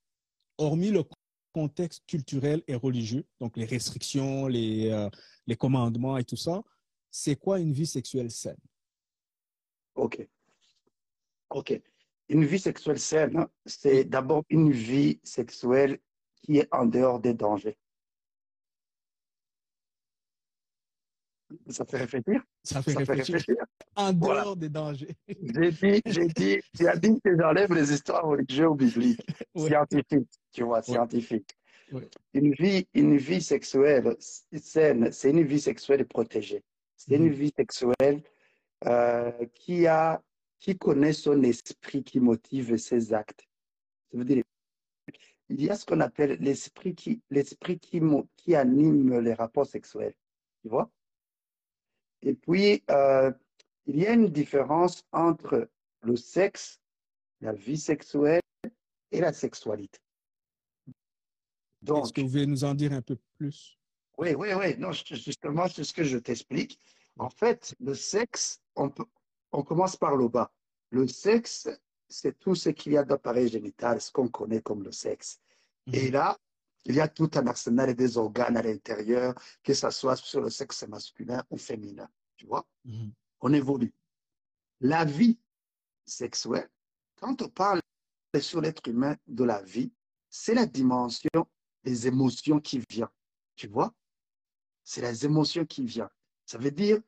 hormis 0.58 0.90
le 0.90 1.04
contexte 1.52 2.04
culturel 2.06 2.62
et 2.68 2.74
religieux, 2.74 3.24
donc 3.40 3.56
les 3.56 3.64
restrictions, 3.64 4.46
les, 4.46 4.90
euh, 4.90 5.08
les 5.46 5.56
commandements 5.56 6.18
et 6.18 6.24
tout 6.24 6.36
ça, 6.36 6.62
c'est 7.10 7.36
quoi 7.36 7.60
une 7.60 7.72
vie 7.72 7.86
sexuelle 7.86 8.30
saine? 8.30 8.58
Ok. 9.94 10.28
Ok. 11.50 11.80
Une 12.28 12.44
vie 12.44 12.58
sexuelle 12.58 12.98
saine, 12.98 13.46
c'est 13.64 14.04
d'abord 14.04 14.42
une 14.50 14.72
vie 14.72 15.20
sexuelle 15.22 15.98
qui 16.42 16.58
est 16.58 16.68
en 16.72 16.86
dehors 16.86 17.20
des 17.20 17.34
dangers. 17.34 17.76
Ça 21.68 21.84
fait 21.84 21.98
réfléchir? 21.98 22.42
Ça 22.64 22.82
fait 22.82 22.92
Ça 22.92 23.04
fait 23.04 23.12
réfléchir. 23.12 23.54
En 23.94 24.12
Voilà. 24.12 24.42
dehors 24.42 24.56
des 24.56 24.68
dangers. 24.68 25.16
J'ai 25.28 25.70
dit, 25.70 26.02
j'ai 26.06 26.26
dit, 26.26 26.58
tu 26.76 26.88
as 26.88 26.96
dit 26.96 27.20
que 27.24 27.36
j'enlève 27.38 27.72
les 27.72 27.92
histoires 27.92 28.24
religieuses 28.26 28.66
ou 28.66 28.74
bibliques, 28.74 29.20
Ouais. 29.54 29.68
scientifiques, 29.68 30.28
tu 30.52 30.64
vois, 30.64 30.82
scientifiques. 30.82 31.56
Ouais. 31.92 32.08
Une 32.34 32.52
vie, 32.54 32.88
une 32.94 33.16
vie 33.16 33.40
sexuelle 33.40 34.16
saine, 34.20 35.12
c'est 35.12 35.30
une 35.30 35.44
vie 35.44 35.60
sexuelle 35.60 36.04
protégée. 36.06 36.64
C'est 36.96 37.16
Mhm. 37.16 37.26
une 37.26 37.32
vie 37.32 37.52
sexuelle 37.56 38.22
euh, 38.86 39.46
qui 39.54 39.86
a, 39.86 40.20
qui 40.58 40.76
connaît 40.76 41.12
son 41.12 41.42
esprit, 41.42 42.02
qui 42.02 42.20
motive 42.20 42.76
ses 42.76 43.12
actes. 43.12 43.46
Ça 44.10 44.18
veut 44.18 44.24
dire, 44.24 44.42
il 45.48 45.62
y 45.62 45.70
a 45.70 45.76
ce 45.76 45.84
qu'on 45.84 46.00
appelle 46.00 46.38
l'esprit 46.40 46.94
qui, 46.94 47.22
l'esprit 47.30 47.78
qui, 47.78 48.00
qui 48.36 48.54
anime 48.54 49.20
les 49.20 49.34
rapports 49.34 49.66
sexuels. 49.66 50.14
Tu 50.62 50.68
vois? 50.68 50.90
Et 52.22 52.34
puis, 52.34 52.82
euh, 52.90 53.30
il 53.86 54.00
y 54.00 54.06
a 54.06 54.12
une 54.12 54.28
différence 54.28 55.04
entre 55.12 55.70
le 56.02 56.16
sexe, 56.16 56.80
la 57.40 57.52
vie 57.52 57.78
sexuelle 57.78 58.40
et 59.12 59.20
la 59.20 59.32
sexualité. 59.32 59.98
Est-ce 61.86 62.12
que 62.12 62.20
vous 62.20 62.26
pouvez 62.26 62.46
nous 62.46 62.64
en 62.64 62.74
dire 62.74 62.92
un 62.92 63.02
peu 63.02 63.16
plus? 63.36 63.78
oui, 64.18 64.34
oui, 64.34 64.48
oui, 64.54 64.76
non, 64.78 64.92
justement, 64.92 65.68
c'est 65.68 65.84
ce 65.84 65.92
que 65.92 66.02
je 66.02 66.18
t'explique. 66.18 66.80
En 67.18 67.30
fait, 67.30 67.74
le 67.80 67.94
sexe, 67.94 68.60
on 68.74 68.90
peut, 68.90 69.04
on 69.56 69.62
commence 69.62 69.96
par 69.96 70.16
le 70.16 70.28
bas. 70.28 70.52
Le 70.90 71.08
sexe, 71.08 71.68
c'est 72.08 72.38
tout 72.38 72.54
ce 72.54 72.68
qu'il 72.68 72.92
y 72.92 72.98
a 72.98 73.04
d'appareil 73.04 73.48
génital, 73.48 74.00
ce 74.02 74.12
qu'on 74.12 74.28
connaît 74.28 74.60
comme 74.60 74.82
le 74.82 74.92
sexe. 74.92 75.40
Et 75.92 76.10
là, 76.10 76.38
il 76.84 76.94
y 76.94 77.00
a 77.00 77.08
tout 77.08 77.30
un 77.34 77.46
arsenal 77.46 77.94
des 77.94 78.18
organes 78.18 78.58
à 78.58 78.62
l'intérieur, 78.62 79.34
que 79.64 79.72
ce 79.72 79.90
soit 79.90 80.16
sur 80.16 80.42
le 80.42 80.50
sexe 80.50 80.86
masculin 80.86 81.42
ou 81.50 81.56
féminin. 81.56 82.08
Tu 82.36 82.46
vois? 82.46 82.66
Mhm. 82.84 83.12
on 83.40 83.52
évolue. 83.54 83.94
La 84.80 85.06
vie 85.06 85.38
sexuelle, 86.04 86.68
quand 87.18 87.40
on 87.40 87.48
parle 87.48 87.80
sur 88.38 88.60
l'être 88.60 88.86
humain 88.86 89.16
de 89.26 89.44
la 89.44 89.62
vie, 89.62 89.90
c'est 90.28 90.54
la 90.54 90.66
dimension 90.66 91.46
des 91.82 92.06
émotions 92.06 92.60
qui 92.60 92.82
vient. 92.90 93.10
Tu 93.54 93.68
vois? 93.68 93.94
C'est 94.84 95.00
les 95.00 95.24
émotions 95.24 95.64
qui 95.64 95.86
viennent. 95.86 96.10
Ça 96.44 96.58
veut 96.58 96.70
dire, 96.70 97.00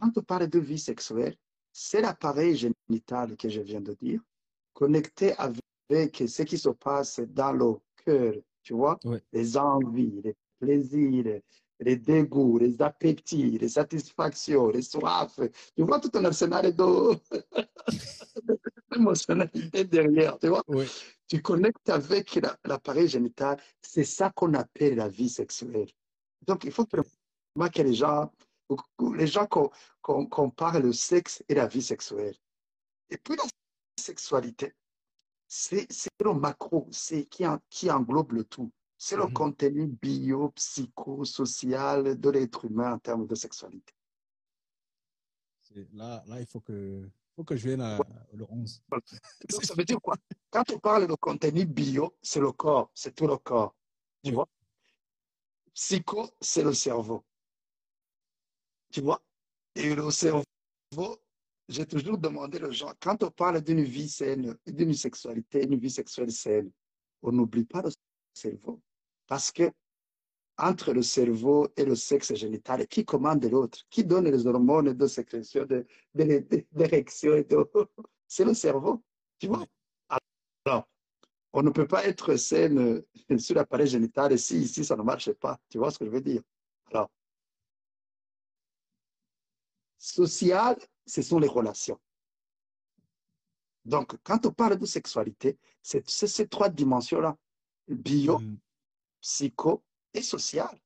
quand 0.00 0.18
on 0.18 0.22
parle 0.22 0.48
de 0.48 0.58
vie 0.58 0.78
sexuelle, 0.78 1.36
c'est 1.76 2.00
l'appareil 2.00 2.56
génital 2.56 3.36
que 3.36 3.48
je 3.48 3.60
viens 3.60 3.80
de 3.80 3.94
dire, 3.94 4.20
connecté 4.72 5.34
avec 5.36 6.22
ce 6.28 6.42
qui 6.44 6.56
se 6.56 6.68
passe 6.68 7.18
dans 7.20 7.52
le 7.52 7.74
cœur, 8.04 8.34
tu 8.62 8.74
vois? 8.74 8.96
Les 9.32 9.56
envies, 9.56 10.20
les 10.22 10.36
plaisirs, 10.60 11.40
les 11.80 11.96
dégoûts, 11.96 12.58
les 12.58 12.80
appétits, 12.80 13.58
les 13.58 13.68
satisfactions, 13.68 14.68
les 14.68 14.82
soifs. 14.82 15.40
Tu 15.76 15.82
vois 15.82 15.98
tout 15.98 16.10
un 16.14 16.24
arsenal 16.24 16.74
de 16.74 17.16
d'émotionnalité 18.92 19.84
derrière, 19.96 20.38
tu 20.38 20.48
vois? 20.48 20.62
Tu 21.26 21.42
connectes 21.42 21.88
avec 21.90 22.36
la- 22.36 22.56
l'appareil 22.64 23.08
génital. 23.08 23.58
C'est 23.82 24.04
ça 24.04 24.30
qu'on 24.30 24.54
appelle 24.54 24.94
la 24.96 25.08
vie 25.08 25.28
sexuelle. 25.28 25.88
Donc, 26.46 26.64
il 26.64 26.70
faut 26.70 26.86
vraiment 26.92 27.68
que 27.68 27.82
les 27.82 27.94
gens, 27.94 28.30
les 29.14 29.26
gens 29.26 29.46
parle 30.56 30.82
le 30.82 30.92
sexe 30.92 31.42
et 31.48 31.54
la 31.54 31.66
vie 31.66 31.82
sexuelle. 31.82 32.36
Et 33.10 33.18
puis 33.18 33.36
la 33.36 33.44
sexualité. 34.00 34.74
c'est 35.46 35.86
le 36.20 36.32
macro, 36.32 36.88
c'est 36.90 37.26
qui, 37.26 37.46
en- 37.46 37.60
qui 37.70 37.88
englobe 37.90 38.32
le 38.32 38.44
tout. 38.44 38.72
C'est 38.96 39.16
le 39.16 39.26
Mhm. 39.26 39.32
contenu 39.32 39.86
bio, 39.86 40.48
psycho, 40.50 41.24
social 41.24 42.18
de 42.18 42.30
l'être 42.30 42.64
humain 42.64 42.94
en 42.94 42.98
termes 42.98 43.26
de 43.26 43.34
sexualité. 43.34 43.92
Là, 45.92 46.24
là, 46.26 46.40
il 46.40 46.46
faut 46.46 46.60
que, 46.60 47.08
faut 47.36 47.44
que 47.44 47.56
je 47.56 47.68
vienne 47.68 47.82
à- 47.82 47.98
le 48.32 48.44
11. 48.48 48.82
Donc, 48.90 49.64
ça 49.64 49.74
veut 49.74 49.84
dire 49.84 50.00
quoi? 50.00 50.16
Quand 50.50 50.64
on 50.72 50.78
parle 50.78 51.06
de 51.06 51.14
contenu 51.14 51.66
bio, 51.66 52.16
c'est 52.22 52.40
le 52.40 52.50
corps, 52.52 52.90
c'est 52.94 53.14
tout 53.14 53.26
le 53.26 53.36
corps. 53.36 53.76
Tu 54.22 54.30
Oui. 54.30 54.34
vois? 54.36 54.48
Psycho, 55.74 56.30
c'est 56.40 56.62
le 56.62 56.72
cerveau. 56.72 57.24
Tu 58.94 59.00
vois? 59.00 59.20
Et 59.74 59.92
le 59.92 60.08
cerveau, 60.12 60.44
j'ai 61.68 61.84
toujours 61.84 62.16
demandé 62.16 62.62
aux 62.62 62.70
gens, 62.70 62.92
quand 63.00 63.24
on 63.24 63.30
parle 63.32 63.60
d'une 63.60 63.82
vie 63.82 64.08
saine, 64.08 64.56
d'une 64.68 64.94
sexualité, 64.94 65.64
une 65.64 65.80
vie 65.80 65.90
sexuelle 65.90 66.30
saine, 66.30 66.70
on 67.20 67.32
n'oublie 67.32 67.64
pas 67.64 67.82
le 67.82 67.90
cerveau. 68.32 68.80
Parce 69.26 69.50
que 69.50 69.72
entre 70.58 70.92
le 70.92 71.02
cerveau 71.02 71.66
et 71.76 71.84
le 71.84 71.96
sexe 71.96 72.34
génital, 72.36 72.86
qui 72.86 73.04
commande 73.04 73.44
l'autre? 73.46 73.80
Qui 73.90 74.04
donne 74.04 74.30
les 74.30 74.46
hormones 74.46 74.92
de 74.92 75.06
sécrétion, 75.08 75.64
de, 75.66 75.84
de- 76.14 76.66
d'érection 76.70 77.34
et 77.34 77.42
de... 77.42 77.56
C'est 78.28 78.44
le 78.44 78.54
cerveau. 78.54 79.02
Tu 79.40 79.48
vois? 79.48 79.66
Alors, 80.66 80.88
on 81.52 81.62
ne 81.62 81.70
peut 81.70 81.88
pas 81.88 82.06
être 82.06 82.36
saine 82.36 83.02
sur 83.38 83.56
l'appareil 83.56 83.88
génital 83.88 84.38
si 84.38 84.58
ici 84.60 84.84
ça 84.84 84.94
ne 84.96 85.02
marche 85.02 85.32
pas. 85.32 85.58
Tu 85.68 85.78
vois 85.78 85.90
ce 85.90 85.98
que 85.98 86.04
je 86.04 86.10
veux 86.10 86.20
dire? 86.20 86.42
Alors, 86.92 87.10
social, 90.04 90.76
ce 91.06 91.22
sont 91.22 91.38
les 91.38 91.48
relations. 91.48 91.98
Donc, 93.84 94.16
quand 94.22 94.44
on 94.46 94.52
parle 94.52 94.78
de 94.78 94.86
sexualité, 94.86 95.58
c'est 95.82 96.06
ces 96.08 96.46
trois 96.48 96.68
dimensions-là. 96.68 97.36
Bio, 97.88 98.38
Mhm. 98.38 98.58
psycho 99.20 99.82
et 100.12 100.22
social. 100.22 100.78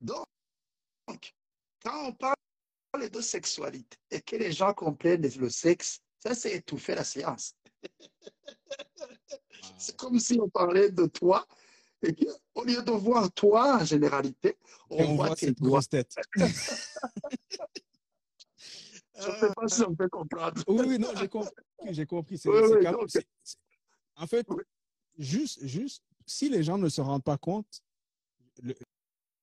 Donc, 0.00 0.24
quand 1.82 2.08
on 2.08 2.12
parle 2.12 3.10
de 3.10 3.20
sexualité 3.20 3.98
et 4.10 4.20
que 4.22 4.36
les 4.36 4.52
gens 4.52 4.72
comprennent 4.72 5.22
le 5.22 5.50
sexe, 5.50 6.00
ça 6.18 6.34
c'est 6.34 6.54
étouffer 6.54 6.94
la 6.94 7.04
science. 7.04 7.54
C'est 9.78 9.96
comme 9.96 10.18
si 10.18 10.38
on 10.40 10.48
parlait 10.48 10.90
de 10.90 11.06
toi 11.06 11.46
et 12.02 12.14
qu'au 12.14 12.64
lieu 12.64 12.82
de 12.82 12.92
voir 12.92 13.30
toi 13.32 13.78
en 13.80 13.84
généralité, 13.84 14.56
on 14.88 15.16
voit 15.16 15.34
tes 15.36 15.46
cette 15.46 15.60
grosse 15.60 15.88
tête. 15.88 16.14
Je 19.20 19.28
ne 19.30 19.36
sais 19.36 19.52
pas 19.54 19.68
si 19.68 19.82
on 19.82 19.94
peut 19.94 20.08
comprendre. 20.08 20.62
Oui, 20.68 20.84
oui, 20.86 20.98
non, 20.98 21.08
j'ai 21.16 21.28
compris. 21.28 21.50
J'ai 21.90 22.06
compris. 22.06 22.40
Oui, 22.44 22.52
oui, 22.76 22.84
donc- 22.84 23.10
en 24.16 24.26
fait, 24.26 24.46
Oui. 24.48 24.62
juste, 25.16 25.64
juste, 25.66 26.02
si 26.26 26.48
les 26.48 26.62
gens 26.62 26.78
ne 26.78 26.88
se 26.88 27.00
rendent 27.00 27.24
pas 27.24 27.38
compte, 27.38 27.80
le- 28.62 28.74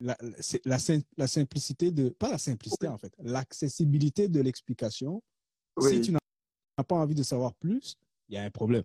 la, 0.02 0.18
simplicité 1.28 1.92
de, 1.92 2.10
pas 2.10 2.30
la 2.30 2.38
simplicité 2.38 2.88
en 2.88 2.98
fait, 2.98 3.14
l'accessibilité 3.20 4.28
de 4.28 4.42
l'explication. 4.42 5.22
Si 5.82 6.02
tu 6.02 6.12
n'as 6.12 6.20
pas 6.88 6.96
envie 6.96 7.16
de 7.16 7.24
savoir 7.24 7.54
plus, 7.56 7.96
il 8.30 8.36
y 8.36 8.38
a 8.38 8.44
un 8.44 8.52
problème. 8.52 8.84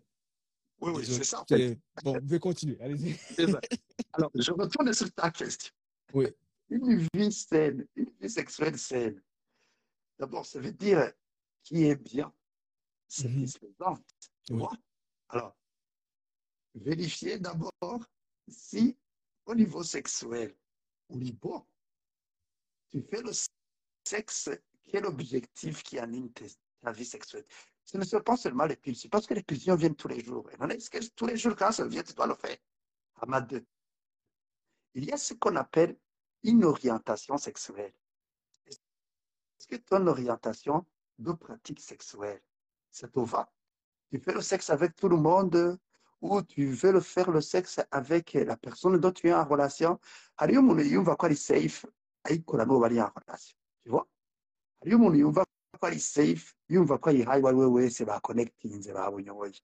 oui, 0.81 0.93
oui, 0.97 1.05
c'est 1.07 1.25
ça. 1.25 1.43
en 1.43 1.45
fait. 1.47 1.57
C'est- 1.75 1.79
Bon, 2.05 2.15
vous 2.15 2.21
pouvez 2.21 2.39
continuer. 2.39 2.81
Allez-y. 2.81 3.17
Alors, 4.13 4.31
je 4.35 4.53
retourne 4.53 4.93
sur 4.93 5.13
ta 5.13 5.31
question. 5.31 5.73
Oui. 6.15 6.27
Une 6.71 7.07
vie 7.15 7.33
saine, 7.33 7.87
une 7.97 8.11
vie 8.21 8.31
sexuelle 8.31 8.79
saine. 8.79 9.21
D'abord, 10.21 10.45
ça 10.45 10.61
veut 10.61 10.73
dire 10.73 11.13
qui 11.63 11.87
est 11.87 11.97
bien, 11.97 12.27
Mhm. 12.29 13.47
satisfaisante. 13.47 14.05
Tu 14.45 14.53
Oui. 14.53 14.59
vois? 14.59 14.77
Alors, 15.31 15.57
vérifier 16.75 17.39
d'abord 17.39 18.05
si, 18.47 18.99
au 19.47 19.55
niveau 19.55 19.83
sexuel, 19.83 20.55
est 21.09 21.33
bon. 21.33 21.67
Tu 22.91 23.01
fais 23.01 23.23
le 23.23 23.33
sexe, 24.05 24.51
quel 24.85 25.07
objectif 25.07 25.83
qui 25.83 25.99
anime 25.99 26.31
ta 26.83 26.93
vie 26.93 27.07
sexuelle? 27.07 27.47
Ce 27.85 27.97
ne 27.97 28.05
sont 28.05 28.21
pas 28.21 28.37
seulement 28.37 28.67
les 28.67 28.77
pulsions, 28.77 29.09
parce 29.09 29.27
que 29.27 29.33
les 29.33 29.43
pulsions 29.43 29.75
viennent 29.75 29.97
tous 29.97 30.09
les 30.09 30.23
jours. 30.23 30.51
Et 30.51 30.75
est-ce 30.75 30.91
que 30.91 30.99
tous 31.15 31.27
les 31.27 31.39
jours, 31.39 31.57
quand 31.57 31.73
ça 31.73 31.87
vient, 31.87 32.03
tu 32.03 32.13
dois 32.13 32.27
le 32.27 32.35
faire? 32.35 32.59
À 33.17 33.41
deux. 33.41 33.65
Il 34.95 35.07
y 35.07 35.13
a 35.13 35.17
ce 35.17 35.33
qu'on 35.33 35.57
appelle 35.57 35.99
une 36.43 36.65
orientation 36.65 37.39
sexuelle. 37.39 37.95
Que 39.71 39.77
ton 39.77 40.05
orientation 40.09 40.85
de 41.17 41.33
pratique 41.33 41.79
sexuelle, 41.79 42.43
ça 42.91 43.07
te 43.07 43.21
va? 43.21 43.49
Tu 44.11 44.19
fais 44.19 44.33
le 44.33 44.41
sexe 44.41 44.69
avec 44.69 44.97
tout 44.97 45.09
le 45.09 45.17
monde 45.17 45.79
ou 46.21 46.43
tu 46.43 46.67
veux 46.67 46.91
le 46.91 47.01
faire 47.01 47.31
le 47.31 47.41
sexe 47.41 47.81
avec 47.93 48.33
la 48.33 48.57
personne 48.57 48.99
dont 48.99 49.13
tu 49.13 49.29
es 49.29 49.33
en 49.33 49.45
relation? 49.45 50.01
Safe. 51.37 51.87
Tu 52.27 53.91
vois? 53.91 54.09
Safe 55.99 56.57
yumva 56.69 56.99
ko 56.99 57.11
ayihaye 57.11 57.41
uwo 57.41 57.49
ari 57.49 57.57
we 57.57 57.67
wese 57.67 58.05
bakonekitinze 58.05 58.93
babunyoye. 58.93 59.61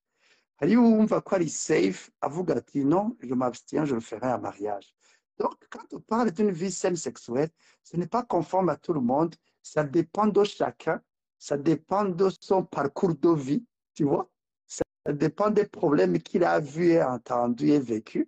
Hariyo 0.61 0.83
uwumva 0.83 1.21
ko 1.21 1.35
ari 1.35 1.49
safe 1.49 2.13
avuga 2.21 2.55
ati 2.57 2.85
non, 2.85 3.17
je 3.21 3.35
m'abstiens, 3.35 3.85
je 3.85 3.95
le 3.95 4.01
ferai 4.01 4.33
en 4.33 4.39
mariage. 4.39 4.95
Donc, 5.39 5.57
quand 5.69 5.93
on 5.93 6.01
parle 6.01 6.31
d'une 6.31 6.53
vie 6.53 6.71
saine 6.71 6.97
sexuelle, 6.97 7.51
ce 7.83 7.97
n'est 7.97 8.07
pas 8.07 8.23
conforme 8.23 8.69
à 8.69 8.77
tout 8.77 8.93
le 8.93 9.01
monde. 9.01 9.35
Ça 9.67 9.83
dépend 9.83 10.29
de 10.29 10.45
chacun. 10.45 11.03
Ça 11.39 11.57
dépend 11.57 12.05
de 12.05 12.31
son 12.41 12.64
parcours 12.64 13.17
de 13.17 13.35
vie. 13.35 13.64
Tu 13.95 14.05
vois? 14.05 14.31
Ça 14.67 14.85
dépend 15.12 15.51
des 15.51 15.67
problèmes 15.67 16.19
qu'il 16.23 16.45
a 16.45 16.61
vus 16.61 16.93
et 16.93 17.03
entendus 17.03 17.71
et 17.71 17.81
vécus. 17.81 18.27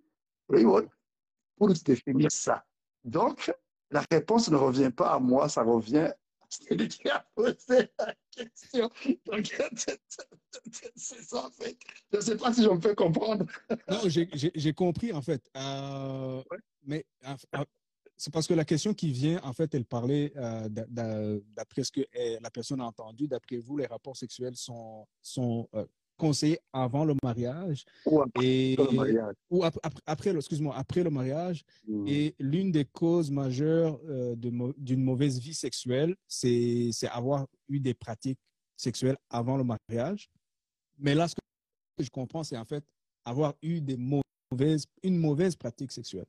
Oui, 0.49 0.65
oui. 0.65 0.81
Pour 1.55 1.69
définir 1.73 2.29
ça. 2.29 2.65
Donc, 3.05 3.53
la 3.89 4.03
réponse 4.11 4.49
ne 4.49 4.57
revient 4.57 4.91
pas 4.91 5.13
à 5.13 5.19
moi, 5.19 5.47
ça 5.47 5.63
revient 5.63 6.11
à 6.41 6.45
celui 6.49 6.89
qui 6.89 7.07
a 7.09 7.25
posé 7.33 7.89
la 7.97 8.13
question. 8.31 8.89
Donc, 9.25 9.45
c'est 10.95 11.21
ça, 11.23 11.45
en 11.45 11.51
fait. 11.51 11.77
Je 12.11 12.17
ne 12.17 12.21
sais 12.21 12.37
pas 12.37 12.53
si 12.53 12.63
je 12.63 12.69
me 12.69 12.81
fais 12.81 12.95
comprendre. 12.95 13.45
Non, 13.89 13.99
j'ai- 14.07 14.73
compris 14.73 15.13
en 15.13 15.21
fait. 15.21 15.49
Euh, 15.55 16.43
Ouais. 16.51 16.57
Mais 16.83 17.05
c'est 18.19 18.33
parce 18.33 18.45
que 18.47 18.53
la 18.53 18.65
question 18.65 18.93
qui 18.93 19.11
vient, 19.13 19.39
en 19.43 19.53
fait, 19.53 19.73
elle 19.73 19.85
parlait 19.85 20.33
euh, 20.35 20.67
d'a- 20.67 20.85
d'a- 20.87 21.39
d'après 21.55 21.85
ce 21.85 21.91
que 21.91 22.01
euh, 22.01 22.37
la 22.41 22.51
personne 22.51 22.81
a 22.81 22.85
entendu. 22.85 23.29
D'après 23.29 23.57
vous, 23.59 23.77
les 23.77 23.85
rapports 23.85 24.17
sexuels 24.17 24.57
sont, 24.57 25.07
sont 25.21 25.69
euh, 25.73 25.85
conseillés 26.17 26.59
avant 26.73 27.05
le 27.05 27.15
mariage 27.23 27.85
Ou 28.05 28.21
après 28.21 28.45
et 28.45 28.75
le 28.75 28.91
mariage. 28.91 29.35
ou 29.49 29.63
ap- 29.63 29.79
ap- 29.81 30.01
après, 30.05 30.31
excuse-moi, 30.35 30.75
après 30.75 31.01
le 31.01 31.09
mariage. 31.09 31.63
Mm. 31.87 32.07
Et 32.09 32.35
l'une 32.39 32.71
des 32.73 32.83
causes 32.83 33.31
majeures 33.31 33.97
euh, 34.09 34.35
d'une 34.35 35.01
mauvaise 35.01 35.39
vie 35.39 35.53
sexuelle, 35.53 36.13
c'est 36.27 36.91
avoir 37.09 37.47
eu 37.69 37.79
des 37.79 37.93
pratiques 37.93 38.39
sexuelles 38.75 39.17
avant 39.29 39.55
le 39.55 39.63
mariage. 39.63 40.29
Mais 40.97 41.15
là, 41.15 41.29
ce 41.29 41.35
que 41.35 42.03
je 42.03 42.09
comprends, 42.09 42.43
c'est 42.43 42.57
en 42.57 42.65
fait 42.65 42.83
avoir 43.23 43.53
eu 43.61 43.79
des 43.79 43.95
mauvaises, 43.95 44.85
une 45.03 45.17
mauvaise 45.17 45.55
pratique 45.55 45.93
sexuelle. 45.93 46.25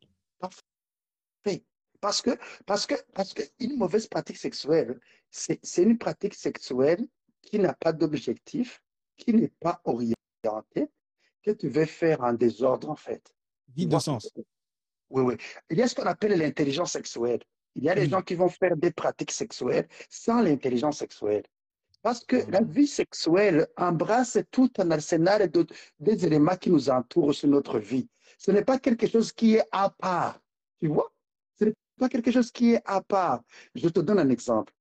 fait. 1.42 1.64
Parce 2.00 2.22
que, 2.22 2.30
parce 2.66 2.86
que, 2.86 2.94
parce 3.14 3.34
que 3.34 3.42
une 3.58 3.76
mauvaise 3.76 4.06
pratique 4.06 4.38
sexuelle, 4.38 4.98
c'est, 5.30 5.60
une 5.78 5.98
pratique 5.98 6.34
sexuelle 6.34 7.06
qui 7.42 7.58
n'a 7.58 7.74
pas 7.74 7.92
d'objectif, 7.92 8.82
qui 9.16 9.34
n'est 9.34 9.52
pas 9.60 9.80
orientée, 9.84 10.88
que 11.42 11.50
tu 11.50 11.68
veux 11.68 11.84
faire 11.84 12.22
en 12.22 12.32
désordre, 12.32 12.90
en 12.90 12.96
fait. 12.96 13.22
Vide 13.74 13.90
de 13.90 13.98
sens. 13.98 14.30
Oui, 15.10 15.22
oui. 15.22 15.34
Il 15.68 15.78
y 15.78 15.82
a 15.82 15.88
ce 15.88 15.94
qu'on 15.94 16.04
appelle 16.04 16.38
l'intelligence 16.38 16.92
sexuelle. 16.92 17.40
Il 17.74 17.84
y 17.84 17.90
a 17.90 17.94
des 17.94 18.08
gens 18.08 18.22
qui 18.22 18.34
vont 18.34 18.48
faire 18.48 18.76
des 18.76 18.90
pratiques 18.90 19.30
sexuelles 19.30 19.88
sans 20.08 20.42
l'intelligence 20.42 20.98
sexuelle. 20.98 21.44
Parce 22.02 22.24
que 22.24 22.36
la 22.50 22.62
vie 22.62 22.86
sexuelle 22.86 23.68
embrasse 23.76 24.38
tout 24.50 24.70
un 24.78 24.90
arsenal 24.90 25.50
de, 25.50 25.66
des 25.98 26.26
éléments 26.26 26.56
qui 26.56 26.70
nous 26.70 26.88
entourent 26.88 27.34
sur 27.34 27.48
notre 27.48 27.78
vie. 27.78 28.08
Ce 28.38 28.50
n'est 28.50 28.64
pas 28.64 28.78
quelque 28.78 29.06
chose 29.06 29.32
qui 29.32 29.56
est 29.56 29.64
à 29.70 29.90
part. 29.90 30.40
Tu 30.78 30.88
vois? 30.88 31.12
Pas 32.00 32.08
quelque 32.08 32.30
chose 32.30 32.50
qui 32.50 32.72
est 32.72 32.82
à 32.86 33.02
part. 33.02 33.42
Je 33.74 33.88
te 33.88 34.00
donne 34.00 34.18
un 34.18 34.30
exemple. 34.30 34.72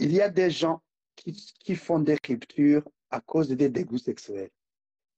Il 0.00 0.12
y 0.12 0.20
a 0.20 0.28
des 0.28 0.50
gens 0.50 0.82
qui, 1.14 1.32
qui 1.32 1.76
font 1.76 2.00
des 2.00 2.18
ruptures 2.28 2.82
à 3.10 3.20
cause 3.20 3.48
des 3.48 3.68
dégoûts 3.68 3.98
sexuels. 3.98 4.50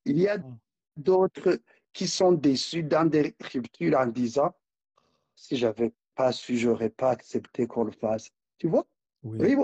Il 0.04 0.18
y 0.18 0.28
a 0.28 0.34
Ah. 0.34 0.46
d'autres 0.96 1.58
qui 1.94 2.06
sont 2.06 2.32
déçus 2.32 2.82
dans 2.82 3.06
des 3.08 3.34
ruptures 3.52 3.98
en 3.98 4.06
disant, 4.06 4.52
si 5.34 5.56
j'avais 5.56 5.94
pas 6.14 6.30
su, 6.30 6.58
j'aurais 6.58 6.90
pas 6.90 7.10
accepté 7.10 7.66
qu'on 7.66 7.84
le 7.84 7.92
fasse. 7.92 8.30
Tu 8.58 8.68
vois? 8.68 8.86
Oui. 9.22 9.56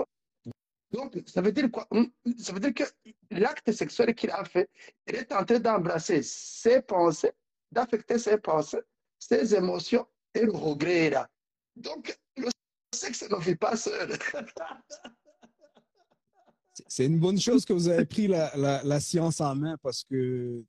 Donc, 0.91 1.21
ça 1.27 1.41
veut 1.41 1.51
dire 1.51 1.69
quoi? 1.71 1.87
Hum, 1.91 2.11
Ça 2.37 2.53
veut 2.53 2.59
dire 2.59 2.73
que 2.73 2.83
l'acte 3.31 3.71
sexuel 3.71 4.13
qu'il 4.15 4.31
a 4.31 4.43
fait, 4.45 4.69
il 5.07 5.15
est 5.15 5.31
en 5.31 5.43
train 5.45 5.59
d'embrasser 5.59 6.21
ses 6.23 6.81
pensées, 6.81 7.33
d'affecter 7.71 8.17
ses 8.17 8.37
pensées, 8.39 8.81
ses 9.19 9.55
émotions 9.55 10.07
et 10.33 10.41
le 10.41 10.51
regret 10.51 11.09
là. 11.11 11.29
Donc, 11.75 12.17
le 12.37 12.49
sexe 12.93 13.23
ne 13.29 13.37
vit 13.39 13.55
pas 13.55 13.75
seul. 13.75 14.17
C'est- 16.87 17.05
une 17.05 17.19
bonne 17.19 17.39
chose 17.39 17.65
que 17.65 17.73
vous 17.73 17.87
avez 17.87 18.05
pris 18.05 18.27
la, 18.27 18.51
la, 18.55 18.83
la 18.83 18.99
science 18.99 19.39
en 19.41 19.55
main 19.55 19.77
parce 19.81 20.03
que 20.03 20.63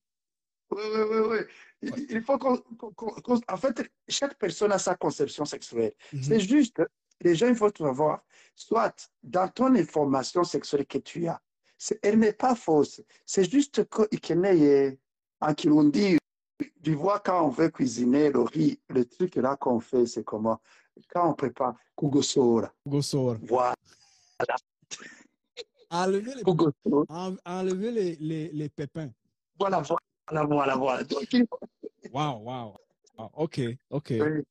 Oui, 0.70 0.82
oui, 0.82 1.00
oui, 1.10 1.18
oui. 1.30 1.38
Il, 1.82 2.06
il 2.10 2.22
faut 2.22 2.38
qu'on, 2.38 2.60
En 3.48 3.56
fait, 3.56 3.90
chaque 4.08 4.36
personne 4.38 4.72
a 4.72 4.78
sa 4.78 4.94
conception 4.96 5.44
sexuelle. 5.44 5.94
Mhm. 6.12 6.22
C'est 6.22 6.40
juste, 6.40 6.82
les 7.20 7.34
gens, 7.34 7.48
il 7.48 7.54
faut 7.54 7.70
savoir, 7.76 8.22
soit 8.54 9.10
dans 9.22 9.48
ton 9.48 9.74
information 9.74 10.44
sexuelle 10.44 10.86
que 10.86 10.98
tu 10.98 11.26
as, 11.26 11.40
elle 12.02 12.18
n'est 12.18 12.32
pas 12.32 12.54
fausse. 12.54 13.02
C'est 13.26 13.50
juste 13.50 13.88
que, 13.88 14.02
en 15.40 15.54
Kirundi, 15.54 16.18
tu 16.82 16.94
vois, 16.94 17.20
quand 17.20 17.44
on 17.46 17.48
veut 17.48 17.68
cuisiner 17.70 18.30
le 18.30 18.40
riz, 18.40 18.80
le 18.88 19.04
truc 19.04 19.36
là 19.36 19.56
qu'on 19.56 19.80
fait, 19.80 20.06
c'est 20.06 20.24
comment? 20.24 20.60
Quand 21.12 21.30
on 21.30 21.34
prépare 21.34 21.74
kugosora. 21.96 22.72
Gosora. 22.86 23.38
Voilà, 23.42 23.74
Enlever 25.90 26.34
les, 26.36 26.42
kugosora. 26.42 27.04
en- 27.08 27.36
enlever 27.44 27.90
les, 27.90 28.16
les, 28.16 28.48
les 28.52 28.68
pépins. 28.68 29.10
Voilà, 29.58 29.82
voilà, 29.82 30.44
voilà, 30.46 30.76
voilà. 30.76 31.04
Donc, 31.04 31.28
Waouh, 32.12 32.42
waouh. 32.44 32.74
Ah, 33.18 33.28
ok, 33.34 33.60
ok. 33.90 34.08
Oui. 34.10 34.42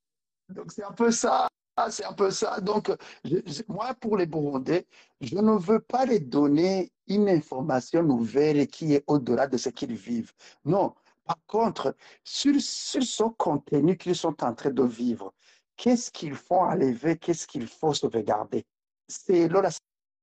Donc 0.49 0.71
c'est 0.71 0.83
un 0.83 0.91
peu 0.91 1.11
ça, 1.11 1.47
c'est 1.89 2.05
un 2.05 2.13
peu 2.13 2.31
ça. 2.31 2.59
Donc 2.61 2.91
je- 3.25 3.37
je- 3.45 3.63
moi 3.67 3.93
pour 3.93 4.17
les 4.17 4.25
Burundais, 4.25 4.85
je 5.21 5.35
ne 5.35 5.57
veux 5.57 5.79
pas 5.79 6.05
les 6.05 6.19
donner 6.19 6.91
une 7.07 7.27
information 7.29 8.03
nouvelle 8.03 8.67
qui 8.67 8.93
est 8.93 9.03
au-delà 9.07 9.47
de 9.47 9.57
ce 9.57 9.69
qu'ils 9.69 9.95
vivent. 9.95 10.31
Non. 10.65 10.93
Par 11.25 11.37
contre, 11.47 11.95
sur, 12.23 12.59
sur 12.61 13.01
ce 13.03 13.23
contenu 13.37 13.97
qu'ils 13.97 14.15
sont 14.15 14.35
en 14.43 14.53
train 14.53 14.71
de 14.71 14.83
vivre, 14.83 15.33
qu'est-ce 15.75 16.11
qu'ils 16.11 16.35
font 16.35 16.61
enlever, 16.61 17.17
qu'est-ce 17.17 17.47
qu'il 17.47 17.67
faut 17.67 17.93
sauvegarder? 17.93 18.65
C'est 19.07 19.47
là 19.47 19.61
la 19.61 19.69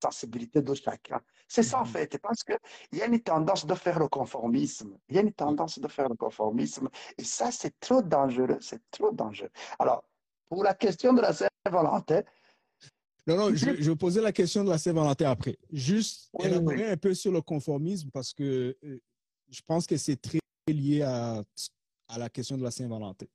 sensibilité 0.02 0.62
de 0.62 0.74
chacun. 0.74 1.20
C'est 1.46 1.62
ça 1.62 1.80
en 1.80 1.84
Mhm. 1.84 1.90
fait, 1.90 2.18
parce 2.18 2.42
que 2.42 2.54
il 2.92 2.98
y 2.98 3.02
a 3.02 3.06
une 3.06 3.20
tendance 3.20 3.66
de 3.66 3.74
faire 3.74 3.98
le 3.98 4.08
conformisme. 4.08 4.96
Il 5.08 5.16
y 5.16 5.18
a 5.18 5.22
une 5.22 5.32
tendance 5.32 5.78
de 5.78 5.88
faire 5.88 6.08
le 6.08 6.16
conformisme. 6.16 6.88
Et 7.18 7.24
ça, 7.24 7.50
c'est 7.50 7.78
trop 7.80 8.00
dangereux, 8.02 8.58
c'est 8.60 8.80
trop 8.90 9.12
dangereux. 9.12 9.50
Alors, 9.78 10.02
pour 10.48 10.62
la 10.64 10.74
question 10.74 11.12
de 11.12 11.20
la 11.20 11.32
Saint-Valentin, 11.32 12.22
Non, 13.26 13.36
non, 13.36 13.54
je, 13.54 13.82
je 13.82 13.92
posais 13.92 14.22
la 14.22 14.32
question 14.32 14.64
de 14.64 14.70
la 14.70 14.78
Saint-Valentin 14.78 15.30
après. 15.30 15.56
Juste 15.70 16.30
Oui, 16.32 16.46
élaborer 16.46 16.86
oui. 16.86 16.90
un 16.92 16.96
peu 16.96 17.12
sur 17.14 17.30
le 17.30 17.42
conformisme 17.42 18.10
parce 18.10 18.32
que 18.32 18.76
euh, 18.82 18.98
je 19.50 19.60
pense 19.66 19.86
que 19.86 19.96
c'est 19.98 20.16
très 20.16 20.38
lié 20.66 21.02
à, 21.02 21.42
à 22.08 22.18
la 22.18 22.30
question 22.30 22.56
de 22.56 22.62
la 22.62 22.70
Saint-Valentin. 22.70 23.26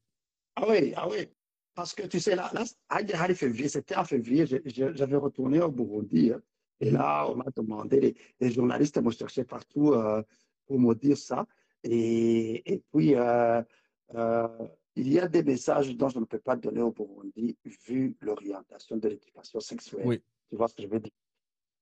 ah 0.55 0.65
oui, 0.67 0.93
ah 0.97 1.07
oui, 1.07 1.29
parce 1.75 1.93
que 1.93 2.07
tu 2.07 2.19
sais, 2.19 2.35
là, 2.35 2.49
là 2.53 2.63
Aïe, 2.89 3.35
février, 3.35 3.69
c'était 3.69 3.95
en 3.95 4.05
février, 4.05 4.45
j'avais 4.47 5.17
retourné 5.17 5.61
au 5.61 5.69
Burundi, 5.69 6.31
hein. 6.31 6.41
et 6.79 6.89
là, 6.89 7.29
on 7.29 7.35
m'a 7.35 7.45
demandé, 7.55 7.99
les, 7.99 8.15
les 8.39 8.51
journalistes 8.51 8.97
me 9.01 9.11
cherchaient 9.11 9.43
partout 9.43 9.91
euh, 9.91 10.23
pour 10.65 10.79
me 10.79 10.95
dire 10.95 11.17
ça, 11.17 11.45
et, 11.83 12.73
et 12.73 12.81
puis, 12.91 13.13
euh, 13.15 13.61
euh, 14.15 14.67
il 14.95 15.11
y 15.11 15.19
a 15.19 15.27
des 15.27 15.43
messages 15.43 15.95
dont 15.95 16.07
je 16.09 16.19
ne 16.19 16.25
peux 16.25 16.39
pas 16.39 16.55
donner 16.55 16.81
au 16.81 16.91
Burundi 16.91 17.57
vu 17.85 18.15
l'orientation 18.21 18.95
de 18.95 19.09
l'éducation 19.09 19.59
sexuelle. 19.59 20.07
Oui. 20.07 20.23
Tu 20.49 20.55
vois 20.55 20.69
ce 20.69 20.75
que 20.75 20.83
je 20.83 20.87
veux 20.87 21.01
dire? 21.01 21.11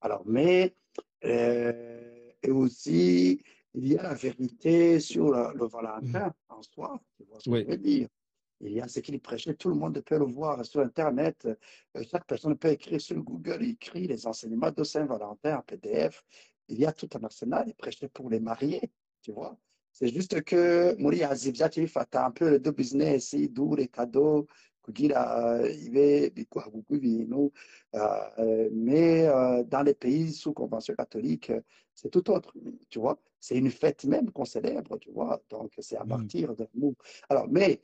Alors, 0.02 0.24
mais, 0.26 0.76
et 1.22 2.52
aussi, 2.52 3.40
il 3.76 3.88
y 3.88 3.98
a 3.98 4.04
la 4.04 4.14
vérité 4.16 5.00
sur 5.00 5.32
le, 5.32 5.58
le 5.58 5.68
Valentin 5.68 6.34
en 6.50 6.62
soi, 6.64 7.00
tu 7.16 7.24
vois 7.26 7.40
ce 7.40 7.46
que 7.46 7.50
Oui. 7.52 7.62
je 7.62 7.72
veux 7.72 7.78
dire? 7.78 8.08
Il 8.66 8.74
y 8.74 8.82
a 8.82 8.88
ce 8.88 9.00
qu'il 9.02 9.20
prêchait, 9.20 9.54
tout 9.56 9.70
le 9.70 9.76
monde 9.76 10.00
peut 10.02 10.18
le 10.18 10.26
voir 10.26 10.66
sur 10.66 10.82
Internet. 10.82 11.46
Euh, 11.46 12.04
Chaque 12.10 12.26
personne 12.26 12.58
peut 12.58 12.70
écrire 12.70 13.02
sur 13.02 13.18
Google, 13.22 13.60
il 13.62 13.72
écrit 13.72 14.08
les 14.08 14.26
enseignements 14.26 14.72
de 14.72 14.84
Saint-Valentin 14.84 15.58
en 15.58 15.62
PDF. 15.62 16.24
Il 16.70 16.80
y 16.80 16.86
a 16.86 16.94
tout 16.94 17.10
un 17.16 17.24
arsenal, 17.24 17.66
il 17.68 17.76
prêchait 17.76 18.08
pour 18.08 18.30
les 18.30 18.40
mariés, 18.40 18.90
tu 19.22 19.32
vois. 19.32 19.58
C'est 19.92 20.08
juste 20.08 20.42
que, 20.44 20.96
muri 20.98 21.24
azibya 21.24 21.70
tubifata 21.70 22.26
un 22.26 22.32
peu 22.32 22.58
le 22.58 22.72
business, 22.72 23.36
d'où 23.52 23.76
les 23.76 23.88
cadeaux, 23.90 24.48
euh, 24.90 25.70
euh, 28.40 28.70
mais 28.74 29.28
dans 29.66 29.84
les 29.84 29.94
pays 29.94 30.34
sous 30.34 30.54
convention 30.54 30.94
catholique, 30.96 31.52
c'est 31.94 32.10
tout 32.10 32.30
autre, 32.32 32.54
tu 32.90 33.00
vois. 33.00 33.18
C'est 33.40 33.58
une 33.58 33.70
fête 33.70 34.04
même 34.06 34.32
qu'on 34.32 34.46
célèbre, 34.46 34.98
tu 35.00 35.12
vois. 35.12 35.42
Donc, 35.50 35.74
c'est 35.80 35.98
à 35.98 36.04
Mm. 36.04 36.10
partir 36.10 36.56
de 36.56 36.68
nous. 36.74 36.96
Alors, 37.30 37.48
mais 37.50 37.82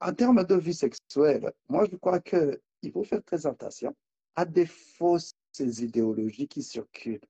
en 0.00 0.12
termes 0.14 0.44
de 0.44 0.54
vie 0.54 0.74
sexuelle, 0.74 1.52
moi, 1.68 1.86
je 1.90 1.96
crois 1.96 2.20
que 2.20 2.60
il 2.82 2.92
faut 2.92 3.04
faire 3.04 3.22
très 3.24 3.46
attention 3.46 3.94
à 4.36 4.44
des 4.44 4.66
fausses 4.66 5.32
idéologies 5.58 6.46
qui 6.46 6.62
circulent, 6.62 7.20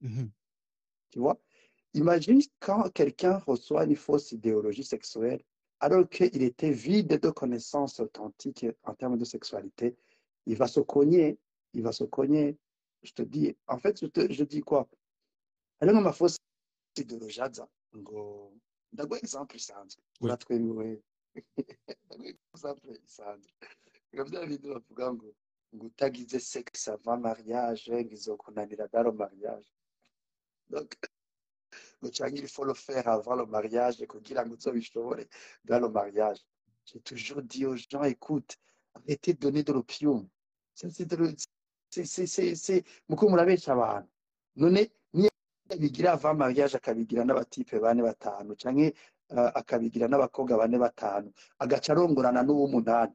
Mhm. 0.00 0.30
tu 1.10 1.20
vois? 1.20 1.38
Imagine 1.94 2.40
quand 2.58 2.90
quelqu'un 2.90 3.38
reçoit 3.38 3.84
une 3.84 3.94
fausse 3.94 4.32
idéologie 4.32 4.82
sexuelle, 4.82 5.42
alors 5.78 6.08
qu'il 6.08 6.42
était 6.42 6.70
vide 6.72 7.18
de 7.20 7.30
connaissances 7.30 8.00
authentiques 8.00 8.66
en 8.82 8.94
termes 8.94 9.18
de 9.18 9.24
sexualité, 9.24 9.96
il 10.46 10.56
va 10.56 10.66
se 10.66 10.80
cogner, 10.80 11.38
il 11.74 11.82
va 11.82 11.92
se 11.92 12.04
cogner. 12.04 12.56
Je 13.02 13.12
te 13.12 13.22
dis, 13.22 13.56
en 13.66 13.78
fait, 13.78 14.00
je 14.00 14.06
te, 14.06 14.32
je 14.32 14.44
dis 14.44 14.60
quoi? 14.60 14.88
Alors, 15.80 16.00
ma 16.00 16.12
fausse 16.12 16.36
idéologie, 16.96 17.40
exemple 19.22 19.56
isanzwe. 19.56 20.00
Oui. 20.20 20.30
Bindi 24.48 24.68
bavuga 24.68 25.12
ngo, 25.12 25.34
ngo 25.74 25.86
utagize 25.86 26.40
sexe 26.40 26.88
avant 26.88 27.20
mariage, 27.20 27.90
ngo 27.90 28.12
izokunanira 28.12 28.88
dans 28.92 29.04
le 29.04 29.12
mariage. 29.12 29.66
Donc, 30.68 30.94
il 32.02 32.48
faut 32.48 32.64
le 32.64 32.74
faire 32.74 33.08
avant 33.08 33.36
le 33.36 33.46
mariage 33.46 34.04
kugira 34.06 34.44
ngo 34.44 34.54
uzobishobore 34.54 35.24
dans 35.64 35.80
le 35.80 35.88
mariage. 35.88 36.40
J'ai 36.84 37.00
toujours 37.00 37.42
dit 37.42 37.64
aux 37.64 37.76
gens, 37.76 38.02
écoute, 38.02 38.58
arrêtez 38.94 39.34
de 39.34 39.38
donner 39.38 39.62
de 39.62 39.72
l'opium. 39.72 40.28
C'est, 40.74 42.84
muko 43.08 43.28
murabesha 43.28 43.72
abantu. 43.72 44.08
None, 44.56 44.90
niyo 45.12 45.30
abigira 45.70 46.12
avant 46.12 46.34
mariage 46.34 46.74
akabigira 46.74 47.24
n'abatipe 47.24 47.78
bane 47.80 48.02
batanu, 48.02 48.56
canke 48.56 48.88
uh, 48.88 48.92
akabigira 49.54 50.08
n'abakobwa 50.08 50.58
bane 50.58 50.78
batanu, 50.78 51.32
agaca 51.58 51.94
n'uw'umunani. 51.94 53.12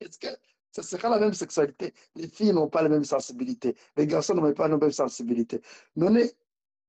Est-ce 0.00 0.18
que 0.18 0.28
ce 0.72 0.82
sera 0.82 1.08
la 1.08 1.18
même 1.20 1.34
sexualité? 1.34 1.94
Les 2.16 2.28
filles 2.28 2.52
n'ont 2.52 2.68
pas 2.68 2.82
la 2.82 2.88
même 2.88 3.04
sensibilité. 3.04 3.76
Les 3.96 4.06
garçons 4.06 4.34
n'ont 4.34 4.52
pas 4.52 4.68
la 4.68 4.76
même 4.76 4.90
sensibilité. 4.90 5.60
None, 5.96 6.28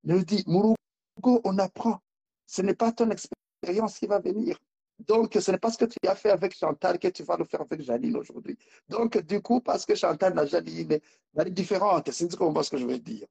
je 0.04 0.16
dis, 0.18 0.44
Murugo, 0.48 1.42
on 1.44 1.58
apprend. 1.60 2.00
Ce 2.48 2.62
n'est 2.62 2.76
pas 2.76 2.92
ton 2.92 3.10
expérience 3.12 4.00
qui 4.00 4.08
va 4.08 4.20
venir. 4.20 4.58
Donc, 5.00 5.38
ce 5.40 5.52
n'est 5.52 5.58
pas 5.58 5.70
ce 5.70 5.78
que 5.78 5.86
tu 5.86 5.98
as 6.08 6.16
fait 6.16 6.30
avec 6.30 6.56
Chantal 6.56 6.98
que 6.98 7.08
tu 7.10 7.24
vas 7.24 7.36
le 7.36 7.44
faire 7.46 7.62
avec 7.62 7.82
Janine 7.82 8.16
aujourd'hui. 8.16 8.58
Donc, 8.88 9.18
du 9.18 9.42
coup, 9.42 9.60
parce 9.60 9.86
que 9.86 9.96
Chantal 9.96 10.34
na 10.34 10.46
Janine, 10.46 11.00
elle 11.36 11.48
est 11.48 11.52
différente. 11.52 12.10
C'est 12.12 12.32
ce 12.32 12.70
que 12.70 12.78
je 12.78 12.86
veux 12.86 13.00
dire. 13.00 13.28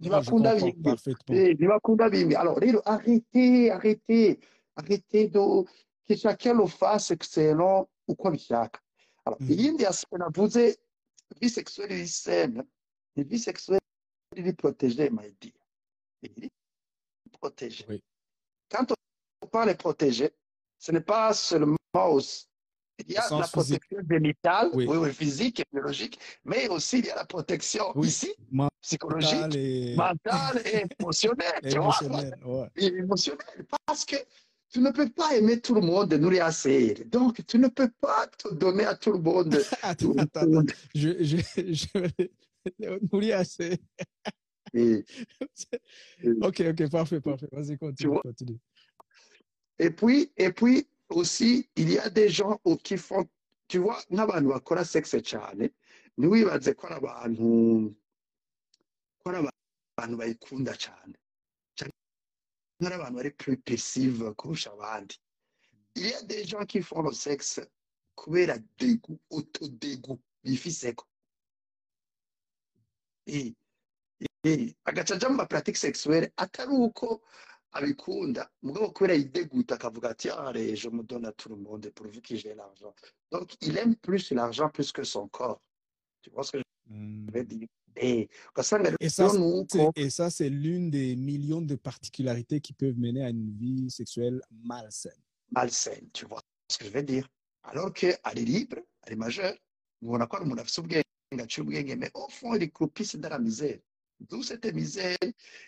Non, 0.00 0.20
je 0.22 0.30
bimwe. 0.30 0.82
parfaitement. 0.82 1.34
Eh. 1.36 2.36
Alors, 2.36 2.58
arrêtez, 2.84 3.70
arrêtez, 3.70 4.40
arrêtez 4.76 5.28
de, 5.28 5.64
que 6.06 6.16
chacun 6.16 6.54
le 6.54 6.66
fasse 6.66 7.12
selon 7.22 7.86
uko 8.08 8.28
abishaka. 8.28 8.80
Alors, 9.24 9.40
Mhm. 9.40 9.50
iyindi 9.50 9.86
aspect 9.86 10.18
navuze, 10.18 10.76
vie 11.40 11.48
sexuelle 11.50 11.92
iri 11.92 12.08
saine, 12.08 12.64
ni 13.16 13.24
vie 13.24 13.38
sexuelle 13.38 13.80
iri 14.36 14.52
protégée, 14.52 15.10
my 15.10 15.30
dear. 15.40 15.52
Il 16.22 16.44
est 16.44 16.50
protégé. 17.40 17.84
Oui. 17.88 18.02
Quand 18.70 18.92
on 19.42 19.46
parle 19.46 19.70
de 19.70 19.74
protéger, 19.76 20.30
ce 20.78 20.92
n'est 20.92 21.00
pas 21.00 21.32
seulement 21.32 21.76
il 22.98 23.12
y 23.12 23.16
a 23.16 23.22
la 23.30 23.42
physique. 23.46 23.80
protection 23.88 23.98
génitale, 24.10 24.70
Oui. 24.74 24.86
oui. 24.88 24.96
Oui, 24.98 25.12
physique 25.12 25.60
et 25.60 25.64
biologique, 25.72 26.18
mais 26.44 26.68
aussi 26.68 26.98
il 27.00 27.06
y 27.06 27.10
a 27.10 27.16
la 27.16 27.24
protection 27.24 27.92
ici, 28.02 28.32
Mental 28.50 28.70
psychologique, 28.80 29.54
et, 29.56 29.96
mentale 29.96 30.62
et 30.64 30.84
émotionnelle. 31.00 31.60
tu 31.62 31.78
vois, 31.78 31.96
émotionnel. 32.00 32.38
Ouais. 32.44 32.68
et 32.76 32.86
émotionnelle. 32.86 33.66
Parce 33.86 34.04
que 34.04 34.16
tu 34.70 34.80
ne 34.80 34.90
peux 34.90 35.08
pas 35.08 35.36
aimer 35.36 35.60
tout 35.60 35.74
le 35.74 35.80
monde 35.80 36.12
et 36.12 36.18
nourrir 36.18 36.46
assez. 36.46 36.94
Donc, 37.06 37.44
tu 37.46 37.58
ne 37.58 37.68
peux 37.68 37.90
pas 38.00 38.26
te 38.26 38.52
donner 38.54 38.84
à 38.84 38.94
tout 38.96 39.12
le 39.12 39.18
monde. 39.20 39.56
Attends, 39.82 40.14
attends, 40.18 40.40
attends. 40.40 40.74
Je, 40.94 41.22
je, 41.22 41.36
je. 41.72 41.86
Et, 44.76 45.04
Ok, 46.40 46.60
ok, 46.68 46.90
parfait, 46.90 47.20
parfait. 47.20 47.46
Vas-y, 47.52 47.76
continue, 47.78 48.10
vois? 48.10 48.22
continue. 48.22 48.58
Et 49.78 49.90
puis, 49.90 50.32
et 50.36 50.50
puis 50.52 50.88
aussi, 51.10 51.68
il 51.76 51.90
y 51.92 51.98
a 51.98 52.08
des 52.10 52.28
gens 52.28 52.60
au- 52.64 52.76
qui 52.76 52.96
font, 52.96 53.28
tu 53.68 53.78
vois, 53.78 54.00
n'abantu 54.10 54.48
bakora 54.48 54.84
sexe 54.84 55.16
cyane, 55.22 55.70
ntiwibaze 56.18 56.74
ko 56.74 56.86
ari 56.86 56.94
abantu, 56.96 57.94
ko 59.22 59.30
ari 59.30 59.48
abantu 59.98 60.16
bayikunda 60.16 60.74
cyane. 60.76 61.14
Cyane 61.76 61.92
ari 62.86 62.94
abantu 62.94 63.16
bari 63.16 63.30
plus 63.30 63.98
kurusha 64.36 64.70
abandi. 64.72 65.16
Il 65.96 66.06
y 66.08 66.12
a 66.14 66.22
des 66.22 66.44
gens 66.44 66.64
qui 66.66 66.82
font 66.82 67.02
le 67.02 67.12
sexe 67.12 67.60
kubera 68.16 68.56
dégoût, 68.78 69.18
autodégoût, 69.30 70.20
bifiseko. 70.42 71.04
Et, 73.26 73.54
et 74.44 74.76
agaca 74.84 75.14
aja 75.14 75.28
mu 75.28 75.36
ma 75.36 75.46
pratique 75.46 75.76
sexuelle 75.78 76.30
atari 76.36 76.72
uko 76.72 77.22
abikunda. 77.74 78.48
Mugabo 78.62 78.90
kubera 78.92 79.14
yideguta 79.14 79.74
akavuga 79.74 80.10
ati 80.10 80.28
allez 80.30 80.76
je 80.76 80.88
me 80.88 81.02
donne 81.02 81.26
à 81.26 81.32
tout 81.32 81.48
le 81.50 81.56
monde 81.56 81.90
pourvu 81.94 82.20
que 82.22 82.36
j'ai 82.36 82.54
l'argent. 82.54 82.94
Donc 83.32 83.54
il 83.60 83.76
aime 83.78 83.96
plus 83.96 84.30
l'argent 84.32 84.68
plus 84.70 84.90
que 84.92 85.02
son 85.04 85.28
corps. 85.28 85.60
Tu 86.22 86.30
vois 86.30 86.44
ce 86.44 86.52
que 86.52 86.62
Hmm. 86.86 87.26
je 87.28 87.32
veux 87.38 87.44
dire? 87.44 87.68
Et 87.96 88.28
Et 89.00 89.08
ça, 89.08 89.30
c'est- 89.30 90.30
c'est 90.30 90.48
l'une 90.50 90.90
des 90.90 91.16
millions 91.16 91.62
de 91.62 91.76
particularités 91.76 92.60
qui 92.60 92.72
peuvent 92.74 92.98
mener 92.98 93.22
à 93.24 93.30
une 93.30 93.50
vie 93.56 93.90
sexuelle 93.90 94.42
malsaine. 94.50 95.12
malsaine 95.50 96.08
tu 96.12 96.26
vois 96.26 96.40
ce 96.70 96.76
que 96.78 96.84
je 96.86 96.90
veux 96.90 97.02
dire? 97.02 97.26
Alors 97.62 97.92
que 97.92 98.08
ari 98.22 98.44
libre 98.44 98.78
ari 99.02 99.16
majeur 99.16 99.54
mubona 100.02 100.26
ko 100.26 100.36
ari 100.36 100.44
umuntu 100.44 100.60
afite 100.62 100.78
ubwenge 100.80 101.04
aciye 101.40 101.62
ubwenge 101.64 101.96
mais 101.96 102.10
au 102.14 102.28
fond 102.28 102.54
il 102.54 102.62
est 102.64 102.68
propice 102.72 103.16
dans 103.16 103.28
la 103.30 103.38
misère 103.38 103.78
d'où 104.28 104.42
cette 104.42 104.66
misère. 104.72 105.16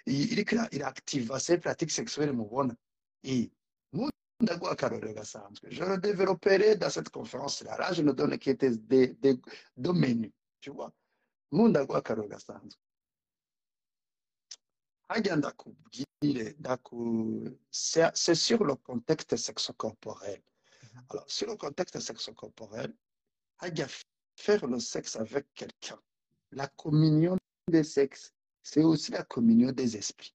Il 0.07 0.45
iraactiva 0.73 1.39
ces 1.39 1.59
pratiques 1.59 1.91
sexuelles 1.91 2.33
mubona 2.33 2.75
je 4.43 5.85
le 5.85 5.97
développerai 5.97 6.77
dans 6.77 6.91
cette 6.91 7.09
conférence 7.09 7.63
là 7.63 7.93
je 7.93 8.03
ne 8.03 8.13
donne 8.13 8.39
que 8.39 8.51
des, 8.51 9.15
des, 9.15 9.41
menus 9.77 10.33
tu 10.61 10.71
vois. 10.71 10.93
C'est 17.71 18.35
sur 18.35 18.65
le 18.65 18.75
contexte 18.75 19.37
sexo-corporel. 19.37 20.43
Alors 21.09 21.31
sur 21.31 21.49
le 21.49 21.57
contexte 21.57 22.01
sexo-corporel 22.01 22.95
faire 24.37 24.67
le 24.67 24.81
sexe 24.81 25.17
avec 25.17 25.47
quelqu'un. 25.55 25.99
La 26.53 26.69
communion 26.69 27.37
des 27.69 27.85
sexes 27.85 28.33
c'est 28.67 28.83
aussi 28.83 29.13
la 29.13 29.23
communion 29.23 29.71
des 29.71 29.97
esprits. 29.97 30.35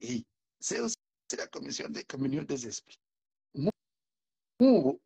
Et 0.00 0.24
c'est 0.58 0.80
aussi 0.80 0.96
la 1.38 1.46
communion 1.46 1.88
des, 1.88 2.02
communion 2.02 2.42
des 2.42 2.66
esprits. 2.66 2.98
Nk'ubu 3.54 4.98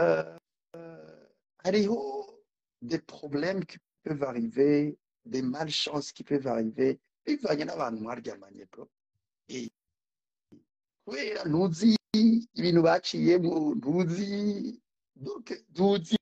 euh, 0.00 0.38
euh, 0.76 1.26
hariho 1.64 2.44
des 2.82 2.98
problèmes 2.98 3.64
qui 3.64 3.78
peuvent 4.02 4.22
arriver 4.22 4.98
des 5.24 5.40
malchances 5.40 6.12
qui 6.12 6.22
peuvent 6.22 6.46
arriver. 6.46 7.00
Bivanye 7.24 7.64
n'abantu 7.64 8.02
mwaryamanye 8.02 8.66
bro 8.70 8.84
Et 9.48 9.72
kubera 11.06 11.42
ntuzi 11.48 11.96
ibintu 12.58 12.80
baciyemo 12.82 13.74
ntuzi 13.78 14.82
donc 15.16 15.46
ntuzi 15.72 16.16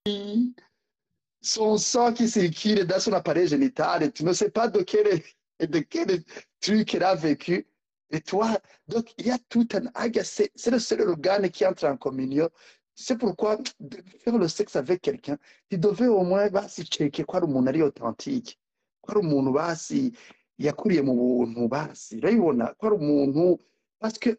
son 1.43 1.76
sang 1.76 2.12
qui 2.12 2.28
circule 2.28 2.86
dans 2.86 3.01
son 3.01 3.12
appareil 3.12 3.49
génital 3.49 4.12
tu 4.12 4.24
ne 4.24 4.32
sais 4.32 4.51
pas 4.51 4.68
de 4.68 4.80
quel 4.82 5.20
de 5.61 5.78
quel 5.80 6.22
truc 6.61 6.95
elle 6.95 7.03
a 7.03 7.14
vécu. 7.14 7.66
Et 8.11 8.20
toi 8.20 8.59
donc 8.88 9.12
il 9.18 9.26
y 9.26 9.30
a 9.30 9.38
tout 9.49 9.66
un 9.74 9.86
aga 9.95 10.22
c'est 10.24 10.53
c'est 10.55 10.70
le 10.70 10.78
seul 10.78 11.03
organe 11.03 11.51
qui 11.51 11.66
entre 11.66 11.86
en 11.86 11.97
communion. 11.97 12.49
C'est 12.95 13.18
pourquoi 13.18 13.57
de 13.80 13.99
faire 14.20 14.38
le 14.38 14.49
sexe 14.49 14.76
avec 14.76 15.03
quelqu'un 15.03 15.38
tu 15.68 15.78
devais 15.78 16.07
au 16.09 16.22
moins 16.22 16.49
basi 16.49 16.84
checker 16.84 17.24
ko 17.24 17.36
ari 17.38 17.47
umuntu 17.47 17.68
ari 17.68 17.82
authentique. 17.82 18.59
Ko 19.01 19.12
ari 19.12 19.20
umuntu 19.26 19.53
basi 19.53 20.12
yakuriye 20.59 21.03
mu 21.03 21.14
buntu 21.14 21.68
basi 21.68 22.18
urabibona 22.18 22.74
ko 22.78 22.86
ari 22.86 22.97
umuntu 22.97 23.59
parce 23.99 24.18
que 24.18 24.38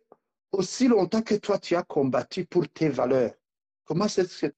aussi 0.52 0.88
longtemps 0.88 1.22
que 1.22 1.36
toi 1.36 1.58
tu 1.60 1.76
as 1.76 1.84
combattu 1.84 2.46
pour 2.46 2.68
tes 2.70 2.90
valeurs 2.90 3.34
comment 3.86 4.06
est-ce 4.06 4.48
que 4.48 4.54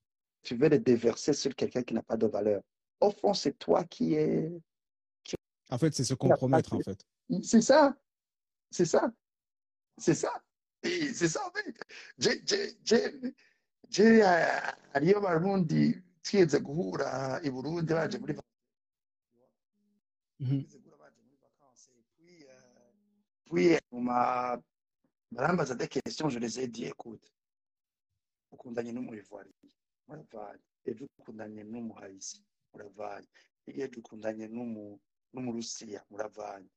tu 0.45 0.55
veux 0.55 0.69
les 0.69 0.79
déverser 0.79 1.33
sur 1.33 1.53
quelqu'un 1.55 1.81
qui 1.83 1.93
n'a 1.95 2.03
pas 2.03 2.15
de 2.17 2.27
valeur. 2.27 2.61
Au 3.01 3.11
fond 3.11 3.33
c'est 3.33 3.57
toi 3.57 3.83
qui 3.83 4.13
est 4.13 4.51
En 5.71 5.77
fait, 5.77 5.93
c'est 5.93 6.03
se 6.03 6.13
compromettre, 6.13 6.73
en 6.73 6.79
fait. 6.79 6.99
c'est 7.43 7.61
ça. 7.61 7.97
C'est 8.71 8.85
ça. 8.85 9.11
C'est 9.97 10.13
ça. 10.13 10.31
C'est 10.83 11.27
ça 11.27 11.41
en 11.47 11.51
fait. 11.51 11.75
J'ai 12.19 12.41
j'ai 12.45 12.77
j'ai 12.83 13.03
j'ai 13.89 14.21
hariyo 14.93 15.17
abarundi 15.17 15.95
twigeze 16.21 16.59
guhura 16.61 17.39
i 17.43 17.49
burundi 17.49 17.93
baje 17.93 18.17
muri 18.19 18.33
twigeze 20.37 20.77
guhura 20.83 20.97
baje 21.03 21.19
muri 21.25 21.37
vacances 21.41 21.89
et 21.89 22.03
puis 22.15 22.45
euh, 22.45 22.91
puis 23.49 23.77
nyuma 23.91 24.61
barambaza 25.31 25.73
des 25.75 25.87
questions 25.87 26.29
je 26.29 26.37
les 26.39 26.59
ai 26.59 26.67
dit 26.67 26.85
écoute 26.85 27.25
ukundanye 28.53 28.91
n'umurivari 28.93 29.51
muravanye 30.07 30.61
ejo 30.85 31.05
ukundanye 31.19 31.63
n'umuhayisi 31.71 32.39
muravanye 32.73 33.27
ejo 33.67 33.99
ukundanye 33.99 34.45
n'umu 34.47 34.99
n'umurusiya 35.33 36.01
muravanye 36.11 36.69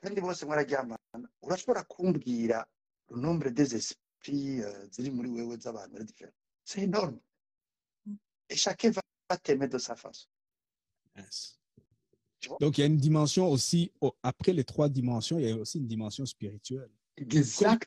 kandi 0.00 0.20
bose 0.20 0.46
mwararyamana 0.46 1.26
urashobora 1.42 1.82
kumbwira 1.84 2.58
le 3.10 3.16
nombre 3.20 3.50
des 3.50 3.70
esprits 3.74 4.62
ziri 4.92 5.10
muri 5.10 5.28
wewe 5.30 5.56
z'abantu 5.62 5.92
bari 5.94 6.04
différents 6.04 6.38
c'est 6.64 6.82
énorme 6.88 7.18
et 8.48 8.56
chacun 8.56 8.90
va 8.90 9.02
va 9.30 9.36
t'aimer 9.38 9.68
de 9.68 9.78
sa 9.78 9.96
façon 9.96 10.28
Yes. 11.16 11.58
Donc, 12.58 12.78
il 12.78 12.80
y 12.80 12.84
a 12.84 12.86
une 12.86 12.96
dimension 12.96 13.48
aussi, 13.50 13.92
oh, 14.00 14.14
après 14.22 14.52
les 14.54 14.64
trois 14.64 14.88
dimensions, 14.88 15.38
il 15.38 15.46
y 15.46 15.50
a 15.52 15.56
aussi 15.56 15.76
une 15.78 15.86
dimension 15.86 16.24
spirituelle. 16.24 16.90
exact. 17.18 17.86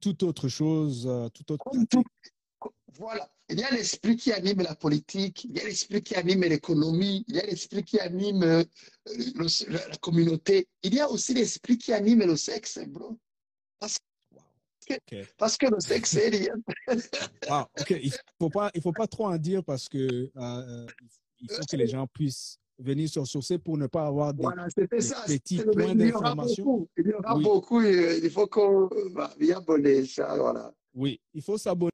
Toute 0.00 0.22
autre 0.22 0.48
chose, 0.48 1.06
euh, 1.08 1.28
toute 1.30 1.50
autre 1.50 1.64
Comme 1.64 1.86
pratique. 1.86 2.06
tout- 2.06 2.30
voilà 2.98 3.30
il 3.48 3.60
y 3.60 3.62
a 3.62 3.70
l'esprit 3.70 4.16
qui 4.16 4.32
anime 4.32 4.62
la 4.62 4.74
politique 4.74 5.44
il 5.44 5.56
y 5.56 5.60
a 5.60 5.64
l'esprit 5.64 6.02
qui 6.02 6.14
anime 6.14 6.42
l'économie 6.42 7.24
il 7.28 7.36
y 7.36 7.40
a 7.40 7.46
l'esprit 7.46 7.82
qui 7.84 7.98
anime 8.00 8.42
euh, 8.42 8.64
le- 9.06 9.72
la, 9.72 9.96
communauté 9.98 10.66
il 10.82 10.94
y 10.94 11.00
a 11.00 11.08
aussi 11.10 11.34
l'esprit 11.34 11.76
qui 11.78 11.92
anime 11.92 12.24
le 12.26 12.36
sexe 12.36 12.78
bro 12.88 13.16
Wow. 14.32 14.42
Ok. 14.90 15.26
parce 15.36 15.56
que 15.56 15.66
le 15.66 15.80
sexe 15.80 16.14
est 16.16 16.50
Wow. 17.50 17.66
Ok. 17.80 17.90
Il 17.90 18.12
faut 18.40 18.50
pas, 18.50 18.70
il 18.74 18.80
faut 18.82 18.92
pas 18.92 19.06
trop 19.06 19.26
en 19.26 19.36
dire 19.36 19.62
parce 19.64 19.88
que 19.88 19.98
euh, 19.98 20.30
euh, 20.36 20.86
il 21.40 21.50
faut 21.50 21.62
que 21.70 21.76
les 21.76 21.86
gens 21.86 22.06
puissent 22.06 22.58
venir 22.78 23.08
sur 23.08 23.26
Sourcé 23.26 23.58
pour 23.58 23.76
ne 23.78 23.86
pas 23.86 24.06
avoir 24.06 24.32
des, 24.34 24.42
Voilà, 24.44 24.66
c'était 24.68 24.96
des 24.96 25.02
ça. 25.02 25.22
petits 25.26 25.62
points 25.62 25.92
il 25.92 26.06
y 26.06 26.12
aura 26.12 26.22
d'information. 26.34 26.64
beaucoup. 26.64 26.88
Il 26.96 27.06
y 27.08 27.12
aura 27.12 27.36
Oui. 27.36 27.42
beaucoup. 27.44 27.82
il 27.82 28.30
faut 28.30 28.46
qu'on 28.46 28.88
va 29.14 29.32
y 29.40 29.52
abonner. 29.52 30.06
Ça, 30.06 30.36
voilà. 30.36 30.72
Oui, 30.96 31.20
il 31.34 31.42
faut 31.42 31.58
s'abonner 31.58 31.90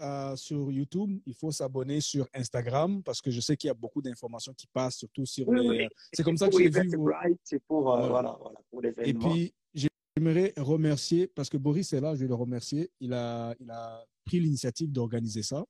euh, 0.00 0.34
sur 0.34 0.72
YouTube, 0.72 1.20
il 1.24 1.34
faut 1.34 1.52
s'abonner 1.52 2.00
sur 2.00 2.26
Instagram 2.34 3.00
parce 3.04 3.20
que 3.20 3.30
je 3.30 3.40
sais 3.40 3.56
qu'il 3.56 3.68
y 3.68 3.70
a 3.70 3.74
beaucoup 3.74 4.02
d'informations 4.02 4.52
qui 4.54 4.66
passent, 4.66 4.96
surtout 4.96 5.24
sur 5.24 5.46
Oui, 5.48 5.60
les. 5.62 5.68
oui. 5.68 5.80
euh, 5.84 5.88
C'est 6.12 6.24
comme 6.24 6.36
ça 6.36 6.48
que 6.48 6.58
j'ai 6.58 6.68
vu 6.68 6.88
vos. 6.96 7.08
C'est 7.44 7.62
pour, 7.62 7.94
euh, 7.94 8.08
voilà, 8.08 8.36
voilà, 8.40 8.58
pour 8.70 8.84
Et 8.84 9.14
puis, 9.14 9.54
j'aimerais 9.72 10.52
remercier, 10.56 11.28
parce 11.28 11.48
que 11.48 11.56
Boris 11.58 11.92
est 11.92 12.00
là, 12.00 12.14
je 12.16 12.22
vais 12.22 12.26
le 12.28 12.34
remercier. 12.34 12.90
Il 12.98 13.12
a, 13.12 13.54
il 13.60 13.70
a 13.70 14.04
pris 14.24 14.40
l'initiative 14.40 14.90
d'organiser 14.90 15.44
ça. 15.44 15.64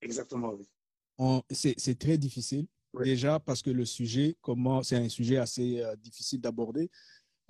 Exactement, 0.00 0.52
oui. 0.54 0.68
On- 1.18 1.42
C'est 1.50 1.74
c'est 1.78 1.98
très 1.98 2.16
difficile. 2.16 2.66
Oui. 2.94 3.04
Déjà 3.06 3.40
parce 3.40 3.60
que 3.62 3.70
le 3.70 3.84
sujet, 3.84 4.36
comment, 4.40 4.82
c'est 4.84 4.96
un 4.96 5.08
sujet 5.08 5.36
assez 5.38 5.80
euh, 5.80 5.96
difficile 5.96 6.40
d'aborder. 6.40 6.88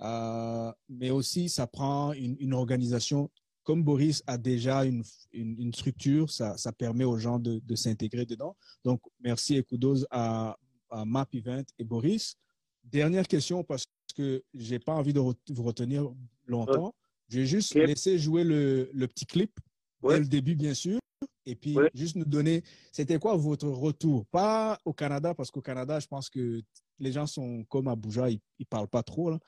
Euh, 0.01 0.71
mais 0.89 1.11
aussi, 1.11 1.49
ça 1.49 1.67
prend 1.67 2.13
une, 2.13 2.35
une 2.39 2.53
organisation. 2.53 3.29
Comme 3.63 3.83
Boris 3.83 4.23
a 4.27 4.37
déjà 4.37 4.85
une, 4.85 5.03
une, 5.31 5.55
une 5.59 5.73
structure, 5.73 6.29
ça, 6.31 6.57
ça 6.57 6.71
permet 6.71 7.03
aux 7.03 7.17
gens 7.17 7.39
de, 7.39 7.59
de 7.59 7.75
s'intégrer 7.75 8.25
dedans. 8.25 8.55
Donc, 8.83 9.01
merci 9.19 9.55
et 9.55 9.63
kudos 9.63 10.05
à, 10.09 10.57
à 10.89 11.05
Map 11.05 11.27
Event 11.33 11.63
et 11.77 11.83
Boris. 11.83 12.35
Dernière 12.83 13.27
question 13.27 13.63
parce 13.63 13.85
que 14.15 14.43
j'ai 14.53 14.79
pas 14.79 14.93
envie 14.95 15.13
de 15.13 15.19
re- 15.19 15.35
vous 15.49 15.63
retenir 15.63 16.09
longtemps. 16.47 16.93
Je 17.29 17.39
vais 17.39 17.45
juste 17.45 17.75
laisser 17.75 18.17
jouer 18.17 18.43
le, 18.43 18.89
le 18.93 19.07
petit 19.07 19.25
clip 19.25 19.59
Ouais. 20.01 20.15
dès 20.15 20.19
le 20.21 20.27
début, 20.27 20.55
bien 20.55 20.73
sûr. 20.73 20.97
Et 21.45 21.55
puis, 21.55 21.75
Ouais. 21.77 21.89
juste 21.93 22.15
nous 22.15 22.25
donner, 22.25 22.63
c'était 22.91 23.19
quoi 23.19 23.35
votre 23.37 23.67
retour? 23.67 24.25
Pas 24.25 24.79
au 24.85 24.93
Canada, 24.93 25.35
parce 25.35 25.51
qu'au 25.51 25.61
Canada, 25.61 25.99
je 25.99 26.07
pense 26.07 26.27
que 26.29 26.59
les 26.97 27.11
gens 27.11 27.27
sont 27.27 27.63
comme 27.65 27.87
Abuja, 27.87 28.29
ils, 28.31 28.39
ils 28.57 28.65
parlent 28.65 28.87
pas 28.87 29.03
trop, 29.03 29.29
là. 29.29 29.39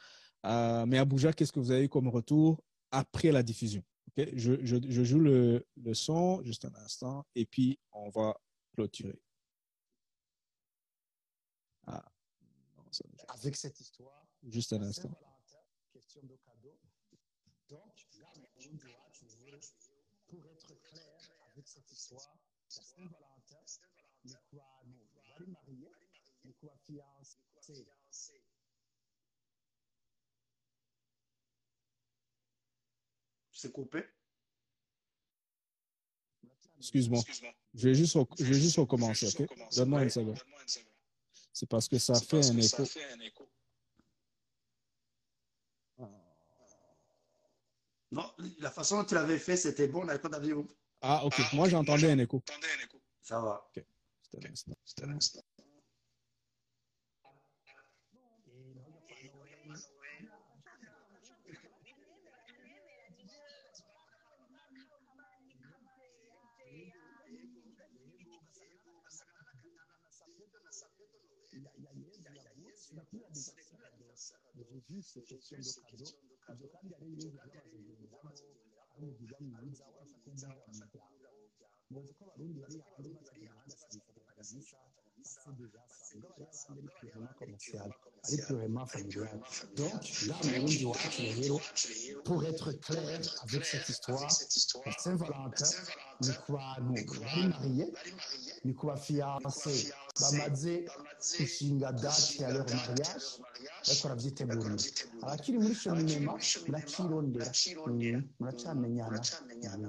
Euh, 0.46 0.86
mais 0.86 1.00
Abuja, 1.00 1.34
qu'est-ce 1.34 1.52
que 1.52 1.60
vous 1.60 1.72
avez 1.72 1.86
eu 1.86 1.90
comme 1.90 2.08
retour 2.10 2.62
après 2.92 3.32
la 3.32 3.42
diffusion? 3.42 3.84
Je, 4.16 4.64
je, 4.64 4.76
je 4.90 5.04
joue 5.04 5.20
le, 5.20 5.66
le 5.76 5.94
son, 5.94 6.44
juste 6.44 6.66
un 6.66 6.76
instant, 6.76 7.26
et 7.34 7.46
puis 7.46 7.80
on 7.92 8.10
va 8.10 8.40
clôturer. 8.74 9.20
Ah, 11.88 12.06
non, 12.78 12.92
ça 12.92 13.04
ne- 13.10 13.34
avec 13.40 13.56
cette 13.56 13.80
histoire. 13.80 14.28
juste 14.44 14.74
un 14.74 14.84
instant. 14.84 15.10
Saint-Valentin, 15.10 15.58
question 15.92 16.22
de 16.24 16.36
cadeau. 16.36 16.78
Donc, 17.70 18.08
là, 18.20 18.32
on 18.36 18.40
doit 18.76 19.10
toujours, 19.12 19.60
pour 20.28 20.46
être 20.46 20.76
clair 20.84 21.18
avec 21.52 21.68
cette 21.68 21.92
histoire, 21.92 22.38
la 22.76 22.82
Saint-Valentin, 22.84 23.64
ni 24.26 24.34
quoi 24.52 24.80
nous 24.86 26.54
quoi. 26.60 26.78
C'est 33.64 33.72
coupé. 33.72 34.04
Excuse-moi. 36.80 37.24
Je 37.74 37.88
vais 37.88 37.96
juste, 37.96 38.16
rec- 38.16 38.28
je 38.38 38.44
vais 38.44 38.60
juste 38.60 38.76
recommencer, 38.76 39.28
ok? 39.28 39.48
Donne-moi 39.78 40.04
une 40.04 40.10
seconde. 40.10 40.38
C'est 41.54 41.66
parce 41.70 41.88
que 41.88 41.98
ça 41.98 42.20
fait 42.20 42.42
un 42.42 42.58
écho. 42.58 42.84
Non, 48.12 48.30
la 48.60 48.70
façon 48.70 48.98
dont 48.98 49.06
tu 49.06 49.16
l'avais 49.16 49.40
fait, 49.40 49.56
c'était 49.56 49.88
bon, 49.88 50.04
d'accord, 50.04 50.30
David? 50.30 50.58
Ah, 51.00 51.24
ok. 51.26 51.34
Moi, 51.54 51.70
j'entendais 51.70 52.12
un 52.12 52.20
écho. 52.20 52.44
Ça 53.22 53.40
va. 53.40 53.72
C'était 54.24 54.46
un. 54.46 54.54
Jésus, 54.60 54.60
c'est 54.84 54.92
question 54.92 55.08
de 55.08 55.14
cadeau. 55.14 55.53
Purement 87.00 87.28
commercial 87.40 87.90
ari 88.26 88.38
purement 88.48 88.86
familial 88.86 89.40
donc 89.76 90.02
pour 92.26 92.44
être 92.46 92.72
clair 92.74 93.20
avec 93.44 93.66
cette 93.66 93.90
histoire. 93.90 94.32
Saint-Valentin 95.00 95.66
ku 96.46 96.52
bantu 96.54 97.20
bari 97.20 97.44
mariye 97.54 97.86
ni 98.66 98.74
ku 98.78 98.84
bafiyanse 98.88 99.74
bamaze 100.22 100.76
gushinga 101.38 101.92
date 102.04 102.40
ya 102.40 102.50
leur 102.54 102.68
mariage 102.76 103.28
bariko 103.86 104.04
baravyitegurira 104.08 104.76
abakiri 105.24 105.58
muri 105.64 105.76
cheminema 105.82 106.32
muracirondera 106.68 107.52
Mhm, 107.88 108.22
muracamenyana 108.40 109.20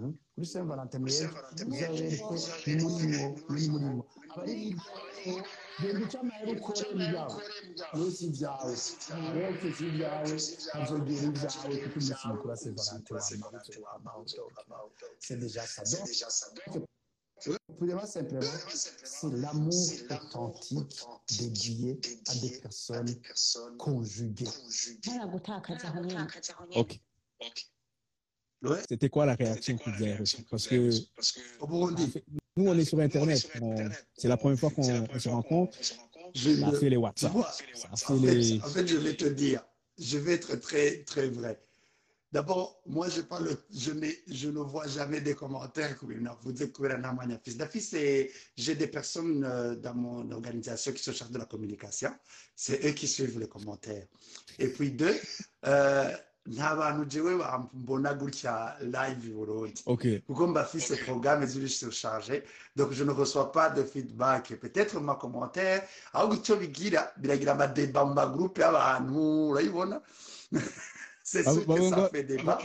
Mhm. 0.01 0.11
kuri 0.35 0.47
saint 0.51 0.67
valentin 0.71 1.03
rero 1.07 1.29
muzabereke 1.69 2.71
ni 2.77 2.85
murimo 2.93 3.27
ni 3.55 3.67
murimo 3.73 4.03
genda 5.81 6.05
ukore 6.53 6.83
yose 7.99 8.21
ibyawe 8.29 8.75
ibyawe 9.89 10.35
hazogera 10.75 11.25
ibyawe 11.31 11.75
kuko 11.83 11.97
umunsi 11.99 12.25
mukuru 12.29 12.51
wa 12.51 12.57
saint 12.63 12.77
valentin 12.79 13.83
wamaze 13.85 14.37
c'est 15.25 15.39
déjà 15.43 15.63
ça 15.75 15.83
donc 16.73 16.85
pour 17.77 17.87
moi, 17.87 18.07
simplement, 18.07 18.43
c'est 18.73 19.33
l'amour 19.33 19.73
authentique 20.11 21.01
dédié 21.39 22.01
à 22.27 22.35
des 22.35 22.61
personnes 22.61 23.15
conjuguées. 23.79 24.49
Ok. 26.77 27.01
Ouais. 28.63 28.79
C'était 28.89 29.11
quoi 29.11 29.27
la 29.27 29.35
réaction 29.35 29.77
que 29.77 29.91
vous 29.91 30.03
avez 30.03 30.17
reçue 30.17 30.43
Parce 30.51 30.67
que 30.67 30.91
nous, 32.57 32.69
on 32.69 32.79
est 32.79 32.85
sur 32.85 32.99
Internet. 33.01 33.51
C'est 34.17 34.29
la 34.29 34.37
première 34.37 34.59
fois 34.59 34.71
qu'on 34.71 35.07
on 35.13 35.19
se 35.19 35.29
rencontre. 35.29 35.77
Ça 35.83 36.73
fait 36.79 36.91
les 36.91 36.97
WhatsApp. 36.97 37.33
Ça 37.95 37.97
fait, 38.07 38.35
les... 38.35 38.61
en 38.63 38.69
fait, 38.69 38.87
je 38.87 38.97
vais 38.97 39.15
te 39.15 39.27
dire, 39.27 39.65
je 39.99 40.19
vais 40.19 40.35
être 40.35 40.57
très, 40.57 41.03
très 41.05 41.29
vrai. 41.29 41.61
D'abord, 42.35 42.81
moi, 42.85 43.09
je, 43.09 43.21
parle, 43.21 43.57
je, 43.73 43.93
n'ai- 43.93 44.19
je 44.27 44.49
ne 44.49 44.59
vois 44.59 44.89
jamais 44.89 45.21
des 45.21 45.37
commentaires. 45.37 45.97
comme 45.97 46.11
Vous 46.43 46.51
dites 46.53 46.73
que 46.73 48.29
J'ai 48.57 48.75
des 48.75 48.89
personnes 48.89 49.45
euh, 49.45 49.77
dans 49.77 49.95
mon 49.95 50.29
organisation 50.33 50.93
qui 50.93 51.01
se 51.01 51.13
chargent 51.13 51.31
de 51.31 51.39
la 51.39 51.45
communication. 51.45 52.13
C'est 52.57 52.85
eux 52.85 52.91
qui 52.91 53.07
suivent 53.07 53.39
les 53.39 53.47
commentaires. 53.47 54.07
Et 54.59 54.67
puis, 54.67 54.91
deux, 54.91 55.15
euh, 55.67 56.11
nta 56.47 56.75
bantu 56.75 57.09
jewe 57.11 57.39
bambona 57.39 58.15
gutya 58.15 58.77
live 58.83 59.25
i 59.29 59.31
Burundi. 59.31 59.83
Ok. 59.87 60.07
Kuko 60.27 60.47
mbafise 60.49 60.97
programme 61.07 61.47
ziri 61.47 61.69
surchargé 61.71 62.43
donc 62.77 62.93
je 62.93 63.03
ne 63.05 63.13
reçois 63.13 63.51
pas 63.51 63.71
de 63.71 63.83
feedback 63.83 64.53
peut-être 64.61 65.01
ma 65.01 65.15
commentaire 65.15 65.89
ahubwo 66.13 66.35
icyo 66.37 66.57
bigira 66.57 67.13
biragira 67.17 67.53
amadeba 67.53 68.05
mu 68.05 68.13
magroupe 68.15 68.59
y'abantu 68.61 69.17
urayibona 69.53 70.03
c'est 71.25 71.43
sûr 71.43 71.67
que 71.67 71.89
ça 71.91 72.09
fait 72.11 72.25
débat. 72.25 72.59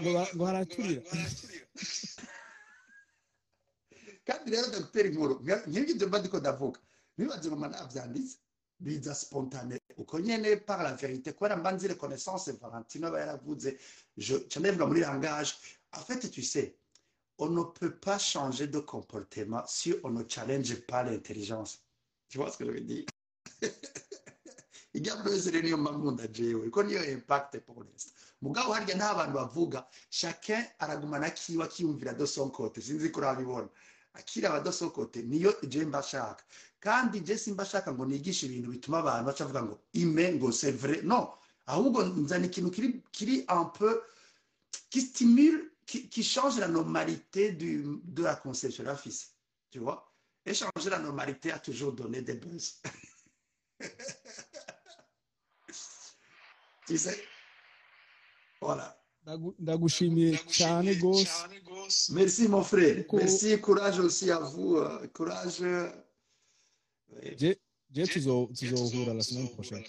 kandi 4.26 4.56
rero 4.56 4.68
dr 4.70 5.06
nkuru 5.10 5.36
nk'ibyo 5.68 5.92
ibyo 5.94 6.08
mba 6.08 6.20
ndiko 6.20 6.38
ndavuga 6.40 6.80
bibaze 7.18 7.50
ngo 7.50 7.58
navyanditse 7.68 8.38
biza 8.80 9.16
spontane 9.16 9.76
uko 9.98 10.20
nyene 10.20 10.58
par 10.58 10.84
la 10.84 10.94
vérité. 10.94 11.34
Kubera 11.34 11.56
mba 11.58 11.72
nzi 11.72 11.88
reconnaissance 11.88 12.52
valentino 12.62 13.08
aba 13.08 13.20
yaravuze 13.20 13.70
je 14.18 14.36
ca 14.50 14.60
ndabivuga 14.60 14.86
muri 14.86 15.02
langage. 15.02 15.52
En 15.98 16.02
fait 16.08 16.30
tu 16.30 16.44
sais 16.44 16.76
on 17.40 17.50
ne 17.50 17.64
peut 17.64 17.96
pas 17.96 18.20
changer 18.20 18.68
de 18.68 18.80
comportement 18.80 19.64
si 19.66 19.96
on 20.04 20.10
ne 20.12 20.24
challenge 20.28 20.76
pas 20.86 21.04
l'intelligence. 21.04 21.80
Tu 22.28 22.38
vois 22.38 22.52
ce 22.52 22.58
que 22.58 22.66
je 22.66 22.72
veux 22.72 22.82
dire? 22.82 23.06
Igaburo 24.94 25.30
yose 25.34 25.50
rero 25.52 25.64
niyo 25.64 25.78
mpamvu 25.78 26.28
jewe 26.34 26.66
kuko 26.66 26.84
niyo 26.84 27.02
impact 27.16 27.60
pour 27.66 27.84
l'instant 27.84 28.19
mugabo 28.42 28.74
harya 28.74 28.96
nta 28.96 29.14
bantu 29.14 29.34
bavuga. 29.34 29.88
Chacun 30.10 30.64
aragumana 30.80 31.28
akiwe 31.28 31.64
akiyumvira 31.64 32.14
côté 32.52 32.82
sinzi 32.82 33.12
ko 33.12 33.20
urabibona. 33.20 33.70
Son 34.72 34.90
côté 34.90 35.24
niyo 35.24 35.54
je 35.64 35.86
mba 35.86 36.02
shaka 36.02 36.44
kandi 36.80 37.26
je 37.26 37.38
simba 37.38 37.66
shaka 37.66 37.92
ngo 37.92 38.06
nigishe 38.06 38.46
ibintu 38.46 38.72
bituma 38.72 39.00
abantu 39.00 39.26
baca 39.26 39.46
bavuga 39.46 39.64
ngo 39.64 39.80
ime 39.94 40.32
ngo 40.34 40.52
c'est 40.52 40.72
vrai. 40.72 41.02
Non. 41.04 41.30
Ahubwo 41.68 42.04
nzana 42.04 42.46
ikintu 42.46 42.72
kiri 42.72 43.04
kiri 43.12 43.46
un 43.50 43.66
peu 43.66 44.02
qui 44.90 45.02
stimule 45.02 45.72
qui, 45.86 46.10
qui 46.10 46.24
change 46.24 46.60
la 46.60 46.68
normalité 46.68 47.52
du, 47.52 48.00
de 48.04 48.24
la 48.24 48.36
conception 48.36 48.84
de 48.84 48.90
la 48.90 48.96
fils. 48.96 49.34
Tu 49.72 49.80
vois? 49.80 50.12
Et 50.46 50.54
changer 50.54 50.90
la 50.90 51.00
normalité 51.00 51.52
a 51.52 51.60
toujours 51.60 51.94
donné 51.94 52.22
des 52.22 52.36
buzz 52.36 52.82
tu 56.88 56.98
sais? 56.98 57.24
Voilà 58.62 58.96
Ndagu- 59.26 59.56
ndagushimiye 59.60 60.38
cyane 60.48 60.94
rwose 60.94 61.28
Merci 62.10 62.48
mon 62.48 62.64
frère. 62.64 63.06
Merci, 63.14 63.60
courage 63.60 64.00
aussi 64.00 64.32
à 64.32 64.40
vous. 64.40 64.76
euh, 64.78 65.08
Courage. 65.14 65.60
je 67.38 67.56
je 67.92 68.04
tuzo 68.06 68.50
tuzohura 68.58 69.14
la 69.14 69.24
semaine 69.24 69.50
prochaine 69.50 69.84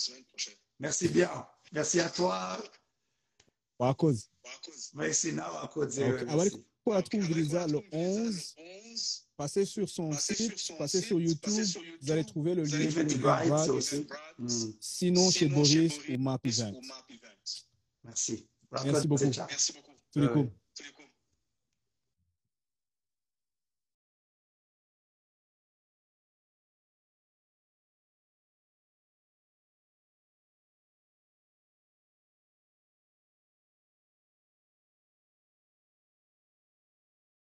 Merci 0.79 1.09
bien. 1.09 1.31
Merci 1.73 2.01
à 2.01 2.09
toi. 2.11 2.59
wakoze 3.79 4.29
Merci 4.95 5.33
nawe 5.33 5.59
akoze. 5.63 5.99
Ok, 6.03 6.09
merci. 6.11 6.29
abari 6.33 6.51
kuratwumviriza 6.85 7.67
le 7.67 7.81
11 7.93 8.55
passez 9.37 9.65
sur 9.65 9.89
son 9.89 10.13
site 10.13 10.73
passez 10.79 11.01
sur 11.03 11.19
YouTube 11.21 11.67
vous 12.03 12.11
allez 12.11 12.25
trouver 12.25 12.55
le 12.55 12.65
lien 12.65 12.91
sinon 14.81 15.31
chez 15.31 15.47
Boris 15.49 15.95
ou 16.09 16.19
Map 16.19 16.39
Event 16.45 16.75
Merci. 18.05 18.47
Merci 18.73 19.09
beaucoup. 19.09 19.33
Ciao. 19.33 19.47
tous 20.13 20.21
les 20.21 20.27
Ouais. 20.27 20.33
coups 20.33 20.51